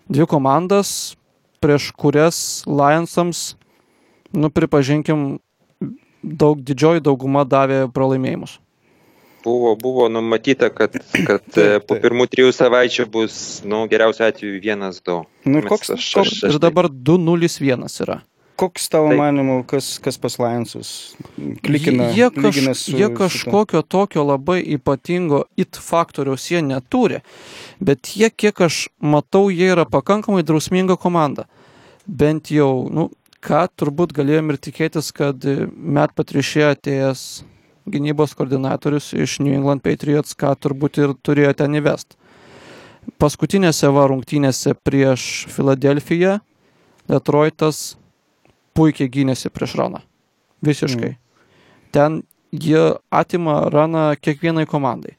Dvi 0.09 0.27
komandas, 0.31 1.17
prieš 1.61 1.91
kurias 1.99 2.63
Lionsams, 2.67 3.57
nu 4.33 4.49
pripažinkim, 4.51 5.39
daug 6.23 6.63
didžioji 6.65 7.03
dauguma 7.05 7.45
davė 7.45 7.87
pralaimėjimus. 7.93 8.59
Buvo, 9.45 9.77
buvo 9.79 10.09
numatyta, 10.11 10.67
kad, 10.75 10.97
kad 11.27 11.45
Taip, 11.55 11.59
e, 11.63 11.79
po 11.81 11.95
taip. 11.95 12.03
pirmų 12.03 12.27
trijų 12.29 12.51
savaičių 12.53 13.05
bus, 13.11 13.37
nu, 13.65 13.85
geriausiu 13.89 14.27
atveju 14.27 14.59
vienas, 14.61 14.99
du. 15.07 15.21
Nu, 15.47 15.63
koks, 15.63 15.93
aš- 15.95 16.09
koks, 16.19 16.33
aš- 16.35 16.49
aš 16.51 16.57
Ir 16.57 16.59
dabar 16.61 16.89
2-0-1 16.91 17.87
yra. 18.03 18.19
Koks 18.59 18.89
tavo 18.91 19.13
Taip. 19.13 19.21
manimu, 19.21 19.61
kas, 19.71 19.91
kas 20.03 20.19
pas 20.19 20.35
Lionsus 20.41 20.91
klikina? 21.63 22.09
jie, 22.15 22.27
kaž, 22.35 22.59
su- 22.75 22.97
jie 22.97 23.07
su 23.07 23.15
kažkokio 23.21 23.83
tokio 23.83 24.25
labai 24.27 24.59
ypatingo 24.75 25.45
it 25.57 25.79
faktoriaus 25.79 26.49
jie 26.51 26.63
neturi, 26.63 27.21
bet 27.81 28.11
jie, 28.17 28.31
kiek 28.31 28.61
aš 28.67 28.89
matau, 29.01 29.47
jie 29.55 29.71
yra 29.77 29.87
pakankamai 29.87 30.43
drausminga 30.43 30.99
komanda. 30.99 31.47
Bent 32.09 32.51
jau, 32.51 32.89
nu, 32.91 33.11
ką 33.45 33.67
turbūt 33.79 34.15
galėjom 34.17 34.51
ir 34.55 34.59
tikėtis, 34.59 35.13
kad 35.15 35.45
e, 35.47 35.69
Met 35.71 36.15
Patrišė 36.19 36.65
atėjęs 36.73 37.23
gynybos 37.89 38.35
koordinatorius 38.37 39.13
iš 39.15 39.39
New 39.45 39.55
England 39.55 39.85
Patriots, 39.87 40.35
ką 40.35 40.55
turbūt 40.59 40.99
ir 41.05 41.15
turėjo 41.23 41.55
ten 41.63 41.79
įvest. 41.79 42.17
Paskutinėse 43.23 43.89
va 43.95 44.09
rungtynėse 44.11 44.75
prieš 44.85 45.47
Filadelfiją 45.53 46.39
Detroitas 47.09 47.97
puikiai 48.79 49.11
gynėsi 49.13 49.51
prieš 49.53 49.77
raną. 49.81 50.03
Visiškai. 50.65 51.15
Ten 51.95 52.23
jie 52.53 52.83
atima 53.11 53.61
raną 53.73 54.13
kiekvienai 54.21 54.67
komandai. 54.67 55.17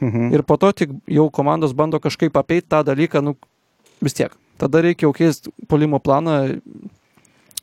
Mhm. 0.00 0.32
Ir 0.34 0.42
po 0.46 0.56
to 0.56 0.70
tik 0.72 0.92
jau 1.10 1.26
komandos 1.30 1.74
bando 1.74 1.98
kažkaip 1.98 2.36
apeiti 2.36 2.68
tą 2.68 2.84
dalyką, 2.86 3.22
nu 3.22 3.34
vis 4.00 4.14
tiek. 4.14 4.34
Tada 4.58 4.82
reikia 4.82 5.06
jau 5.06 5.14
keisti 5.14 5.50
polimo 5.68 5.98
planą, 5.98 6.60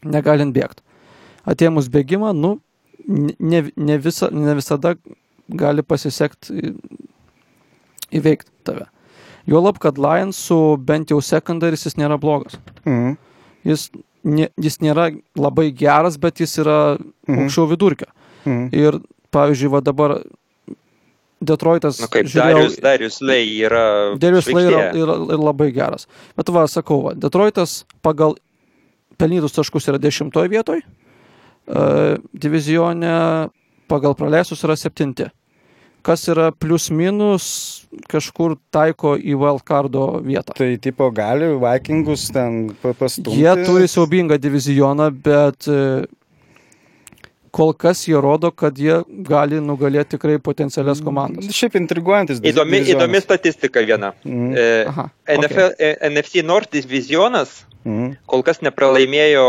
negalint 0.04 0.56
bėgti. 0.56 0.84
Atėmus 1.46 1.88
bėgimą, 1.92 2.34
nu, 2.36 2.60
ne, 3.08 3.62
ne, 3.76 3.98
visa, 4.02 4.30
ne 4.32 4.56
visada 4.58 4.96
gali 5.48 5.84
pasisekti 5.84 6.74
įveikti 8.16 8.52
tave. 8.66 8.88
Juolab, 9.46 9.78
kad 9.80 10.00
Lionsų 10.02 10.60
bent 10.82 11.12
jau 11.14 11.22
sekundaris 11.22 11.86
jis 11.86 12.00
nėra 12.00 12.18
blogas. 12.22 12.58
Mhm. 12.86 13.18
Jis, 13.66 13.90
ne, 14.26 14.50
jis 14.62 14.80
nėra 14.84 15.10
labai 15.38 15.70
geras, 15.72 16.18
bet 16.20 16.42
jis 16.42 16.58
yra 16.64 16.98
Mhm. 16.98 17.46
aukščiau 17.46 17.70
vidurkio. 17.70 18.10
Mhm. 18.46 18.70
Ir, 18.74 19.00
pavyzdžiui, 19.32 19.72
va 19.72 19.82
dabar 19.82 20.18
Detroitas. 21.46 22.00
Nu, 22.02 22.08
kaip 22.08 22.26
žiūrėjau- 22.32 22.56
Darius, 22.62 22.76
Darius 22.82 23.18
Lei 23.22 23.60
yra. 23.60 24.16
Darius 24.18 24.48
Lay 24.48 24.64
yra, 24.66 24.92
yra, 24.96 25.16
yra 25.28 25.38
labai 25.44 25.72
geras. 25.76 26.08
Bet 26.36 26.48
va, 26.50 26.64
sakau, 26.66 27.02
va, 27.04 27.14
Detroitas 27.14 27.84
pagal 28.02 28.36
pelnytus 29.20 29.54
taškus 29.54 29.86
yra 29.92 30.00
dešimtoje 30.00 30.50
vietoje, 30.50 30.82
uh, 31.68 32.18
divizione 32.34 33.50
pagal 33.88 34.16
praleistus 34.16 34.64
yra 34.64 34.76
septinti. 34.76 35.28
Kas 36.06 36.28
yra 36.30 36.52
plius 36.54 36.92
minus 36.94 37.46
kažkur 38.12 38.54
taiko 38.70 39.16
į 39.18 39.34
wildcardo 39.42 40.04
vietą. 40.22 40.54
Tai 40.54 40.68
tipo 40.78 41.08
gali 41.16 41.48
Vikingus 41.58 42.28
ten 42.36 42.76
pa- 42.82 42.94
pastumti. 42.94 43.40
Jie 43.42 43.54
turi 43.66 43.88
siaubingą 43.90 44.38
divizioną, 44.38 45.08
bet 45.26 45.66
e, 45.72 46.06
kol 47.56 47.72
kas 47.74 48.04
jie 48.06 48.20
rodo, 48.22 48.52
kad 48.52 48.78
jie 48.78 49.00
gali 49.26 49.62
nugalėti 49.64 50.18
tikrai 50.18 50.36
potencialias 50.44 51.00
komandas. 51.02 51.48
Šiaip 51.56 51.78
intriguojantis. 51.80 52.42
div- 52.44 52.52
Įdomi, 52.54 52.82
įdomi 52.94 53.22
statistika 53.24 53.80
viena. 53.88 54.14
Mhm. 54.26 54.54
E, 54.60 54.86
Aha, 54.92 55.10
NFL, 55.40 55.72
e, 55.80 55.96
NFC 56.10 56.44
North 56.44 56.70
divizionas 56.76 57.64
Mhm. 57.86 58.18
kol 58.28 58.44
kas 58.44 58.60
nepralaimėjo 58.62 59.46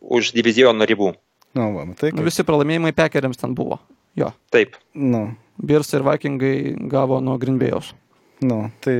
už 0.00 0.32
diviziono 0.32 0.86
ribų. 0.86 1.12
Nu, 1.54 1.72
va, 1.74 1.84
matai, 1.84 2.12
Nu, 2.12 2.18
kaip- 2.22 2.24
visi 2.30 2.44
pralaimėjimai 2.44 2.92
pekeriams 2.94 3.36
ten 3.36 3.54
buvo. 3.54 3.78
Jo. 4.16 4.32
Taip. 4.50 4.74
nu, 4.94 5.36
Birs 5.62 5.92
ir 5.94 6.02
Vikingai 6.06 6.74
gavo 6.88 7.20
nuo 7.20 7.38
Grinbėjaus. 7.38 7.92
nu, 8.40 8.70
tai 8.80 8.94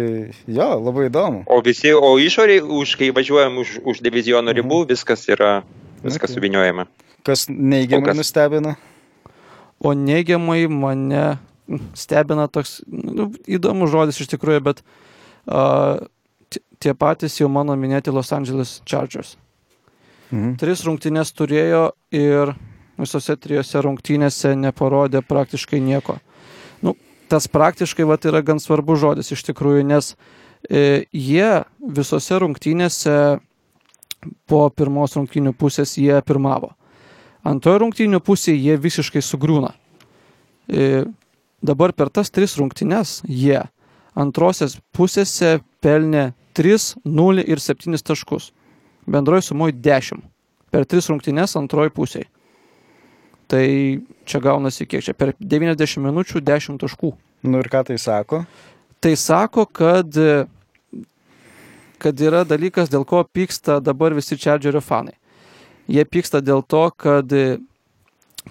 jo, 0.47 0.67
labai 0.85 1.07
įdomu. 1.09 1.45
O 1.49 1.61
visi, 1.65 1.93
o 1.97 2.19
išoriai, 2.21 2.61
už, 2.61 2.97
kai 3.01 3.09
važiuojam 3.17 3.57
už, 3.63 3.79
už 3.89 4.03
diviziono 4.05 4.53
ribų, 4.53 4.83
viskas 4.91 5.25
yra, 5.33 5.63
viskas 6.05 6.29
Okay. 6.31 6.35
suviniojama. 6.37 6.85
Kas 7.25 7.47
neigiamai 7.49 8.05
Kol 8.05 8.11
kas. 8.13 8.17
nustebina? 8.21 8.77
O 9.81 9.95
neigiamai 9.97 10.67
mane 10.69 11.39
stebina 11.95 12.49
toks 12.53 12.83
nu, 12.87 13.31
įdomus 13.49 13.91
žodis 13.93 14.21
iš 14.21 14.29
tikrųjų, 14.35 14.61
bet 14.61 14.83
uh, 15.49 16.05
tie 16.79 16.93
patys 16.95 17.41
jau 17.41 17.49
mano 17.49 17.73
minėti 17.77 18.13
Los 18.13 18.33
Angeles 18.33 18.83
Chargers. 18.85 19.37
Mhm. 20.31 20.59
Tris 20.61 20.85
rungtynės 20.85 21.33
turėjo 21.33 21.93
ir 22.13 22.53
visose 23.01 23.37
trijose 23.41 23.81
rungtynėse 23.83 24.53
neparodė 24.55 25.23
praktiškai 25.27 25.81
nieko. 25.81 26.19
Tas 27.31 27.47
praktiškai 27.47 28.05
vat, 28.09 28.25
yra 28.27 28.43
gan 28.43 28.59
svarbus 28.59 28.99
žodis 29.05 29.31
iš 29.31 29.45
tikrųjų, 29.47 29.85
nes 29.87 30.15
e, 30.67 31.07
jie 31.15 31.63
visose 31.79 32.41
rungtynėse 32.43 33.15
po 34.51 34.65
pirmos 34.75 35.15
rungtynių 35.17 35.55
pusės 35.57 35.95
jie 36.01 36.19
pirmavo. 36.27 36.73
Antrojo 37.47 37.85
rungtynių 37.85 38.21
pusėje 38.21 38.59
jie 38.59 38.77
visiškai 38.83 39.23
sugrūna. 39.25 39.71
E, 40.69 41.05
dabar 41.63 41.95
per 41.95 42.11
tas 42.11 42.35
tris 42.35 42.57
rungtynes 42.59 43.21
jie 43.25 43.63
antrosios 44.19 44.77
pusėse 44.93 45.61
pelnė 45.81 46.33
3, 46.59 46.97
0 47.07 47.47
ir 47.47 47.63
7 47.63 48.03
taškus. 48.11 48.51
Bendroji 49.07 49.47
sumoji 49.49 49.79
10. 49.79 50.21
Per 50.71 50.87
3 50.87 51.13
rungtynes 51.15 51.57
antroji 51.57 51.95
pusėje. 51.95 52.29
Tai 53.51 53.67
čia 54.29 54.41
gaunasi 54.43 54.87
kiek 54.87 55.03
čia? 55.03 55.15
Per 55.19 55.35
90 55.39 56.05
minučių 56.05 56.43
10 56.47 56.79
taškų. 56.83 57.11
Nu 57.51 57.63
ir 57.63 57.71
ką 57.73 57.83
tai 57.89 57.97
sako? 57.99 58.45
Tai 59.01 59.15
sako, 59.17 59.65
kad, 59.67 60.19
kad 61.99 62.23
yra 62.23 62.45
dalykas, 62.47 62.93
dėl 62.93 63.07
ko 63.09 63.25
pyksta 63.25 63.81
dabar 63.83 64.15
visi 64.15 64.39
Chargerio 64.39 64.83
fanai. 64.85 65.17
Jie 65.91 66.05
pyksta 66.07 66.43
dėl 66.45 66.63
to, 66.63 66.85
kad 66.95 67.33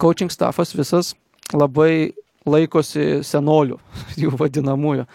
coaching 0.01 0.33
staffas 0.33 0.73
visas 0.75 1.13
labai 1.53 2.11
laikosi 2.49 3.21
senolių, 3.23 3.77
jų 4.21 4.33
vadinamųjų 4.39 5.05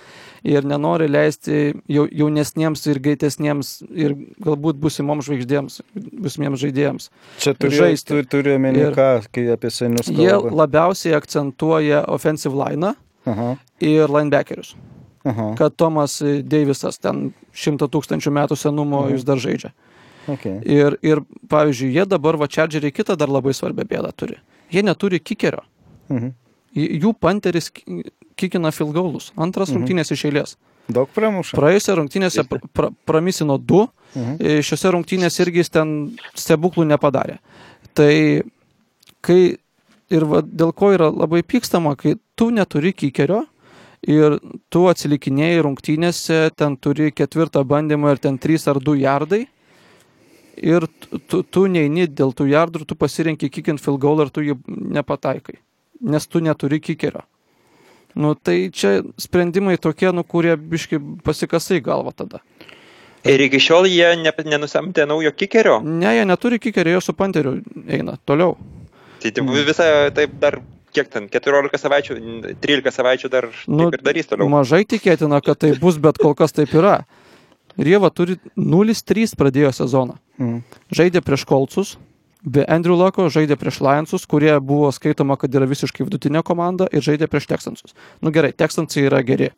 ir 0.45 0.65
nenori 0.69 1.07
leisti 1.09 1.73
jau, 1.89 2.05
jaunesniems 2.13 2.83
ir 2.93 2.99
greitesniems 3.01 3.71
ir 3.97 4.13
galbūt 4.45 4.77
busimoms 4.83 5.25
žvaigždėms, 5.29 5.79
busimiems 6.21 6.61
žaidėjams. 6.61 7.07
Čia 7.41 7.55
turi, 7.57 7.77
žaisti. 7.79 8.13
tu, 8.13 8.23
turi 8.37 8.55
omeny 8.59 8.91
ką, 8.95 9.09
kai 9.33 9.47
apie 9.55 9.71
senius 9.73 10.11
Jie 10.13 10.29
kalba. 10.35 10.53
labiausiai 10.65 11.15
akcentuoja 11.17 12.05
offensive 12.13 12.55
line 12.61 12.93
Aha, 13.27 13.55
ir 13.81 14.09
linebackerius. 14.13 14.75
aha, 15.25 15.55
Kad 15.57 15.77
Tomas 15.81 16.19
Deivisas 16.23 16.99
ten 17.01 17.31
šimto 17.57 17.89
tūkstančių 17.89 18.31
metų 18.31 18.57
senumo 18.61 19.07
Mhm. 19.07 19.15
jis 19.15 19.25
dar 19.25 19.37
žaidžia. 19.41 19.73
okay. 20.29 20.61
Ir, 20.65 20.99
ir 21.03 21.21
pavyzdžiui, 21.49 21.93
jie 21.95 22.05
dabar 22.07 22.37
va 22.37 22.47
Chargeriai 22.49 22.93
kitą 22.93 23.17
dar 23.17 23.29
labai 23.29 23.53
svarbią 23.57 23.85
bėdą 23.89 24.13
turi. 24.17 24.37
Jie 24.71 24.83
neturi 24.83 25.21
kikerio. 25.21 25.63
mhm. 26.11 26.33
Jų 26.75 27.15
panteris 27.21 27.71
kikina 28.37 28.71
filgaulus. 28.73 29.33
Antras 29.37 29.71
Mhm. 29.71 29.79
rungtynės 29.79 30.11
iš 30.13 30.25
eilės. 30.31 30.57
Daug 30.91 31.09
pramuša. 31.15 31.57
Praėjusią 31.57 31.95
rungtynėse 31.97 32.45
pra, 32.49 32.59
pra, 32.73 32.91
pramisino 33.07 33.59
du, 33.59 33.89
Mhm. 34.15 34.37
e, 34.41 34.59
šiuose 34.63 34.93
rungtynėse 34.93 35.41
irgi 35.47 35.63
jis 35.63 35.71
ten 35.71 36.17
stebuklų 36.35 36.85
nepadarė. 36.87 37.39
Tai 37.95 38.43
kai 39.23 39.57
ir 40.11 40.25
va, 40.25 40.43
dėl 40.43 40.75
ko 40.75 40.93
yra 40.93 41.09
labai 41.11 41.43
pykstama, 41.43 41.97
kai 41.97 42.17
tu 42.37 42.51
neturi 42.51 42.93
kikerio 42.93 43.47
ir 44.07 44.39
tu 44.69 44.81
atsilikinėjai 44.91 45.63
rungtynėse, 45.65 46.51
ten 46.55 46.77
turi 46.77 47.11
ketvirtą 47.11 47.65
bandymą 47.65 48.11
ir 48.13 48.19
ten 48.19 48.39
trys 48.39 48.69
ar 48.69 48.79
du 48.79 48.93
jardai. 48.95 49.47
Ir 50.57 50.87
tu, 51.29 51.43
tu, 51.43 51.67
neini 51.67 52.07
dėl 52.07 52.33
tų 52.35 52.47
jardų 52.53 52.87
tu 52.87 52.95
pasirenki 52.95 53.49
kikint 53.51 53.81
filgaul 53.81 54.21
ir 54.23 54.31
tu 54.31 54.41
jį 54.41 54.55
nepataikai. 54.69 55.57
Nes 56.03 56.27
tu 56.27 56.39
neturi 56.41 56.79
kikerio. 56.81 57.23
Nu 58.15 58.35
tai 58.35 58.71
čia 58.71 59.01
sprendimai 59.19 59.77
tokie, 59.83 60.11
nu 60.15 60.23
kurie 60.23 60.55
biški 60.57 61.01
pasikasai 61.27 61.81
galva 61.83 62.15
tada. 62.15 62.41
Ir 63.25 63.41
iki 63.41 63.59
šiol 63.63 63.89
jie 63.89 64.11
ne, 64.21 64.31
nenusamdė 64.45 65.07
naujo 65.09 65.33
kikerio. 65.33 65.81
Ne, 65.83 66.13
jie 66.13 66.27
neturi 66.29 66.61
kikerio, 66.61 66.99
jie 66.99 67.03
su 67.03 67.15
panteriu 67.17 67.57
eina 67.89 68.19
toliau. 68.29 68.59
Tai 69.23 69.33
taip, 69.33 69.51
visą 69.65 69.87
taip 70.15 70.35
dar 70.43 70.61
kiek 70.95 71.11
ten, 71.11 71.29
14 71.33 71.81
savaičių, 71.81 72.17
13 72.63 72.95
savaičių 72.95 73.31
dar 73.33 73.49
Nu, 73.67 73.89
ir 73.89 74.03
darys 74.05 74.29
toliau. 74.31 74.49
Mažai 74.53 74.85
tikėtina, 74.89 75.41
kad 75.45 75.59
tai 75.65 75.73
bus, 75.81 75.99
bet 75.99 76.21
kol 76.23 76.37
kas 76.39 76.55
taip 76.55 76.75
yra. 76.77 77.01
Ir 77.81 77.91
jie 77.91 77.99
va 77.99 78.13
turi 78.15 78.37
0-3 78.55 79.35
pradėjo 79.39 79.73
sezoną. 79.75 80.19
Mhm. 80.39 80.61
Žaidė 80.95 81.25
prieš 81.27 81.47
Kolcus, 81.49 81.97
be 82.45 82.65
Andrew 82.69 82.97
Lako, 82.99 83.29
žaidė 83.33 83.57
prieš 83.61 83.81
Lionsus, 83.85 84.27
kurie 84.29 84.53
buvo 84.61 84.91
skaitoma, 84.93 85.39
kad 85.41 85.55
yra 85.55 85.69
visiškai 85.69 86.07
vidutinė 86.07 86.45
komanda 86.47 86.89
ir 86.93 87.05
žaidė 87.05 87.29
prieš 87.33 87.49
Texansus. 87.51 87.97
Nu 88.21 88.33
gerai, 88.35 88.53
Texansai 88.53 89.07
yra 89.09 89.23
geri. 89.25 89.51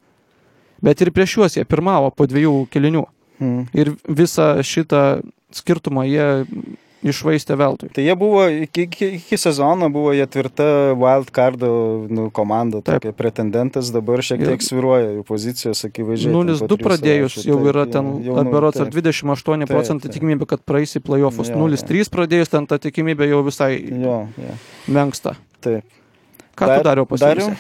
Bet 0.84 1.01
ir 1.03 1.11
prieš 1.14 1.39
juos 1.39 1.57
jie 1.57 1.64
pirmavo 1.66 2.12
po 2.14 2.28
dviejų 2.28 2.66
kelinių. 2.72 3.07
Mhm. 3.41 3.62
Ir 3.76 3.93
visą 4.09 4.55
šitą 4.64 5.03
skirtumą 5.55 6.07
jie 6.09 6.28
išvaistė 7.13 7.57
veltui. 7.61 7.89
Tai 7.95 8.03
jie 8.05 8.15
buvo, 8.19 8.45
iki, 8.67 8.85
iki, 8.89 9.09
iki 9.21 9.39
sezono 9.39 9.89
buvo 9.93 10.13
jie 10.17 10.27
tvirta 10.27 10.67
wild 10.99 11.31
card 11.35 11.63
nu, 11.63 12.29
komanda, 12.35 12.81
tokia 12.85 13.13
pretendentas, 13.17 13.91
dabar 13.95 14.23
šiek 14.27 14.41
Ir- 14.43 14.53
tiek 14.55 14.63
sviruoja 14.67 15.13
jų 15.19 15.25
pozicijos, 15.29 15.85
akivaizdžiai. 15.89 16.33
ten 16.33 16.39
0-2 16.41 16.61
po 16.67 16.75
trijų 16.77 16.87
pradėjus 16.89 17.39
jau 17.47 17.57
taip, 17.61 17.71
yra 17.73 17.87
ten, 17.87 18.05
ar 18.37 18.45
nu, 18.45 18.57
ar 18.57 18.73
taip. 18.73 18.93
28 18.95 19.67
procentai 19.71 20.11
tikimybė, 20.11 20.47
kad 20.47 20.65
praeisi 20.67 21.01
playoffus. 21.01 21.49
Jo, 21.53 21.57
0-3 21.65 22.11
pradėjus 22.13 22.51
ten 22.53 22.67
ta 22.67 22.79
tikimybė 22.79 23.29
jau 23.31 23.43
visai 23.47 23.73
Jo, 23.87 24.29
jo, 24.37 24.55
menksta. 24.89 25.37
taip. 25.61 25.85
Ką 26.57 26.67
Dar- 26.67 26.79
tu 26.81 26.85
dariau 26.89 27.05
pasiūlyti? 27.07 27.57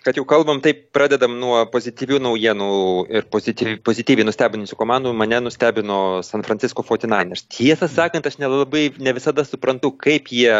Kad 0.00 0.16
jau 0.16 0.24
kalbam, 0.24 0.62
taip 0.64 0.86
pradedam 0.96 1.34
nuo 1.36 1.58
pozityvių 1.68 2.22
naujienų 2.24 2.68
ir 3.12 3.26
pozityviai, 3.32 3.80
pozityviai 3.84 4.24
nustebinusių 4.24 4.78
komandų. 4.80 5.12
Mane 5.16 5.42
nustebino 5.44 5.98
San 6.24 6.44
Francisco 6.46 6.84
49ers. 6.86 7.44
Tiesą 7.52 7.88
sakant, 7.90 8.24
aš 8.24 8.38
nelabai, 8.40 8.86
ne 8.96 9.12
visada 9.16 9.44
suprantu, 9.44 9.92
kaip 10.00 10.30
jie, 10.32 10.54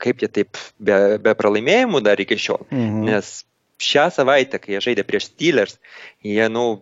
kaip 0.00 0.24
jie 0.24 0.30
taip 0.32 0.60
be, 0.80 0.96
be 1.20 1.34
pralaimėjimų 1.36 2.00
dar 2.06 2.22
iki 2.24 2.38
šiol. 2.40 2.64
Mhm. 2.70 3.02
Nes 3.10 3.34
šią 3.80 4.06
savaitę, 4.16 4.60
kai 4.62 4.78
jie 4.78 4.84
žaidė 4.88 5.04
prieš 5.08 5.28
Steelers, 5.28 5.76
jie, 6.24 6.48
nu, 6.52 6.80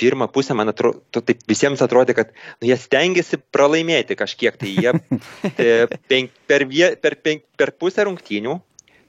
pirmą 0.00 0.30
pusę, 0.32 0.56
man 0.56 0.72
atrodo, 0.72 1.20
taip 1.20 1.44
visiems 1.48 1.82
atrodė, 1.84 2.16
kad 2.16 2.32
nu, 2.32 2.70
jie 2.70 2.78
stengiasi 2.80 3.38
pralaimėti 3.54 4.16
kažkiek. 4.18 4.56
Tai 4.58 4.72
jie 4.72 4.96
e, 5.52 5.70
penk, 6.08 6.32
per, 6.48 6.66
vie, 6.72 6.88
per, 7.04 7.18
penk, 7.20 7.44
per 7.60 7.76
pusę 7.76 8.08
rungtynių, 8.08 8.56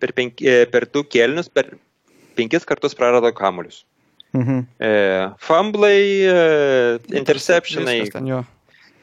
per, 0.04 0.16
penk, 0.20 0.44
e, 0.44 0.64
per 0.70 0.90
du 0.92 1.08
kelnius, 1.08 1.48
per 1.48 1.74
penkis 2.36 2.66
kartus 2.66 2.96
prarado 2.98 3.32
kamuolius. 3.34 3.84
Mhm. 4.34 4.66
E, 4.82 4.92
Fumblai, 5.38 6.02
e, 6.26 7.00
interceptionai, 7.20 8.00
Viskas 8.02 8.18
ten 8.20 8.28
jo. 8.32 8.42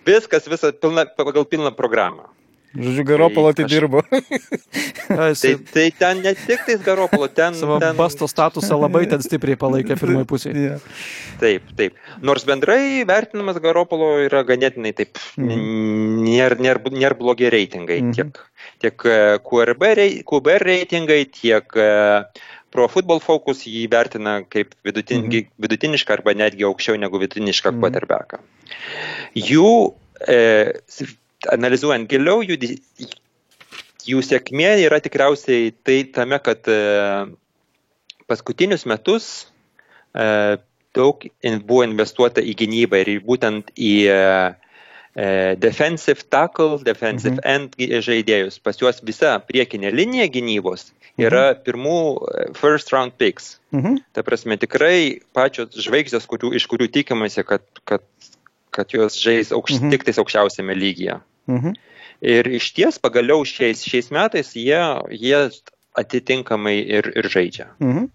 viskas, 0.06 0.48
visas 0.50 0.74
pilna, 0.82 1.06
pagal 1.06 1.44
pilną 1.46 1.70
programą. 1.76 2.26
Žodžiu, 2.70 3.02
Garopolo 3.02 3.50
Tai 3.50 3.64
atidirbo. 3.64 4.02
Ja, 5.10 5.34
Tai, 5.34 5.52
tai 5.74 5.90
ten 5.90 6.20
ne 6.22 6.34
tik 6.38 6.60
tais 6.66 6.78
Garopolo, 6.86 7.26
ten... 7.26 7.54
savo 7.58 7.80
ten 7.82 7.96
basto 7.98 8.28
statusą 8.30 8.78
labai 8.78 9.08
ten 9.10 9.18
stipriai 9.22 9.58
palaikė 9.58 9.96
pirmoji 9.98 10.28
pusė. 10.30 10.52
Ja. 10.54 10.76
Taip, 11.42 11.66
taip. 11.78 11.96
Nors 12.22 12.46
bendrai 12.46 13.02
vertinimas 13.08 13.58
Garopolo 13.58 14.12
yra 14.22 14.44
ganėtinai 14.46 14.92
taip, 14.94 15.18
Mhm. 15.34 16.22
nėra 16.28 16.58
nėr, 16.62 16.78
nėr 16.94 17.16
blogi 17.18 17.50
reitingai. 17.50 17.98
Mhm. 18.06 18.14
Tiek, 18.14 18.38
tiek 18.86 19.06
e, 19.10 19.18
QRB, 19.50 19.90
rei- 19.98 20.22
QBR 20.22 20.62
reitingai, 20.70 21.24
tiek 21.26 21.66
e, 21.74 21.90
Pro 22.70 22.86
Football 22.88 23.20
Focus 23.20 23.64
jį 23.66 23.88
vertina 23.90 24.40
kaip 24.46 24.74
vidutin, 24.86 25.26
Mhm. 25.26 25.48
vidutinišką 25.58 26.12
arba 26.18 26.34
netgi 26.34 26.64
aukščiau 26.68 26.98
negu 26.98 27.18
vidutinišką 27.18 27.72
Mhm. 27.72 27.80
quarterbacką. 27.80 28.38
Jų, 29.34 29.94
e, 30.28 30.72
analizuojant 31.50 32.08
giliau, 32.08 32.42
jų, 32.42 32.78
jų 34.06 34.22
sėkmė 34.22 34.86
yra 34.86 35.00
tikriausiai 35.00 35.72
tai 35.84 36.04
tame, 36.04 36.38
kad 36.38 36.68
e, 36.68 37.26
paskutinius 38.28 38.86
metus 38.86 39.46
e, 40.14 40.58
daug 40.94 41.26
in, 41.42 41.60
buvo 41.62 41.84
investuota 41.86 42.42
į 42.42 42.54
gynybą 42.58 43.00
ir 43.02 43.20
būtent 43.26 43.70
į 43.76 43.92
e, 44.10 44.54
defensive 45.60 46.22
tackle, 46.30 46.78
defensive 46.84 47.36
Mhm. 47.36 47.44
end 47.44 47.74
žaidėjus. 48.06 48.58
Pas 48.62 48.76
juos 48.80 49.00
visa 49.04 49.38
priekinė 49.40 49.90
linija 49.92 50.28
gynybos 50.32 50.92
yra 51.20 51.54
pirmų 51.54 51.96
e, 52.16 52.52
first 52.56 52.92
round 52.94 53.12
picks. 53.18 53.58
Mhm. 53.72 53.98
Ta 54.14 54.22
prasme, 54.22 54.56
tikrai 54.56 55.20
pačios 55.36 55.74
žvaigždės, 55.76 56.26
kurių, 56.30 56.54
iš 56.56 56.66
kurių 56.70 56.88
tikimasi, 56.88 57.44
kad, 57.44 57.60
kad, 57.84 58.00
kad 58.70 58.88
jos 58.94 59.18
žais 59.20 59.50
aukšt, 59.52 59.80
Mhm. 59.82 59.90
tik 59.90 60.04
tais 60.04 60.16
aukščiausiame 60.18 60.74
lygyje. 60.74 61.20
Mhm. 61.48 61.74
Ir 62.22 62.44
iš 62.44 62.72
ties 62.76 62.98
pagaliau 62.98 63.44
šiais, 63.44 63.82
šiais 63.84 64.10
metais 64.10 64.52
jie, 64.54 64.80
jie 65.10 65.50
atitinkamai 65.96 66.78
ir, 66.86 67.12
ir 67.16 67.24
žaidžia. 67.28 67.66
Mhm. 67.80 68.08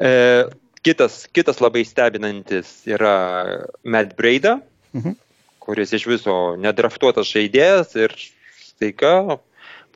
E, 0.00 0.44
kitas, 0.82 1.26
kitas 1.32 1.60
labai 1.60 1.84
stebinantis 1.84 2.84
yra 2.86 3.66
Matt 3.84 4.16
Breida, 4.16 4.60
Mhm. 4.94 5.16
Kuris 5.66 5.92
iš 5.98 6.06
viso 6.08 6.36
nedraftuotas 6.62 7.28
žaidėjas 7.34 7.96
ir 7.98 8.14
staiga 8.62 9.38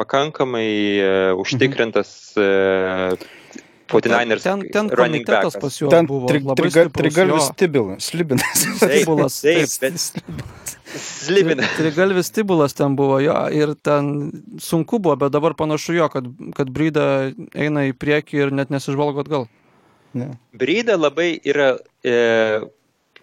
pakankamai 0.01 0.71
e, 0.99 1.13
užtikrintas 1.39 2.11
e, 2.41 2.49
49ers 3.91 4.43
Ten, 4.47 4.63
ten 4.71 4.91
komitetas 4.91 5.57
pas 5.59 5.81
juos 5.81 5.91
Ten 5.91 6.07
buvo 6.07 6.29
tri, 6.31 6.41
labai 6.43 6.57
triga, 6.63 6.87
trigalvis 6.95 7.49
stibilas, 7.51 8.11
slibinas. 8.11 8.67
Stibulas, 8.81 9.41
taip, 9.43 9.73
bet 9.83 10.71
Slibina. 10.91 11.67
Trigalvis 11.77 12.33
tibulas 12.35 12.75
ten 12.75 12.97
buvo 12.99 13.21
jo 13.23 13.35
ir 13.55 13.75
ten 13.79 14.31
sunku 14.59 14.99
buvo, 14.99 15.17
bet 15.21 15.35
dabar 15.35 15.55
panašu 15.55 15.95
jo, 15.95 16.09
kad, 16.11 16.27
kad 16.57 16.71
Bryda 16.75 17.07
eina 17.55 17.87
į 17.91 17.95
priekį 17.99 18.45
ir 18.45 18.55
net 18.55 18.73
nesižvalgo 18.75 19.23
atgal. 19.23 19.47
Ne. 20.19 20.33
Bryda 20.59 20.97
labai 20.99 21.37
yra 21.47 21.77
e, 22.03 22.15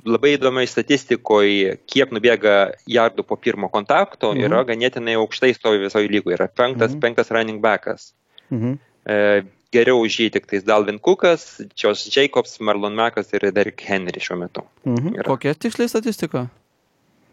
labai 0.08 0.36
įdomiai 0.38 0.68
statistikoje, 0.70 1.78
kiek 1.92 2.14
nubėga 2.16 2.74
jardų 2.90 3.26
po 3.28 3.36
pirmo 3.36 3.70
kontakto, 3.70 4.34
Mhm. 4.34 4.46
yra 4.48 4.64
ganėtinai 4.66 5.16
aukštai 5.20 5.54
stovi 5.56 5.84
visoje 5.84 6.08
lygoje. 6.08 6.38
Yra 6.38 6.48
penktas, 6.48 6.92
Mhm. 6.92 7.00
penktas 7.00 7.32
running 7.32 7.62
backas. 7.62 8.14
Mhm. 8.52 8.80
E, 9.06 9.44
geriau 9.72 10.02
už 10.06 10.18
jį 10.20 10.32
tik 10.32 10.48
tais 10.48 10.64
Dalvin 10.64 11.00
Cookas, 11.00 11.62
Josh 11.76 12.08
Jacobs, 12.18 12.60
Marlon 12.60 12.96
Mekas 12.96 13.34
ir 13.34 13.52
Derek 13.52 13.82
Henry 13.82 14.20
šiuo 14.20 14.38
metu. 14.40 14.64
Mhm. 14.86 15.16
Yra. 15.20 15.28
Kokia 15.28 15.54
tiksliai 15.54 15.90
statistika? 15.90 16.50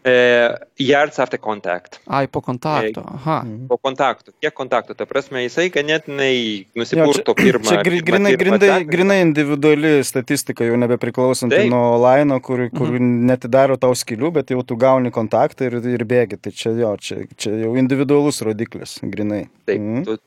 E, 0.05 0.13
yards 0.77 1.17
after 1.17 1.39
contact. 1.41 1.99
Ai, 2.05 2.27
po 2.27 2.37
kontakto. 2.45 3.01
Aha. 3.01 3.39
Mhm. 3.41 3.63
Po 3.71 3.77
kontaktų. 3.81 4.35
Kiek 4.39 4.53
kontaktų? 4.53 4.93
Ta 4.99 5.07
prasme, 5.09 5.41
jisai 5.47 5.71
ganėtinai 5.73 6.67
nusipurto 6.77 7.33
pirmą. 7.33 7.65
Čia 7.65 7.79
gri- 7.81 8.03
pirmą- 8.03 8.05
grinai, 8.05 8.33
pirmą 8.37 8.59
grinai, 8.59 8.69
seką. 8.83 8.91
grinai 8.93 9.17
individuali 9.23 9.93
statistika, 10.05 10.61
jau 10.69 10.77
nebepriklausanti 10.77 11.55
Taip. 11.57 11.71
nuo 11.73 11.97
laino, 11.97 12.37
kur, 12.39 12.69
kur 12.69 12.93
netidaro 13.01 13.79
tau 13.81 13.97
skilių, 13.97 14.31
bet 14.37 14.53
jau 14.53 14.61
tu 14.61 14.77
gauni 14.77 15.09
kontaktą 15.09 15.65
ir, 15.71 15.79
ir 15.95 16.05
bėgi. 16.05 16.37
Tai 16.39 16.51
čia 16.51 16.75
jo, 16.77 16.93
čia, 17.01 17.25
čia 17.35 17.55
jau 17.65 17.73
individualus 17.75 18.43
rodiklis, 18.45 18.99
grinai. 19.01 19.47
Taip, 19.65 19.79
Mhm. 19.81 20.03
tu, 20.05 20.19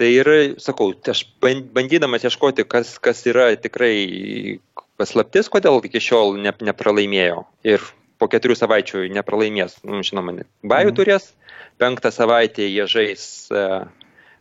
tai 0.00 0.14
yra, 0.24 0.54
sakau, 0.56 0.94
aš 1.04 1.26
ban- 1.42 1.68
bandydamas 1.68 2.24
ieškoti, 2.24 2.64
kas, 2.66 2.96
kas 2.98 3.22
yra 3.28 3.52
tikrai 3.60 4.58
paslaptis, 4.98 5.48
kodėl 5.52 5.84
iki 5.84 6.00
šiol 6.00 6.40
ne, 6.40 6.52
nepralaimėjo. 6.52 7.44
Ir 7.64 7.80
po 8.20 8.28
keturių 8.28 8.54
savaičių 8.58 9.06
nepralaimės, 9.16 9.78
nu, 9.88 10.02
žinoma. 10.04 10.36
Bajų 10.62 10.92
Mhm. 10.92 10.96
turės, 11.00 11.32
penktą 11.80 12.12
savaitę 12.12 12.66
jie 12.68 12.84
žais 12.86 13.48
e, 13.50 13.64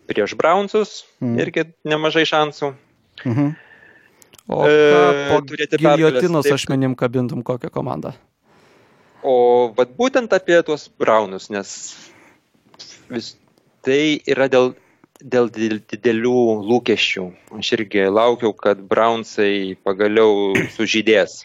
prieš 0.09 0.35
Brownsus, 0.35 1.05
Mhm. 1.21 1.39
irgi 1.39 1.63
nemažai 1.87 2.25
šansų. 2.27 2.73
Mhm. 3.25 3.55
O 4.49 4.65
E, 4.65 4.73
ką 4.93 5.29
po 5.29 5.37
taip. 6.45 6.53
ašmenim 6.57 6.95
kabintum 6.95 7.43
kokią 7.43 7.69
komandą? 7.69 8.13
O 9.23 9.71
vat 9.77 9.89
būtent 9.97 10.31
apie 10.33 10.57
tuos 10.63 10.89
Brownus, 10.99 11.49
nes 11.51 11.95
vis, 13.09 13.35
tai 13.83 14.19
yra 14.25 14.47
dėl, 14.49 14.73
dėl 15.21 15.49
didel- 15.51 15.81
didelių 15.91 16.63
lūkesčių. 16.65 17.25
Aš 17.59 17.71
irgi 17.77 18.05
laukiau, 18.09 18.53
kad 18.55 18.79
Brownsai 18.79 19.75
pagaliau 19.83 20.53
sužydės. 20.77 21.43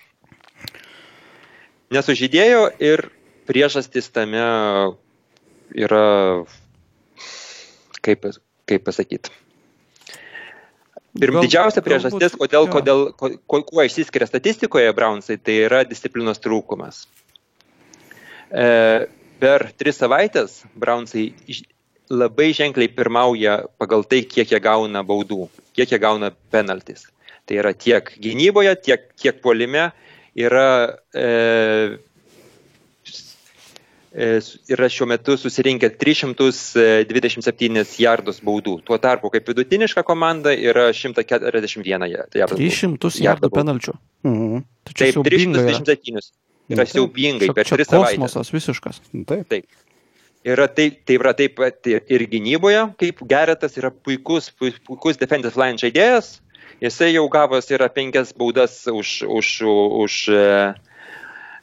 Nesužydėjo 1.94 2.66
ir 2.82 3.06
priežastis 3.48 4.08
tame 4.10 4.42
yra, 5.74 6.04
kaip, 8.04 8.28
kaip 8.68 8.86
pasakyti. 8.86 9.32
Ir 11.22 11.30
Gal- 11.30 11.44
didžiausia 11.46 11.82
priežastis, 11.86 12.34
kodėl, 12.34 12.66
kodėl, 12.72 13.04
ko, 13.14 13.30
ko, 13.46 13.60
kuo 13.62 13.84
išsiskiria 13.86 14.26
statistikoje 14.26 14.90
Brownsai, 14.96 15.36
tai 15.38 15.60
yra 15.68 15.84
disciplinos 15.86 16.42
trūkumas. 16.42 17.04
E, 18.50 18.66
per 19.38 19.68
tris 19.78 20.00
savaitės 20.02 20.64
Brownsai 20.74 21.28
labai 22.10 22.50
ženkliai 22.56 22.90
pirmauja 22.90 23.60
pagal 23.78 24.02
tai, 24.10 24.24
kiek 24.26 24.50
jie 24.50 24.60
gauna 24.62 25.04
baudų, 25.06 25.46
kiek 25.76 25.94
jie 25.94 26.00
gauna 26.02 26.32
penaltis. 26.50 27.06
Tai 27.46 27.60
yra 27.62 27.74
tiek 27.76 28.10
gynyboje, 28.18 28.74
tiek, 28.82 29.06
tiek 29.20 29.38
puolime 29.44 29.92
yra, 30.36 30.98
e, 31.14 31.98
e, 34.14 34.38
yra 34.70 34.88
šiuo 34.90 35.06
metu 35.10 35.34
susirinkę 35.38 35.88
327 35.98 37.98
jardus 38.02 38.38
baudų. 38.44 38.76
Tuo 38.86 38.98
tarpu, 39.02 39.30
kaip 39.34 39.48
vidutiniška 39.50 40.02
komanda 40.06 40.50
yra 40.54 40.90
141 40.94 42.06
jardų. 42.12 42.56
300 42.58 43.10
Jardų 43.24 43.48
penalčių. 43.54 43.92
Mhm. 44.24 44.58
Tai 44.84 44.94
Taip, 44.94 45.12
siaubinga 45.16 45.58
yra. 45.64 45.68
327. 45.80 46.18
Yra 46.64 46.66
Nu, 46.66 46.76
taip. 46.80 46.88
siaubingai 46.94 47.46
Čia, 47.50 47.54
per 47.54 47.64
čia 47.68 47.76
3 47.76 47.84
savaitės. 47.90 48.16
kosmosas 48.16 48.48
visiškas. 48.54 48.96
Taip. 49.28 49.44
Taip. 49.50 49.64
Yra 50.44 50.66
taip, 50.68 50.92
taip, 51.08 51.20
yra 51.20 51.32
taip 51.36 51.52
pat 51.56 51.86
ir, 51.88 52.20
gynyboje, 52.28 52.82
kaip 53.00 53.16
Geretas 53.28 53.76
yra 53.80 53.90
puikus, 53.90 54.50
pui- 54.52 54.76
puikus 54.86 55.16
defensive 55.20 55.56
line 55.60 55.76
žaidėjas. 55.80 56.26
Jisai 56.82 57.12
jau 57.14 57.28
gavęs 57.30 57.70
yra 57.70 57.88
penkias 57.88 58.32
baudas 58.36 58.86
už, 58.90 59.22
už, 59.28 59.48
už, 60.02 60.14
e, 60.28 60.74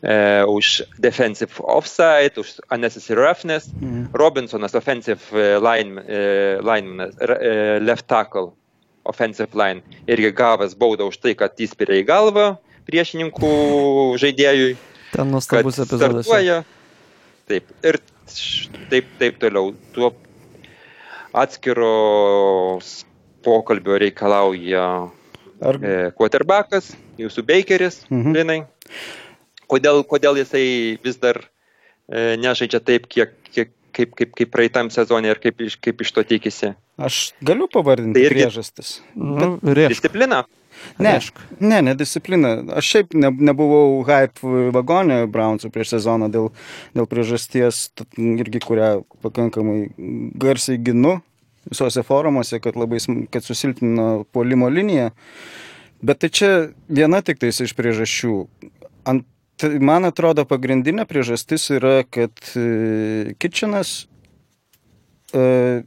e, 0.03 0.43
už 0.47 0.83
defensive 0.99 1.59
offside, 1.59 2.37
už 2.37 2.59
unnecessary 2.71 3.21
roughness. 3.21 3.67
Mhm. 3.81 4.09
Robinsonas 4.13 4.75
offensive 4.75 5.21
e, 5.33 5.59
line, 5.59 6.01
e, 6.07 6.21
lineman, 6.61 7.11
e, 7.19 7.79
left 7.79 8.07
tackle 8.07 8.51
offensive 9.03 9.53
line 9.57 9.81
irgi 10.07 10.31
gavęs 10.31 10.75
baudą 10.77 11.07
už 11.09 11.17
tai, 11.17 11.35
kad 11.35 11.57
įspiria 11.57 12.01
į 12.01 12.05
galvą 12.05 12.47
priešininkų 12.85 13.51
žaidėjui 14.21 14.75
Ten 15.11 15.31
nuostabus 15.31 15.79
epizodas. 15.81 16.25
startuoja. 16.25 16.63
Taip, 17.49 17.67
ir 17.83 17.97
taip, 18.89 19.07
taip 19.19 19.39
toliau. 19.41 19.73
Tuo 19.91 20.13
atskiros 21.35 23.01
pokalbio 23.45 23.97
reikalauja 24.01 24.85
Ar 25.61 25.77
e, 25.85 26.11
quarterbackas, 26.17 26.91
jūsų 27.21 27.43
bakeris, 27.45 27.99
Mhm. 28.09 28.31
Linai. 28.33 28.59
Kodėl, 29.71 30.01
kodėl 30.09 30.39
jisai 30.41 30.97
vis 31.03 31.19
dar 31.21 31.37
e, 32.09 32.35
nežaidžia 32.41 32.81
taip, 32.83 33.05
kiek, 33.07 33.35
kiek, 33.53 33.69
kaip, 33.95 34.15
kaip, 34.17 34.33
kaip 34.35 34.49
praeitam 34.51 34.89
sezonė 34.91 35.31
ir 35.35 35.39
kaip, 35.43 35.61
kaip 35.81 36.01
iš 36.01 36.11
to 36.17 36.23
tikisi? 36.27 36.73
aš 37.01 37.31
galiu 37.41 37.67
pavardinti 37.71 38.13
Tai 38.19 38.25
irgi- 38.27 38.43
priežastis. 38.43 38.89
Nu. 39.15 39.55
Disciplina. 39.63 40.43
Ne, 40.99 41.13
Rėžk. 41.17 41.39
ne, 41.59 41.79
ne 41.81 41.93
disciplina. 41.95 42.51
Aš 42.77 42.85
šiaip 42.95 43.13
ne, 43.13 43.29
nebuvau 43.31 44.03
hype 44.07 44.41
vagonė 44.73 45.25
Brownsų 45.31 45.69
prieš 45.73 45.95
sezoną 45.95 46.29
dėl, 46.31 46.49
dėl 46.95 47.07
priežasties, 47.11 47.89
irgi 48.17 48.59
kurią 48.63 49.03
pakankamai 49.21 49.91
garsiai 50.41 50.77
ginu 50.81 51.19
visose 51.69 52.03
forumuose, 52.05 52.59
kad 52.63 52.77
labai 52.79 53.01
kad 53.31 53.45
susilpnino 53.45 54.23
polimo 54.31 54.69
liniją. 54.69 55.11
Bet 56.01 56.23
tai 56.23 56.31
čia 56.33 56.51
viena 56.89 57.21
tik 57.21 57.41
tais 57.41 57.61
iš 57.61 57.75
priežasčių. 57.77 58.35
Ant, 59.09 59.25
man 59.81 60.09
atrodo, 60.09 60.47
pagrindinė 60.49 61.05
priežastis 61.09 61.67
yra, 61.75 62.01
kad 62.09 62.33
e, 62.57 63.35
Kitchenas 63.37 64.07
e, 65.33 65.83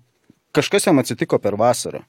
kažkas 0.54 0.86
jam 0.86 1.02
atsitiko 1.02 1.40
per 1.42 1.58
vasarą 1.58 2.04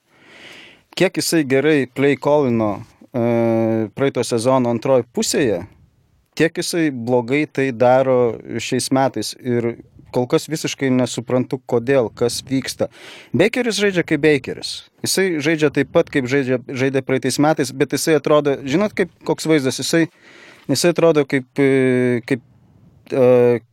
kiek 0.95 1.17
jisai 1.17 1.43
gerai 1.43 1.87
play 1.87 2.15
callino 2.15 2.79
e, 3.11 3.89
praeito 3.95 4.23
sezono 4.23 4.71
antroji 4.71 5.05
pusėje, 5.15 5.59
tiek 6.39 6.61
jisai 6.61 6.87
blogai 6.91 7.43
tai 7.51 7.69
daro 7.75 8.37
šiais 8.59 8.89
metais. 8.95 9.33
Ir 9.39 9.75
kol 10.15 10.27
kas 10.31 10.47
visiškai 10.51 10.89
nesuprantu, 10.95 11.59
kodėl, 11.67 12.09
kas 12.15 12.39
vyksta. 12.47 12.87
Bakeris 13.35 13.79
žaidžia 13.81 14.05
kaip 14.07 14.23
Bakeris. 14.23 14.73
Jisai 15.03 15.27
žaidžia 15.43 15.71
taip 15.75 15.91
pat, 15.95 16.09
kaip 16.13 16.29
žaidžia, 16.31 16.61
žaidė 16.71 17.03
praeitais 17.05 17.39
metais, 17.43 17.73
bet 17.75 17.95
jisai 17.97 18.17
atrodo, 18.19 18.55
žinot, 18.63 18.95
kaip, 18.97 19.11
koks 19.27 19.47
vaizdas, 19.51 19.81
jisai, 19.83 20.05
jisai 20.71 20.93
atrodo 20.95 21.25
kaip, 21.29 21.47
e, 21.59 22.21
kaip 22.29 22.45
e, 23.11 23.25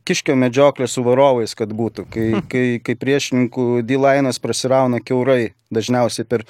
kiškio 0.09 0.35
medžioklė 0.39 0.89
su 0.91 1.05
varovais, 1.05 1.55
kad 1.57 1.71
būtų, 1.73 2.07
kai, 2.13 2.27
kai, 2.51 2.65
kai 2.83 2.97
priešininkų 2.99 3.67
D-lainas 3.87 4.41
prasirauna 4.43 4.99
keurai, 5.03 5.53
dažniausiai 5.73 6.27
per 6.27 6.43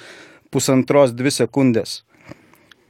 pusantros 0.54 1.14
dvi 1.14 1.32
sekundės. 1.34 2.02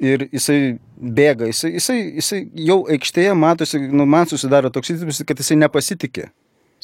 Ir 0.05 0.25
jisai 0.33 0.77
bėga, 0.99 1.47
jisai, 1.53 1.77
jisai, 1.77 1.99
jisai 2.19 2.41
jau 2.67 2.81
aikštėje 2.91 3.37
matosi, 3.39 3.79
nu, 3.93 4.09
man 4.11 4.27
susidaro 4.29 4.73
toks 4.73 4.91
įspūdis, 4.97 5.23
kad 5.29 5.39
jisai 5.39 5.61
nepasitikė 5.61 6.33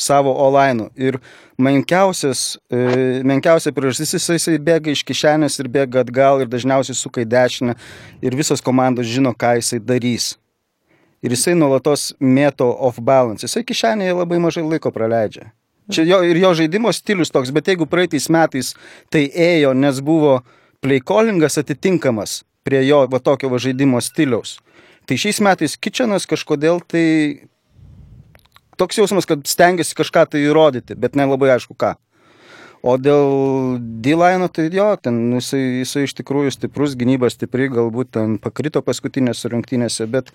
savo 0.00 0.32
olainu. 0.46 0.88
Ir 0.96 1.18
menkiausias, 1.60 2.58
e, 2.72 3.20
menkiausia 3.26 3.72
priežastis 3.76 4.16
jisai, 4.16 4.38
jisai 4.38 4.58
bėga 4.58 4.94
iš 4.94 5.04
kišenės 5.04 5.60
ir 5.60 5.68
bėga 5.68 6.04
atgal 6.04 6.40
ir 6.40 6.50
dažniausiai 6.50 6.96
suka 6.96 7.24
į 7.24 7.28
dešinę 7.28 7.76
ir 8.24 8.36
visos 8.36 8.64
komandos 8.64 9.08
žino, 9.10 9.34
ką 9.36 9.58
jisai 9.60 9.80
darys. 9.84 10.34
Ir 11.20 11.36
jisai 11.36 11.54
nuolatos 11.54 12.14
mėto 12.20 12.70
off 12.72 13.00
balance. 13.04 13.44
Jisai 13.44 13.66
kišenėje 13.68 14.16
labai 14.16 14.40
mažai 14.40 14.64
laiko 14.64 14.92
praleidžia. 14.94 15.50
Čia 15.90 16.06
jo, 16.06 16.20
ir 16.24 16.38
jo 16.38 16.54
žaidimo 16.54 16.92
stilius 16.94 17.32
toks, 17.34 17.50
bet 17.52 17.68
jeigu 17.68 17.86
praeitais 17.90 18.28
metais 18.30 18.74
tai 19.10 19.26
ėjo, 19.26 19.74
nes 19.74 19.98
buvo 20.06 20.38
playcallingas 20.80 21.58
atitinkamas 21.60 22.40
prie 22.64 22.84
jo 22.86 23.02
va 23.10 23.18
tokio 23.18 23.50
va 23.50 23.58
žaidimo 23.58 24.00
stiliaus, 24.04 24.58
tai 25.08 25.18
šiais 25.18 25.40
metais 25.42 25.76
Kitchenas 25.80 26.28
kažkodėl 26.30 26.78
tai 26.86 27.04
toks 28.80 29.00
jausmas, 29.00 29.28
kad 29.28 29.44
stengiasi 29.48 29.96
kažką 29.98 30.26
tai 30.32 30.46
įrodyti, 30.46 30.96
bet 30.98 31.18
nelabai 31.18 31.52
aišku 31.56 31.76
ką. 31.78 31.94
O 32.80 32.96
dėl 32.96 33.76
D-line, 34.00 34.48
tai 34.48 34.70
jo, 34.72 34.88
ten 34.96 35.20
jisai, 35.36 35.60
jisai 35.82 36.06
iš 36.06 36.16
tikrųjų 36.16 36.54
stiprus, 36.54 36.96
gynyba 36.96 37.28
stipri, 37.28 37.68
galbūt 37.68 38.14
ten 38.16 38.38
pakrito 38.40 38.80
paskutinėse 38.84 39.52
rungtynėse, 39.52 40.08
bet 40.08 40.32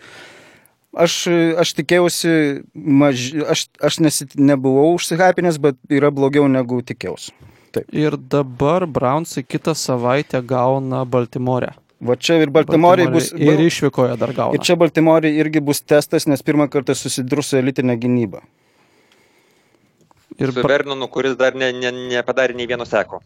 Aš, 0.95 1.25
aš 1.59 1.73
tikėjausi, 1.75 2.29
maž... 2.71 3.25
aš, 3.51 3.65
aš 3.83 3.97
nesi... 3.99 4.27
nebuvau 4.39 4.93
užsihapinęs, 4.95 5.57
bet 5.59 5.75
yra 5.91 6.07
blogiau 6.07 6.47
negu 6.47 6.79
tikėjausi. 6.87 7.33
Ir 7.91 8.15
dabar 8.15 8.85
Brownsai 8.87 9.43
kitą 9.43 9.73
savaitę 9.75 10.39
gauna 10.39 11.03
Baltimore. 11.03 11.73
Va 12.05 12.17
čia 12.19 12.37
ir 12.43 12.51
Baltimorei 12.53 13.07
bus. 13.11 13.31
Ir 13.33 13.61
išvykoje 13.65 14.17
dar 14.21 14.33
gauna. 14.35 14.57
Ir 14.57 14.63
čia 14.65 14.77
Baltimorei 14.79 15.33
irgi 15.41 15.63
bus 15.63 15.81
testas, 15.81 16.27
nes 16.29 16.43
pirmą 16.45 16.69
kartą 16.71 16.95
susidurs 16.97 17.51
su 17.51 17.59
elitinė 17.59 17.97
gynyba. 18.01 18.43
Ir 20.39 20.51
su 20.51 20.67
Vernonu, 20.67 21.07
kuris 21.11 21.37
dar 21.39 21.55
ne, 21.55 21.71
ne, 21.73 21.91
nepadarė 22.11 22.57
nei 22.57 22.67
vieno 22.67 22.87
seko. 22.87 23.21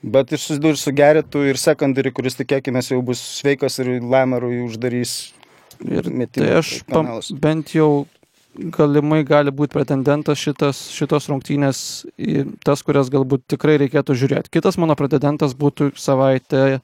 Bet 0.00 0.32
ir 0.32 0.40
susidurs 0.40 0.84
su 0.84 0.92
Geretu 0.96 1.42
ir 1.48 1.60
secondary, 1.60 2.12
kuris 2.12 2.38
tikėkime 2.38 2.80
jau 2.84 3.02
bus 3.04 3.20
sveikas 3.40 3.80
ir 3.82 3.98
Lamerui 4.00 4.62
uždarys. 4.64 5.34
Ir 5.80 6.10
metimą, 6.12 6.44
tai 6.44 6.56
aš 6.58 6.70
pam, 6.88 7.06
bent 7.40 7.70
jau 7.72 8.04
galimai 8.74 9.22
gali 9.24 9.52
būti 9.54 9.72
pretendentas 9.72 10.40
šitas, 10.40 10.80
šitos 10.92 11.28
rungtynės 11.30 11.80
į 12.18 12.44
tas, 12.66 12.82
kurias 12.84 13.08
galbūt 13.12 13.46
tikrai 13.54 13.78
reikėtų 13.80 14.16
žiūrėti. 14.18 14.52
Kitas 14.52 14.76
mano 14.80 14.96
pretendentas 14.98 15.54
būtų 15.56 15.92
savaitė, 15.96 16.80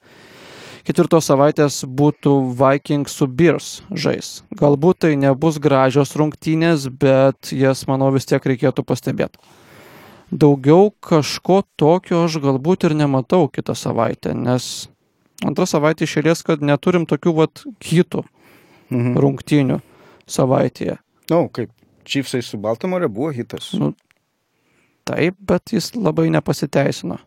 ketvirtos 0.86 1.26
savaitės 1.28 1.80
būtų 1.84 2.32
Vikings 2.58 3.16
su 3.18 3.26
Bears 3.26 3.70
žais. 3.90 4.40
Galbūt 4.56 5.02
tai 5.04 5.12
nebus 5.20 5.58
gražios 5.62 6.14
rungtynės, 6.18 6.88
bet 6.88 7.52
jas, 7.52 7.86
manau, 7.90 8.12
vis 8.14 8.28
tiek 8.28 8.42
reikėtų 8.42 8.84
pastebėti. 8.86 9.40
Daugiau 10.30 10.90
kažko 11.06 11.60
tokio 11.78 12.24
aš 12.26 12.40
galbūt 12.42 12.88
ir 12.88 12.96
nematau 12.98 13.46
kitą 13.50 13.76
savaitę, 13.78 14.34
nes 14.34 14.88
antrą 15.46 15.66
savaitę 15.70 16.06
išėlės, 16.06 16.42
kad 16.46 16.64
neturim 16.64 17.06
tokių 17.06 17.34
vat 17.36 17.62
hitų 17.86 18.24
mhm. 18.90 19.14
rungtynių 19.22 19.80
savaitėje. 20.26 20.98
Na, 21.30 21.36
nu, 21.36 21.46
kaip 21.50 21.70
Chiefsai 22.06 22.42
su 22.42 22.58
Baltimore 22.62 23.08
buvo 23.10 23.32
hitas. 23.34 23.72
Nu, 23.74 23.92
taip, 25.06 25.38
bet 25.42 25.74
jis 25.74 25.92
labai 25.98 26.28
nepasiteisino. 26.34 27.18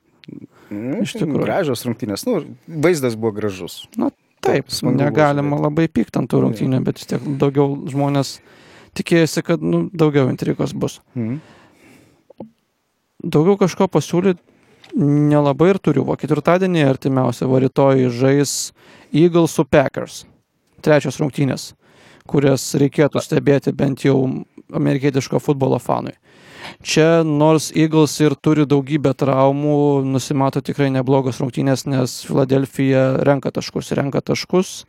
Iš 1.04 1.16
tikrųjų. 1.18 1.44
Gražios 1.46 1.86
rungtynės. 1.88 2.26
Nu, 2.28 2.42
vaizdas 2.68 3.18
buvo 3.20 3.34
gražus. 3.40 3.82
Na, 3.98 4.12
taip, 4.46 4.70
taip 4.70 4.92
negalima 4.96 5.56
buvo, 5.56 5.68
labai 5.68 5.88
pykti 5.92 6.22
ant 6.22 6.30
tų 6.32 6.44
rungtynių, 6.46 6.82
bet 6.86 7.02
vis 7.02 7.10
tiek 7.10 7.26
daugiau 7.42 7.74
žmonės 7.90 8.38
tikėjosi, 9.00 9.46
kad 9.48 9.64
nu, 9.66 9.88
daugiau 9.94 10.30
intrigos 10.32 10.76
bus. 10.78 11.00
Mhm. 11.18 11.40
Daugiau 13.30 13.58
kažko 13.60 13.90
pasiūlyti 13.92 14.40
nelabai 14.96 15.74
ir 15.74 15.82
turiu. 15.84 16.06
Va 16.08 16.16
ketvirtadienį 16.18 16.86
artimiausia, 16.88 17.50
va 17.50 17.60
rytoj 17.66 18.08
žais 18.16 18.54
Eagles 19.12 19.58
su 19.58 19.66
Packers. 19.68 20.24
Trečios 20.86 21.20
rungtynės 21.20 21.74
kurias 22.30 22.74
reikėtų 22.80 23.22
stebėti 23.24 23.74
bent 23.76 24.06
jau 24.06 24.18
amerikietiško 24.76 25.42
futbolo 25.42 25.80
fanui. 25.82 26.14
Čia 26.86 27.24
nors 27.28 27.70
Eagles 27.76 28.16
ir 28.24 28.36
turi 28.40 28.66
daugybę 28.70 29.14
traumų, 29.18 30.06
nusimato 30.08 30.62
tikrai 30.64 30.90
neblogos 30.94 31.42
rungtynės, 31.42 31.86
nes 31.90 32.20
Filadelfija 32.28 33.24
renka 33.28 33.52
taškus, 33.56 33.92
renka 34.00 34.22
taškus, 34.24 34.84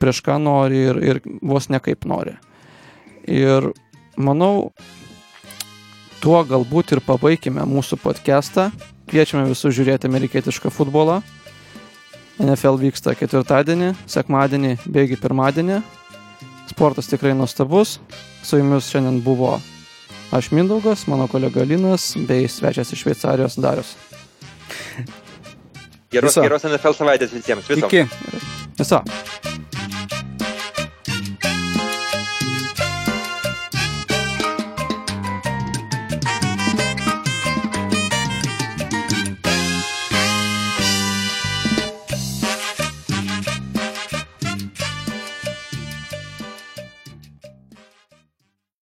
prieš 0.00 0.22
ką 0.24 0.38
nori 0.40 0.84
ir, 0.88 1.00
ir 1.04 1.22
vos 1.42 1.68
nekaip 1.72 2.06
nori. 2.08 2.36
Ir 3.28 3.70
manau, 4.16 4.72
tuo 6.24 6.40
galbūt 6.48 6.96
ir 6.96 7.04
pabaigime 7.04 7.64
mūsų 7.68 8.00
podcastą. 8.00 8.70
Kviečiame 9.10 9.44
visus 9.50 9.74
žiūrėti 9.76 10.08
amerikietišką 10.08 10.72
futbolą. 10.72 11.20
NFL 12.40 12.80
vyksta 12.80 13.12
ketvirtadienį, 13.14 13.92
sekmadienį, 14.10 14.78
bėgi 14.90 15.20
pirmadienį. 15.20 15.82
Sportas 16.72 17.12
tikrai 17.12 17.36
nuostabus. 17.36 17.98
Su 18.42 18.58
jumis 18.58 18.88
šiandien 18.90 19.20
buvo 19.24 19.58
aš 20.34 20.50
Mindaugas, 20.50 21.06
mano 21.06 21.26
kolega 21.30 21.62
Linas 21.62 22.16
bei 22.28 22.48
svečias 22.48 22.92
iš 22.92 23.02
Šveicarijos 23.02 23.56
Darius. 23.56 23.94
Geros, 26.10 26.34
geros 26.38 26.66
NFL 26.66 26.94
savaitės 26.98 27.34
visiems. 27.34 27.68
Viso. 27.70 27.86
Iki. 27.86 28.06
Viso. 28.78 29.02